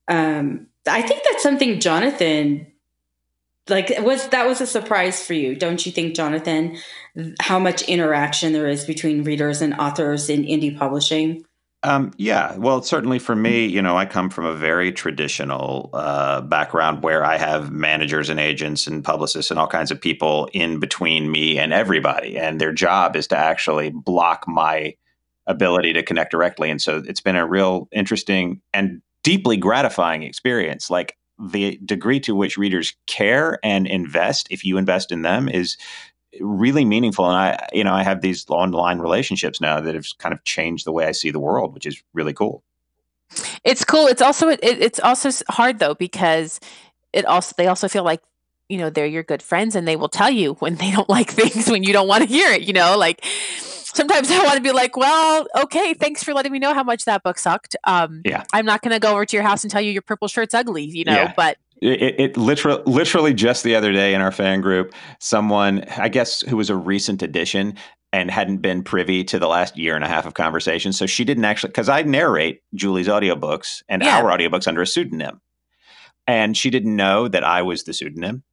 um, 0.10 0.68
I 0.88 1.02
think 1.02 1.24
that's 1.24 1.44
something 1.44 1.80
Jonathan 1.80 2.68
like 3.70 3.92
was 4.00 4.28
that 4.30 4.48
was 4.48 4.62
a 4.62 4.68
surprise 4.68 5.26
for 5.26 5.34
you, 5.34 5.56
don't 5.56 5.86
you 5.86 5.92
think, 5.92 6.16
Jonathan? 6.16 6.78
How 7.40 7.60
much 7.60 7.82
interaction 7.84 8.54
there 8.54 8.68
is 8.68 8.86
between 8.86 9.24
readers 9.24 9.62
and 9.62 9.74
authors 9.76 10.30
in 10.30 10.44
indie 10.44 10.78
publishing? 10.78 11.46
Um, 11.82 12.14
yeah, 12.18 12.56
well, 12.58 12.82
certainly 12.82 13.20
for 13.20 13.36
me, 13.36 13.68
you 13.68 13.80
know, 13.80 13.96
I 13.96 14.06
come 14.06 14.32
from 14.32 14.46
a 14.46 14.56
very 14.56 14.92
traditional 14.92 15.92
uh, 15.94 16.42
background 16.42 17.04
where 17.04 17.24
I 17.24 17.38
have 17.38 17.72
managers 17.72 18.30
and 18.30 18.40
agents 18.40 18.88
and 18.88 19.04
publicists 19.04 19.52
and 19.52 19.60
all 19.60 19.68
kinds 19.68 19.92
of 19.92 20.02
people 20.02 20.50
in 20.52 20.80
between 20.80 21.32
me 21.32 21.60
and 21.60 21.72
everybody, 21.72 22.40
and 22.40 22.60
their 22.60 22.72
job 22.72 23.16
is 23.16 23.28
to 23.28 23.38
actually 23.38 23.92
block 23.92 24.46
my 24.48 24.96
ability 25.46 25.94
to 25.94 26.02
connect 26.02 26.32
directly. 26.32 26.72
And 26.72 26.82
so 26.82 27.04
it's 27.06 27.22
been 27.22 27.36
a 27.36 27.46
real 27.46 27.88
interesting 27.92 28.62
and 28.74 29.04
deeply 29.26 29.58
gratifying 29.58 30.24
experience. 30.24 30.90
Like 30.90 31.18
the 31.40 31.80
degree 31.84 32.20
to 32.22 32.36
which 32.36 32.58
readers 32.58 32.96
care 33.08 33.60
and 33.64 33.88
invest, 33.88 34.48
if 34.52 34.64
you 34.64 34.78
invest 34.78 35.12
in 35.12 35.24
them, 35.24 35.50
is 35.50 35.76
really 36.42 36.84
meaningful 36.84 37.24
and 37.24 37.38
i 37.38 37.68
you 37.72 37.82
know 37.82 37.94
i 37.94 38.04
have 38.04 38.20
these 38.20 38.46
online 38.50 39.00
relationships 39.00 39.62
now 39.62 39.80
that 39.80 39.96
have 39.96 40.06
kind 40.18 40.34
of 40.34 40.44
changed 40.44 40.86
the 40.86 40.92
way 40.92 41.06
i 41.06 41.14
see 41.14 41.32
the 41.32 41.40
world 41.40 41.74
which 41.74 41.86
is 41.86 42.04
really 42.14 42.34
cool 42.34 42.62
It's 43.64 43.84
cool. 43.84 44.08
It's 44.08 44.22
also 44.22 44.50
it, 44.50 44.60
it's 44.62 45.00
also 45.00 45.30
hard 45.50 45.80
though 45.80 45.96
because 45.96 46.60
it 47.14 47.26
also 47.26 47.54
they 47.58 47.68
also 47.68 47.88
feel 47.88 48.04
like 48.04 48.22
you 48.70 48.78
know 48.78 48.90
they're 48.90 49.06
your 49.06 49.24
good 49.24 49.42
friends 49.42 49.76
and 49.76 49.88
they 49.88 49.96
will 49.96 50.10
tell 50.10 50.30
you 50.30 50.54
when 50.56 50.76
they 50.76 50.92
don't 50.92 51.10
like 51.18 51.32
things 51.32 51.70
when 51.70 51.84
you 51.84 51.94
don't 51.94 52.08
want 52.08 52.24
to 52.24 52.30
hear 52.30 52.52
it. 52.52 52.64
You 52.64 52.74
know, 52.74 52.98
like 52.98 53.26
sometimes 53.96 54.30
I 54.32 54.44
want 54.44 54.58
to 54.58 54.62
be 54.62 54.72
like, 54.72 54.96
well, 54.98 55.48
okay, 55.64 55.94
thanks 55.94 56.24
for 56.24 56.34
letting 56.34 56.52
me 56.52 56.60
know 56.60 56.74
how 56.74 56.84
much 56.84 57.06
that 57.06 57.24
book 57.24 57.40
sucked. 57.40 57.76
Um, 57.86 58.22
Yeah. 58.26 58.44
I'm 58.54 58.66
not 58.66 58.82
going 58.82 58.94
to 58.94 59.00
go 59.00 59.14
over 59.14 59.26
to 59.26 59.36
your 59.36 59.44
house 59.44 59.64
and 59.64 59.72
tell 59.72 59.82
you 59.82 59.92
your 59.92 60.02
purple 60.02 60.28
shirt's 60.28 60.54
ugly. 60.54 60.84
You 60.84 61.06
know, 61.06 61.14
Yeah. 61.14 61.34
but 61.36 61.58
it, 61.82 62.02
it, 62.02 62.20
it 62.20 62.38
literally 62.38 62.82
literally 62.86 63.34
just 63.34 63.64
the 63.64 63.76
other 63.76 63.92
day 63.92 64.14
in 64.14 64.22
our 64.22 64.32
fan 64.32 64.62
group 64.62 64.94
someone 65.20 65.84
i 65.98 66.08
guess 66.08 66.40
who 66.44 66.56
was 66.56 66.70
a 66.70 66.76
recent 66.76 67.22
addition 67.22 67.76
and 68.14 68.32
hadn't 68.32 68.60
been 68.60 68.82
privy 68.82 69.26
to 69.26 69.38
the 69.40 69.48
last 69.48 69.78
year 69.78 69.94
and 69.94 70.04
a 70.06 70.08
half 70.08 70.26
of 70.26 70.34
conversation 70.36 70.94
so 70.94 71.06
she 71.06 71.26
didn't 71.26 71.44
actually 71.44 71.68
because 71.70 71.90
i 71.90 72.02
narrate 72.02 72.62
julie's 72.74 73.10
audiobooks 73.10 73.84
and 73.90 74.02
Yeah. 74.02 74.18
our 74.20 74.24
audiobooks 74.36 74.70
under 74.70 74.82
a 74.84 74.88
pseudonym 74.88 75.42
and 76.28 76.56
she 76.56 76.70
didn't 76.70 76.96
know 76.96 77.28
that 77.28 77.44
i 77.44 77.62
was 77.62 77.84
the 77.84 77.94
pseudonym 77.94 78.44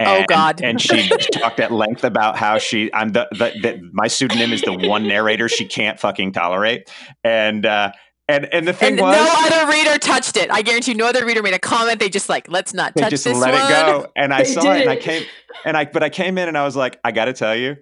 Oh, 0.00 0.04
And- 0.04 0.26
God. 0.26 0.60
And 0.62 0.80
she 0.80 1.08
talked 1.32 1.60
at 1.60 1.72
length 1.72 2.04
about 2.04 2.36
how 2.36 2.58
she, 2.58 2.92
I'm 2.92 3.10
the, 3.10 3.28
the, 3.32 3.52
the 3.62 3.90
my 3.92 4.06
pseudonym 4.06 4.52
is 4.52 4.62
the 4.62 4.72
one 4.74 5.06
narrator 5.06 5.48
she 5.48 5.66
can't 5.66 5.98
fucking 5.98 6.32
tolerate, 6.32 6.90
and 7.24 7.64
uh, 7.64 7.92
and 8.28 8.46
and 8.52 8.66
the 8.68 8.72
thing 8.72 8.92
and 8.92 9.00
was, 9.02 9.16
no 9.16 9.34
other 9.58 9.70
reader 9.72 9.98
touched 9.98 10.36
it. 10.36 10.50
I 10.50 10.62
guarantee 10.62 10.92
you, 10.92 10.96
no 10.96 11.06
other 11.06 11.24
reader 11.24 11.42
made 11.42 11.54
a 11.54 11.58
comment. 11.58 11.98
They 12.00 12.08
just 12.08 12.28
like, 12.28 12.48
let's 12.50 12.72
not 12.74 12.94
they 12.94 13.02
touch 13.02 13.10
just 13.10 13.24
this 13.24 13.36
let 13.38 13.52
one. 13.52 13.62
it 13.62 13.68
go 13.68 14.06
and 14.16 14.32
i 14.32 14.42
They 14.42 14.52
saw 14.52 14.72
it 14.72 14.82
and 14.82 14.90
i 14.90 14.96
came 14.96 15.24
and 15.64 15.76
i 15.76 15.84
but 15.86 16.02
i 16.02 16.08
came 16.08 16.38
in 16.38 16.48
and 16.48 16.56
i 16.56 16.64
was 16.64 16.76
like 16.76 16.98
i 17.04 17.10
gotta 17.12 17.32
tell 17.32 17.54
you 17.56 17.76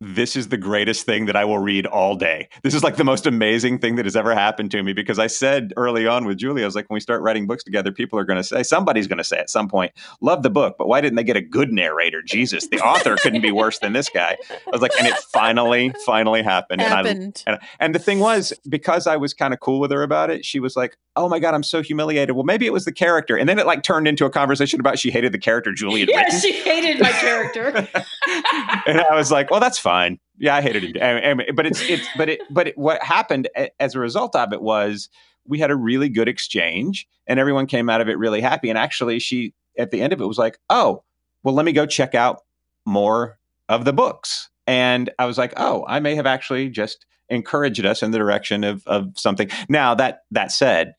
this 0.00 0.36
is 0.36 0.48
the 0.48 0.56
greatest 0.56 1.04
thing 1.04 1.26
that 1.26 1.36
i 1.36 1.44
will 1.44 1.58
read 1.58 1.86
all 1.86 2.14
day. 2.14 2.48
This 2.62 2.74
is 2.74 2.84
like 2.84 2.96
the 2.96 3.04
most 3.04 3.26
amazing 3.26 3.78
thing 3.78 3.96
that 3.96 4.04
has 4.06 4.14
ever 4.16 4.34
happened 4.34 4.70
to 4.70 4.82
me 4.82 4.92
because 4.92 5.18
i 5.18 5.26
said 5.26 5.72
early 5.76 6.06
on 6.06 6.24
with 6.24 6.38
julie 6.38 6.62
i 6.62 6.66
was 6.66 6.74
like 6.74 6.88
when 6.88 6.94
we 6.94 7.00
start 7.00 7.22
writing 7.22 7.46
books 7.46 7.64
together 7.64 7.90
people 7.90 8.18
are 8.18 8.24
going 8.24 8.36
to 8.36 8.44
say 8.44 8.62
somebody's 8.62 9.06
going 9.06 9.18
to 9.18 9.24
say 9.24 9.38
at 9.38 9.50
some 9.50 9.68
point 9.68 9.92
love 10.20 10.42
the 10.42 10.50
book 10.50 10.76
but 10.78 10.86
why 10.88 11.00
didn't 11.00 11.16
they 11.16 11.24
get 11.24 11.36
a 11.36 11.40
good 11.40 11.72
narrator? 11.72 12.22
Jesus 12.22 12.68
the 12.68 12.80
author 12.80 13.16
couldn't 13.16 13.42
be 13.42 13.52
worse 13.52 13.78
than 13.80 13.92
this 13.92 14.08
guy. 14.08 14.36
I 14.50 14.70
was 14.70 14.80
like 14.80 14.92
and 14.98 15.06
it 15.06 15.14
finally 15.32 15.92
finally 16.06 16.42
happened, 16.42 16.80
and 16.80 16.92
i 16.92 16.96
Happened. 16.96 17.42
and, 17.46 17.58
and 17.78 17.94
the 17.94 17.98
thing 17.98 18.18
was, 18.18 18.52
because 18.68 19.06
I 19.06 19.16
was 19.16 19.34
kind 19.34 19.54
of 19.54 19.60
cool 19.60 19.80
with 19.80 19.90
her 19.92 20.02
about 20.02 20.30
it, 20.30 20.44
she 20.44 20.60
was 20.60 20.76
like, 20.76 20.96
"Oh 21.18 21.28
my 21.28 21.38
god, 21.38 21.54
I'm 21.54 21.62
so 21.62 21.82
humiliated." 21.82 22.34
Well, 22.34 22.44
maybe 22.44 22.66
it 22.66 22.72
was 22.72 22.84
the 22.84 22.92
character, 22.92 23.36
and 23.36 23.48
then 23.48 23.58
it 23.58 23.66
like 23.66 23.82
turned 23.82 24.08
into 24.08 24.24
a 24.24 24.30
conversation 24.30 24.80
about 24.80 24.98
she 24.98 25.10
hated 25.10 25.32
the 25.32 25.38
character 25.38 25.72
Julie 25.72 26.04
Yeah, 26.08 26.18
written, 26.22 26.40
she 26.40 26.52
hated 26.52 27.00
my 27.00 27.10
character. 27.10 27.68
and 28.86 29.00
I 29.00 29.14
was 29.14 29.30
like, 29.30 29.50
"Well, 29.50 29.60
that's 29.60 29.78
fine. 29.78 30.18
Yeah, 30.38 30.54
I 30.56 30.60
hated 30.62 30.84
him." 30.84 30.92
And- 31.00 31.40
and- 31.42 31.56
but 31.56 31.66
it's 31.66 31.80
it's 31.88 32.06
but 32.16 32.28
it 32.28 32.40
but 32.50 32.68
it, 32.68 32.78
what 32.78 33.02
happened 33.02 33.48
as 33.80 33.94
a 33.94 33.98
result 33.98 34.34
of 34.36 34.52
it 34.52 34.62
was 34.62 35.08
we 35.46 35.58
had 35.58 35.70
a 35.70 35.76
really 35.76 36.08
good 36.08 36.28
exchange, 36.28 37.06
and 37.26 37.40
everyone 37.40 37.66
came 37.66 37.88
out 37.90 38.00
of 38.00 38.08
it 38.08 38.18
really 38.18 38.40
happy. 38.40 38.68
And 38.68 38.78
actually, 38.78 39.18
she 39.18 39.54
at 39.78 39.90
the 39.90 40.00
end 40.00 40.12
of 40.12 40.20
it 40.20 40.26
was 40.26 40.38
like, 40.38 40.58
"Oh, 40.70 41.02
well, 41.42 41.54
let 41.54 41.64
me 41.64 41.72
go 41.72 41.86
check 41.86 42.14
out 42.14 42.42
more 42.86 43.38
of 43.68 43.84
the 43.84 43.92
books." 43.92 44.48
And 44.66 45.10
I 45.18 45.24
was 45.26 45.38
like, 45.38 45.54
"Oh, 45.56 45.84
I 45.88 46.00
may 46.00 46.14
have 46.14 46.26
actually 46.26 46.68
just." 46.70 47.04
encouraged 47.30 47.84
us 47.84 48.02
in 48.02 48.10
the 48.10 48.16
direction 48.16 48.64
of, 48.64 48.82
of 48.86 49.12
something. 49.14 49.50
Now 49.68 49.94
that 49.96 50.20
that 50.30 50.50
said, 50.50 50.94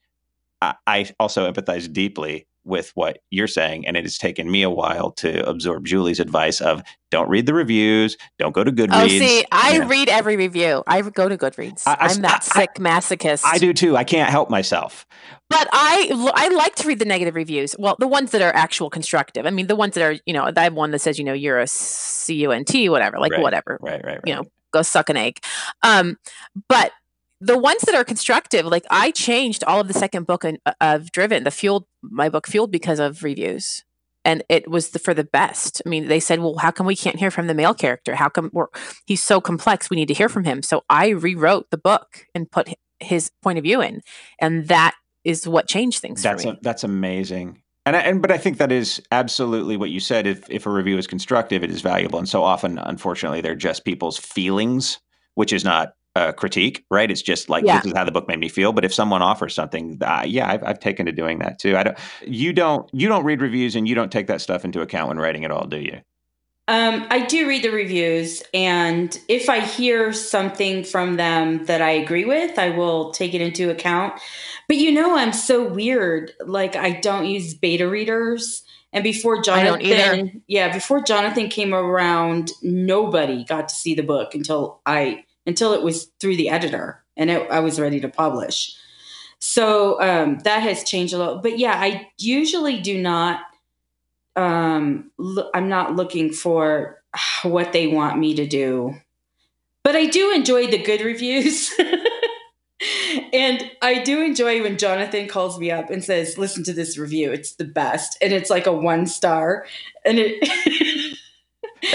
I, 0.62 0.76
I 0.88 1.10
also 1.20 1.52
empathize 1.52 1.92
deeply 1.92 2.48
with 2.66 2.92
what 2.94 3.20
you're 3.32 3.48
saying, 3.48 3.88
and 3.88 3.98
it 3.98 4.04
has 4.04 4.18
taken 4.18 4.52
me 4.52 4.62
a 4.62 4.70
while 4.70 5.12
to 5.12 5.48
absorb 5.48 5.86
Julie's 5.86 6.20
advice 6.20 6.62
of 6.62 6.84
don't 7.10 7.30
read 7.30 7.46
the 7.46 7.54
reviews, 7.54 8.18
don't 8.38 8.54
go 8.54 8.64
to 8.64 8.72
Goodreads. 8.72 9.06
Oh, 9.06 9.08
see, 9.08 9.44
I 9.52 9.78
yeah. 9.78 9.88
read 9.88 10.10
every 10.10 10.36
review. 10.36 10.84
I 10.86 11.02
go 11.02 11.28
to 11.28 11.38
Goodreads. 11.38 11.84
I, 11.88 12.14
am 12.14 12.22
that 12.22 12.48
I, 12.54 12.60
sick 12.62 12.76
masochist. 12.76 13.44
I 13.46 13.58
do 13.58 13.74
too. 13.74 13.98
I 13.98 14.04
can't 14.04 14.30
help 14.30 14.50
myself. 14.50 15.08
But 15.50 15.68
I 15.72 16.32
I 16.36 16.50
like 16.50 16.76
to 16.76 16.88
read 16.88 17.00
the 17.00 17.06
negative 17.06 17.34
reviews. 17.34 17.76
Well, 17.80 17.96
the 17.98 18.08
ones 18.08 18.32
that 18.32 18.42
are 18.42 18.54
actual 18.54 18.92
constructive. 18.92 19.48
I 19.48 19.50
mean, 19.50 19.66
the 19.66 19.76
ones 19.76 19.96
that 19.96 20.04
are 20.04 20.20
you 20.26 20.34
know, 20.34 20.52
I 20.56 20.64
have 20.64 20.74
one 20.74 20.92
that 20.92 21.00
says 21.00 21.18
you 21.18 21.26
know 21.26 21.34
you're 21.34 21.60
a 21.60 21.68
C 21.68 22.36
U 22.36 22.52
N 22.52 22.66
T 22.66 22.88
whatever, 22.90 23.18
like 23.20 23.32
right, 23.32 23.42
whatever, 23.42 23.80
right, 23.82 24.04
right, 24.04 24.06
right, 24.06 24.20
you 24.26 24.36
know, 24.36 24.44
go 24.72 24.84
suck 24.84 25.10
an 25.10 25.18
egg. 25.18 25.40
Um, 25.82 26.18
but 26.68 26.92
the 27.42 27.58
ones 27.58 27.82
that 27.82 27.96
are 27.96 28.04
constructive, 28.04 28.66
like 28.66 28.86
I 28.90 29.12
changed 29.12 29.64
all 29.64 29.80
of 29.80 29.88
the 29.88 29.94
second 29.94 30.28
book 30.28 30.44
in, 30.44 30.60
uh, 30.66 30.74
of 30.82 31.12
Driven, 31.12 31.44
the 31.44 31.52
fueled 31.52 31.86
my 32.02 32.30
book 32.30 32.48
fueled 32.48 32.72
because 32.72 33.00
of 33.00 33.24
reviews, 33.24 33.84
and 34.26 34.44
it 34.50 34.70
was 34.70 34.90
the, 34.90 35.00
for 35.00 35.14
the 35.14 35.24
best. 35.24 35.82
I 35.86 35.90
mean, 35.90 36.08
they 36.08 36.20
said, 36.20 36.40
"Well, 36.40 36.58
how 36.58 36.72
come 36.72 36.86
we 36.86 36.96
can't 36.96 37.18
hear 37.18 37.32
from 37.32 37.48
the 37.48 37.54
male 37.54 37.74
character? 37.74 38.16
How 38.16 38.30
come 38.30 38.50
we're, 38.54 38.68
he's 39.06 39.24
so 39.24 39.40
complex? 39.40 39.90
We 39.90 39.98
need 39.98 40.10
to 40.10 40.14
hear 40.14 40.30
from 40.30 40.44
him." 40.44 40.62
So 40.62 40.84
I 40.90 41.10
rewrote 41.10 41.70
the 41.72 41.78
book 41.78 42.26
and 42.36 42.52
put 42.52 42.70
his 43.00 43.32
point 43.42 43.58
of 43.58 43.64
view 43.64 43.82
in, 43.82 44.02
and 44.40 44.68
that 44.68 44.96
is 45.24 45.48
what 45.48 45.68
changed 45.68 46.00
things. 46.00 46.22
That's 46.22 46.46
a, 46.46 46.58
that's 46.62 46.84
amazing. 46.84 47.62
And, 47.86 47.96
I, 47.96 48.02
and 48.02 48.22
but 48.22 48.32
I 48.32 48.38
think 48.38 48.58
that 48.58 48.72
is 48.72 49.02
absolutely 49.12 49.78
what 49.78 49.90
you 49.90 50.02
said. 50.02 50.28
If 50.28 50.50
if 50.50 50.66
a 50.66 50.70
review 50.70 50.98
is 50.98 51.08
constructive, 51.08 51.64
it 51.64 51.72
is 51.72 51.82
valuable. 51.82 52.20
And 52.20 52.28
so 52.28 52.44
often, 52.44 52.78
unfortunately, 52.78 53.40
they're 53.40 53.56
just 53.56 53.86
people's 53.86 54.18
feelings, 54.18 55.00
which 55.36 55.54
is 55.54 55.64
not 55.64 55.94
a 56.20 56.34
critique, 56.34 56.86
right? 56.90 57.10
It's 57.10 57.22
just 57.22 57.50
like 57.50 57.66
yeah. 57.66 57.78
this 57.78 57.88
is 57.92 57.98
how 57.98 58.04
the 58.04 58.12
book 58.12 58.28
made 58.28 58.40
me 58.40 58.50
feel. 58.50 58.74
But 58.74 58.86
if 58.86 58.94
someone 58.94 59.22
offers 59.22 59.54
something, 59.54 59.98
uh, 60.02 60.24
yeah, 60.26 60.50
I've, 60.50 60.64
I've 60.64 60.80
taken 60.80 61.06
to 61.06 61.12
doing 61.12 61.40
that 61.40 61.60
too. 61.60 61.78
I 61.78 61.84
don't. 61.84 61.98
You 62.26 62.54
don't. 62.54 62.90
You 62.94 63.08
don't 63.08 63.24
read 63.24 63.42
reviews, 63.42 63.76
and 63.76 63.88
you 63.88 63.96
don't 63.96 64.12
take 64.12 64.28
that 64.28 64.42
stuff 64.42 64.66
into 64.66 64.82
account 64.82 65.10
when 65.10 65.18
writing 65.18 65.46
at 65.46 65.52
all, 65.52 65.66
do 65.66 65.78
you? 65.78 66.02
Um, 66.68 67.08
I 67.10 67.26
do 67.26 67.48
read 67.48 67.64
the 67.64 67.72
reviews, 67.72 68.44
and 68.54 69.18
if 69.28 69.50
I 69.50 69.60
hear 69.62 70.14
something 70.14 70.84
from 70.84 71.16
them 71.16 71.66
that 71.66 71.82
I 71.82 71.90
agree 71.90 72.26
with, 72.26 72.60
I 72.60 72.70
will 72.70 73.12
take 73.12 73.34
it 73.34 73.42
into 73.42 73.72
account. 73.72 74.22
But 74.68 74.78
you 74.78 74.92
know, 74.92 75.18
I'm 75.18 75.34
so 75.34 75.68
weird. 75.68 76.32
Like 76.46 76.76
I 76.76 76.92
don't 76.92 77.26
use 77.26 77.56
beta 77.56 77.90
readers. 77.90 78.64
And 78.94 79.04
before 79.04 79.42
Jonathan, 79.42 80.44
yeah, 80.48 80.72
before 80.74 81.02
Jonathan 81.02 81.50
came 81.50 81.74
around, 81.74 82.52
nobody 82.62 83.44
got 83.46 83.70
to 83.70 83.76
see 83.76 83.94
the 83.94 84.04
book 84.04 84.34
until 84.34 84.82
I 84.86 85.26
until 85.50 85.74
it 85.74 85.82
was 85.82 86.12
through 86.20 86.36
the 86.36 86.48
editor 86.48 87.04
and 87.18 87.32
it, 87.32 87.50
I 87.50 87.60
was 87.60 87.80
ready 87.80 88.00
to 88.02 88.08
publish. 88.08 88.76
So 89.40 90.00
um, 90.00 90.38
that 90.44 90.62
has 90.62 90.84
changed 90.84 91.12
a 91.14 91.18
lot. 91.18 91.42
But 91.42 91.58
yeah, 91.58 91.74
I 91.74 92.08
usually 92.20 92.80
do 92.80 93.02
not. 93.02 93.42
Um, 94.36 95.12
lo- 95.18 95.50
I'm 95.56 95.68
not 95.68 95.96
looking 95.96 96.32
for 96.32 97.02
what 97.44 97.74
they 97.74 97.88
want 97.88 98.20
me 98.20 98.36
to 98.36 98.46
do, 98.46 98.96
but 99.84 99.96
I 99.96 100.06
do 100.06 100.32
enjoy 100.32 100.68
the 100.68 100.78
good 100.78 101.02
reviews. 101.02 101.74
and 103.34 103.72
I 103.82 104.04
do 104.04 104.22
enjoy 104.22 104.62
when 104.62 104.78
Jonathan 104.78 105.28
calls 105.28 105.60
me 105.60 105.72
up 105.72 105.90
and 105.90 106.04
says, 106.04 106.38
"Listen 106.38 106.64
to 106.66 106.74
this 106.74 106.96
review; 106.96 107.32
it's 107.32 107.54
the 107.54 107.66
best," 107.66 108.20
and 108.22 108.32
it's 108.32 108.52
like 108.52 108.68
a 108.68 108.74
one 108.74 109.08
star, 109.08 109.66
and 110.06 110.20
it. 110.20 110.48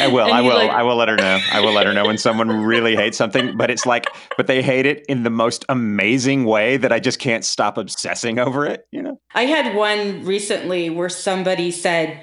I 0.01 0.09
will. 0.09 0.33
I 0.33 0.41
will. 0.41 0.55
Like, 0.55 0.71
I 0.71 0.83
will 0.83 0.97
let 0.97 1.09
her 1.09 1.17
know. 1.17 1.39
I 1.53 1.61
will 1.61 1.73
let 1.73 1.87
her 1.87 1.93
know 1.93 2.07
when 2.07 2.19
someone 2.19 2.49
really 2.65 2.97
hates 2.97 3.17
something, 3.17 3.57
but 3.57 3.71
it's 3.71 3.87
like, 3.87 4.07
but 4.37 4.47
they 4.47 4.63
hate 4.63 4.87
it 4.87 5.05
in 5.09 5.23
the 5.23 5.31
most 5.31 5.65
amazing 5.69 6.45
way 6.45 6.77
that 6.77 6.93
I 6.93 7.01
just 7.01 7.19
can't 7.19 7.45
stop 7.45 7.79
obsessing 7.79 8.39
over 8.39 8.67
it. 8.67 8.87
You 8.91 9.03
know. 9.03 9.21
I 9.35 9.45
had 9.45 9.75
one 9.75 10.25
recently 10.25 10.91
where 10.91 11.09
somebody 11.09 11.71
said, 11.71 12.23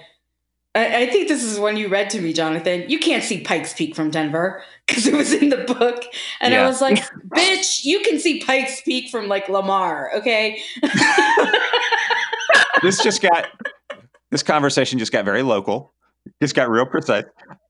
I, 0.73 1.03
I 1.03 1.05
think 1.07 1.27
this 1.27 1.43
is 1.43 1.59
one 1.59 1.77
you 1.77 1.89
read 1.89 2.09
to 2.11 2.21
me, 2.21 2.33
Jonathan. 2.33 2.85
You 2.87 2.99
can't 2.99 3.23
see 3.23 3.41
Pikes 3.41 3.73
Peak 3.73 3.95
from 3.95 4.09
Denver 4.09 4.63
because 4.87 5.05
it 5.05 5.13
was 5.13 5.33
in 5.33 5.49
the 5.49 5.57
book. 5.57 6.05
And 6.39 6.53
yeah. 6.53 6.63
I 6.63 6.67
was 6.67 6.81
like, 6.81 7.03
bitch, 7.35 7.83
you 7.83 7.99
can 8.01 8.19
see 8.19 8.39
Pikes 8.39 8.81
Peak 8.81 9.09
from 9.09 9.27
like 9.27 9.49
Lamar, 9.49 10.11
okay? 10.15 10.61
this 12.81 13.03
just 13.03 13.21
got, 13.21 13.47
this 14.29 14.43
conversation 14.43 14.97
just 14.97 15.11
got 15.11 15.25
very 15.25 15.43
local. 15.43 15.93
Just 16.41 16.55
got 16.55 16.69
real 16.69 16.85
precise. 16.85 17.25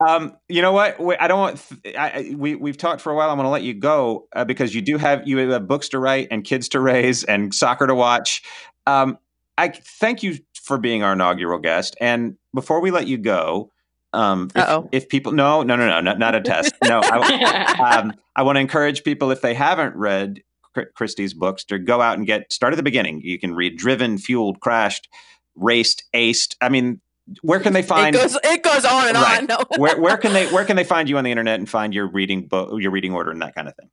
Um, 0.05 0.35
you 0.49 0.61
know 0.61 0.73
what? 0.73 0.97
I 1.19 1.27
don't 1.27 1.39
want. 1.39 1.65
I, 1.97 2.35
we 2.37 2.55
we've 2.55 2.77
talked 2.77 3.01
for 3.01 3.11
a 3.11 3.15
while. 3.15 3.29
I'm 3.29 3.37
going 3.37 3.45
to 3.45 3.49
let 3.51 3.63
you 3.63 3.73
go 3.73 4.27
uh, 4.35 4.45
because 4.45 4.75
you 4.75 4.81
do 4.81 4.97
have 4.97 5.27
you 5.27 5.37
have 5.37 5.67
books 5.67 5.89
to 5.89 5.99
write 5.99 6.27
and 6.31 6.43
kids 6.43 6.69
to 6.69 6.79
raise 6.79 7.23
and 7.23 7.53
soccer 7.53 7.87
to 7.87 7.95
watch. 7.95 8.43
Um, 8.87 9.17
I 9.57 9.69
thank 9.69 10.23
you 10.23 10.37
for 10.53 10.77
being 10.77 11.03
our 11.03 11.13
inaugural 11.13 11.59
guest. 11.59 11.95
And 12.01 12.37
before 12.53 12.81
we 12.81 12.91
let 12.91 13.07
you 13.07 13.17
go, 13.17 13.71
um, 14.13 14.49
if, 14.55 14.85
if, 14.91 15.09
people 15.09 15.31
no 15.31 15.63
no 15.63 15.75
no 15.75 15.87
no 15.87 16.01
not, 16.01 16.19
not 16.19 16.35
a 16.35 16.41
test 16.41 16.73
no 16.83 16.99
I, 17.01 17.99
um, 18.01 18.13
I 18.35 18.43
want 18.43 18.57
to 18.57 18.59
encourage 18.59 19.03
people 19.03 19.31
if 19.31 19.41
they 19.41 19.53
haven't 19.53 19.95
read 19.95 20.41
Kristy's 20.75 21.33
books 21.33 21.63
to 21.65 21.79
go 21.79 22.01
out 22.01 22.17
and 22.17 22.25
get 22.25 22.51
start 22.51 22.73
at 22.73 22.77
the 22.77 22.83
beginning. 22.83 23.21
You 23.21 23.39
can 23.39 23.53
read 23.53 23.77
Driven, 23.77 24.17
Fueled, 24.17 24.59
Crashed, 24.59 25.09
Raced, 25.55 26.03
Aced. 26.13 26.55
I 26.61 26.69
mean, 26.69 27.01
where 27.41 27.59
can 27.59 27.73
they 27.73 27.81
find? 27.81 28.15
It 28.15 28.19
goes, 28.19 28.37
it 28.43 28.63
goes 28.63 28.85
on 28.85 29.09
and 29.09 29.17
right. 29.17 29.39
on. 29.39 29.45
No. 29.45 29.57
where 29.77 29.99
where 29.99 30.17
can 30.17 30.33
they 30.33 30.47
where 30.47 30.65
can 30.65 30.75
they 30.75 30.83
find 30.83 31.09
you 31.09 31.17
on 31.17 31.23
the 31.23 31.31
internet 31.31 31.59
and 31.59 31.69
find 31.69 31.93
your 31.93 32.07
reading 32.07 32.47
book, 32.47 32.81
your 32.81 32.91
reading 32.91 33.13
order, 33.13 33.31
and 33.31 33.41
that 33.41 33.55
kind 33.55 33.67
of 33.67 33.75
thing? 33.75 33.89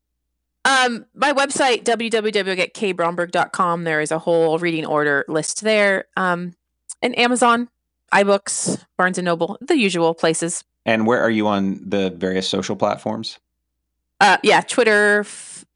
Um, 0.64 1.06
my 1.14 1.32
website 1.32 1.84
www.kbromberg.com. 1.84 3.84
There 3.84 4.00
is 4.00 4.10
a 4.10 4.18
whole 4.18 4.58
reading 4.58 4.86
order 4.86 5.24
list 5.28 5.62
there. 5.62 6.06
Um, 6.16 6.54
and 7.00 7.16
Amazon, 7.18 7.68
iBooks, 8.12 8.84
Barnes 8.96 9.18
and 9.18 9.24
Noble, 9.24 9.56
the 9.60 9.78
usual 9.78 10.14
places. 10.14 10.64
And 10.84 11.06
where 11.06 11.22
are 11.22 11.30
you 11.30 11.46
on 11.46 11.80
the 11.88 12.10
various 12.10 12.48
social 12.48 12.76
platforms? 12.76 13.38
Uh, 14.20 14.38
yeah, 14.42 14.62
Twitter, 14.62 15.24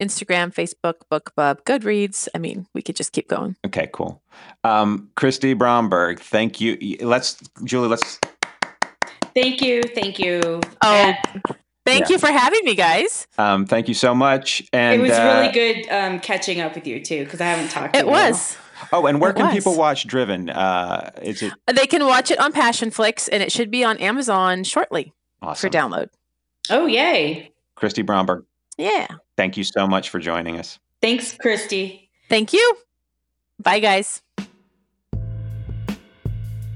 Instagram, 0.01 0.53
Facebook, 0.53 0.95
BookBub, 1.11 1.63
Goodreads. 1.63 2.27
I 2.33 2.37
mean, 2.37 2.67
we 2.73 2.81
could 2.81 2.95
just 2.95 3.11
keep 3.13 3.27
going. 3.27 3.55
Okay, 3.65 3.89
cool. 3.93 4.21
Um, 4.63 5.09
Kristy 5.15 5.57
Bromberg, 5.57 6.19
thank 6.19 6.59
you. 6.59 6.77
Let's, 7.01 7.37
Julie, 7.63 7.87
let's. 7.87 8.19
Thank 9.35 9.61
you. 9.61 9.81
Thank 9.83 10.19
you. 10.19 10.41
Oh, 10.43 10.63
and- 10.83 11.17
thank 11.85 12.01
yeah. 12.01 12.13
you 12.13 12.19
for 12.19 12.27
having 12.27 12.63
me, 12.63 12.75
guys. 12.75 13.27
Um, 13.37 13.65
thank 13.65 13.87
you 13.87 13.93
so 13.93 14.13
much. 14.13 14.63
And 14.73 15.01
it 15.01 15.03
was 15.03 15.11
uh, 15.11 15.39
really 15.41 15.53
good 15.53 15.89
um, 15.91 16.19
catching 16.19 16.61
up 16.61 16.75
with 16.75 16.85
you 16.87 17.03
too, 17.03 17.23
because 17.23 17.41
I 17.41 17.45
haven't 17.45 17.71
talked. 17.71 17.93
to 17.93 17.99
It 17.99 18.07
was. 18.07 18.57
Oh, 18.91 19.05
and 19.05 19.21
where 19.21 19.31
it 19.31 19.35
can 19.35 19.45
was. 19.45 19.55
people 19.55 19.77
watch 19.77 20.05
Driven? 20.05 20.49
Uh, 20.49 21.11
is 21.21 21.41
it? 21.41 21.53
They 21.73 21.87
can 21.87 22.05
watch 22.05 22.31
it 22.31 22.39
on 22.39 22.51
Passionflix, 22.51 23.29
and 23.31 23.41
it 23.41 23.51
should 23.51 23.71
be 23.71 23.83
on 23.83 23.97
Amazon 23.97 24.63
shortly 24.63 25.13
awesome. 25.41 25.69
for 25.69 25.75
download. 25.75 26.09
Oh, 26.69 26.85
yay! 26.85 27.51
Kristy 27.77 28.05
Bromberg. 28.05 28.45
Yeah. 28.77 29.07
Thank 29.37 29.57
you 29.57 29.63
so 29.63 29.87
much 29.87 30.09
for 30.09 30.19
joining 30.19 30.59
us. 30.59 30.79
Thanks, 31.01 31.35
Kristy. 31.35 32.09
Thank 32.29 32.53
you. 32.53 32.75
Bye, 33.59 33.79
guys. 33.79 34.21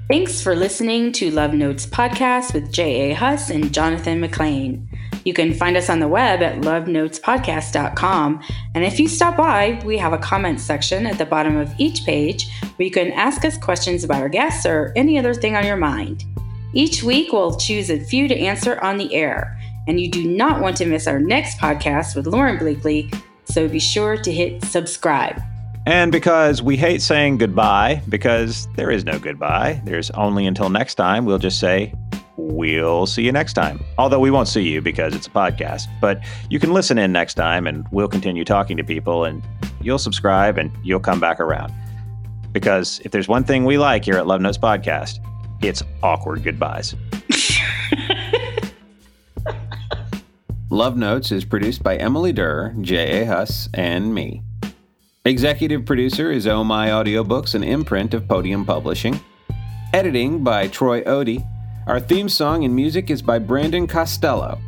Thanks 0.09 0.41
for 0.41 0.55
listening 0.55 1.11
to 1.13 1.31
Love 1.31 1.53
Notes 1.53 1.85
Podcast 1.85 2.53
with 2.53 2.71
J.A. 2.71 3.13
Huss 3.13 3.49
and 3.49 3.73
Jonathan 3.73 4.21
McClain. 4.21 4.87
You 5.25 5.33
can 5.33 5.53
find 5.53 5.75
us 5.75 5.89
on 5.89 5.99
the 5.99 6.07
web 6.07 6.41
at 6.41 6.61
lovenotespodcast.com. 6.61 8.41
And 8.73 8.85
if 8.85 9.01
you 9.01 9.09
stop 9.09 9.35
by, 9.35 9.81
we 9.83 9.97
have 9.97 10.13
a 10.13 10.17
comment 10.17 10.61
section 10.61 11.05
at 11.05 11.17
the 11.17 11.25
bottom 11.25 11.57
of 11.57 11.73
each 11.77 12.05
page 12.05 12.49
where 12.77 12.85
you 12.85 12.91
can 12.91 13.11
ask 13.11 13.43
us 13.43 13.57
questions 13.57 14.05
about 14.05 14.21
our 14.21 14.29
guests 14.29 14.65
or 14.65 14.93
any 14.95 15.19
other 15.19 15.33
thing 15.33 15.57
on 15.57 15.65
your 15.65 15.75
mind. 15.75 16.23
Each 16.71 17.03
week, 17.03 17.33
we'll 17.33 17.57
choose 17.57 17.89
a 17.89 17.99
few 17.99 18.29
to 18.29 18.39
answer 18.39 18.79
on 18.81 18.97
the 18.97 19.13
air. 19.13 19.56
And 19.87 19.99
you 19.99 20.09
do 20.11 20.27
not 20.27 20.61
want 20.61 20.77
to 20.77 20.85
miss 20.85 21.07
our 21.07 21.19
next 21.19 21.57
podcast 21.57 22.15
with 22.15 22.27
Lauren 22.27 22.57
Blakely, 22.57 23.09
so 23.45 23.67
be 23.67 23.79
sure 23.79 24.17
to 24.17 24.31
hit 24.31 24.63
subscribe. 24.63 25.41
And 25.85 26.11
because 26.11 26.61
we 26.61 26.75
hate 26.75 27.01
saying 27.01 27.37
goodbye, 27.37 28.01
because 28.09 28.67
there 28.75 28.91
is 28.91 29.05
no 29.05 29.17
goodbye, 29.17 29.81
there's 29.85 30.11
only 30.11 30.45
until 30.45 30.69
next 30.69 30.95
time, 30.95 31.23
we'll 31.23 31.37
just 31.37 31.61
say, 31.61 31.93
we'll 32.35 33.05
see 33.05 33.23
you 33.23 33.31
next 33.31 33.53
time. 33.53 33.79
Although 33.97 34.19
we 34.19 34.29
won't 34.29 34.49
see 34.49 34.67
you 34.67 34.81
because 34.81 35.15
it's 35.15 35.27
a 35.27 35.29
podcast, 35.29 35.87
but 36.01 36.21
you 36.49 36.59
can 36.59 36.73
listen 36.73 36.97
in 36.97 37.13
next 37.13 37.35
time 37.35 37.67
and 37.67 37.87
we'll 37.91 38.09
continue 38.09 38.43
talking 38.43 38.75
to 38.75 38.83
people 38.83 39.23
and 39.23 39.41
you'll 39.81 39.97
subscribe 39.97 40.57
and 40.57 40.71
you'll 40.83 40.99
come 40.99 41.21
back 41.21 41.39
around. 41.39 41.73
Because 42.51 42.99
if 43.05 43.11
there's 43.11 43.29
one 43.29 43.45
thing 43.45 43.63
we 43.63 43.77
like 43.77 44.03
here 44.03 44.15
at 44.15 44.27
Love 44.27 44.41
Notes 44.41 44.57
Podcast, 44.57 45.19
it's 45.61 45.83
awkward 46.03 46.43
goodbyes. 46.43 46.95
Love 50.69 50.97
Notes 50.97 51.31
is 51.31 51.45
produced 51.45 51.81
by 51.81 51.95
Emily 51.95 52.33
Durr, 52.33 52.75
J.A. 52.81 53.25
Huss, 53.25 53.69
and 53.73 54.13
me. 54.13 54.43
Executive 55.23 55.85
producer 55.85 56.29
is 56.29 56.45
Oh 56.45 56.61
My 56.61 56.89
Audiobooks, 56.89 57.55
an 57.55 57.63
imprint 57.63 58.13
of 58.13 58.27
Podium 58.27 58.65
Publishing. 58.65 59.17
Editing 59.93 60.43
by 60.43 60.67
Troy 60.67 61.03
Odie. 61.03 61.47
Our 61.87 62.01
theme 62.01 62.27
song 62.27 62.65
and 62.65 62.75
music 62.75 63.09
is 63.09 63.21
by 63.21 63.39
Brandon 63.39 63.87
Costello. 63.87 64.59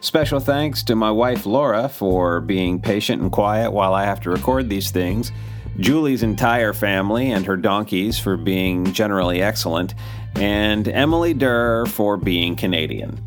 Special 0.00 0.40
thanks 0.40 0.82
to 0.82 0.94
my 0.94 1.10
wife 1.10 1.46
Laura 1.46 1.88
for 1.88 2.42
being 2.42 2.78
patient 2.78 3.22
and 3.22 3.32
quiet 3.32 3.70
while 3.70 3.94
I 3.94 4.04
have 4.04 4.20
to 4.20 4.30
record 4.30 4.68
these 4.68 4.90
things. 4.90 5.32
Julie's 5.78 6.22
entire 6.22 6.74
family 6.74 7.30
and 7.30 7.46
her 7.46 7.56
donkeys 7.56 8.18
for 8.18 8.36
being 8.36 8.92
generally 8.92 9.40
excellent, 9.40 9.94
and 10.34 10.86
Emily 10.86 11.32
Durr 11.32 11.86
for 11.86 12.18
being 12.18 12.56
Canadian. 12.56 13.18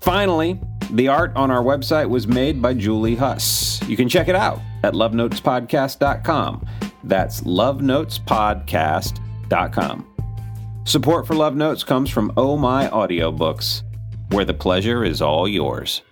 Finally, 0.00 0.58
the 0.90 1.08
art 1.08 1.34
on 1.36 1.50
our 1.50 1.62
website 1.62 2.08
was 2.08 2.26
made 2.26 2.62
by 2.62 2.72
Julie 2.74 3.16
Huss. 3.16 3.82
You 3.88 3.96
can 3.96 4.08
check 4.08 4.28
it 4.28 4.34
out 4.34 4.60
at 4.82 4.94
lovenotespodcast.com. 4.94 6.66
That's 7.04 7.42
lovenotespodcast.com. 7.42 10.12
Support 10.84 11.26
for 11.26 11.34
Love 11.34 11.56
Notes 11.56 11.82
comes 11.82 12.10
from 12.10 12.32
Oh 12.36 12.56
My 12.56 12.86
Audiobooks, 12.88 13.82
where 14.30 14.44
the 14.44 14.54
pleasure 14.54 15.02
is 15.04 15.20
all 15.20 15.48
yours. 15.48 16.02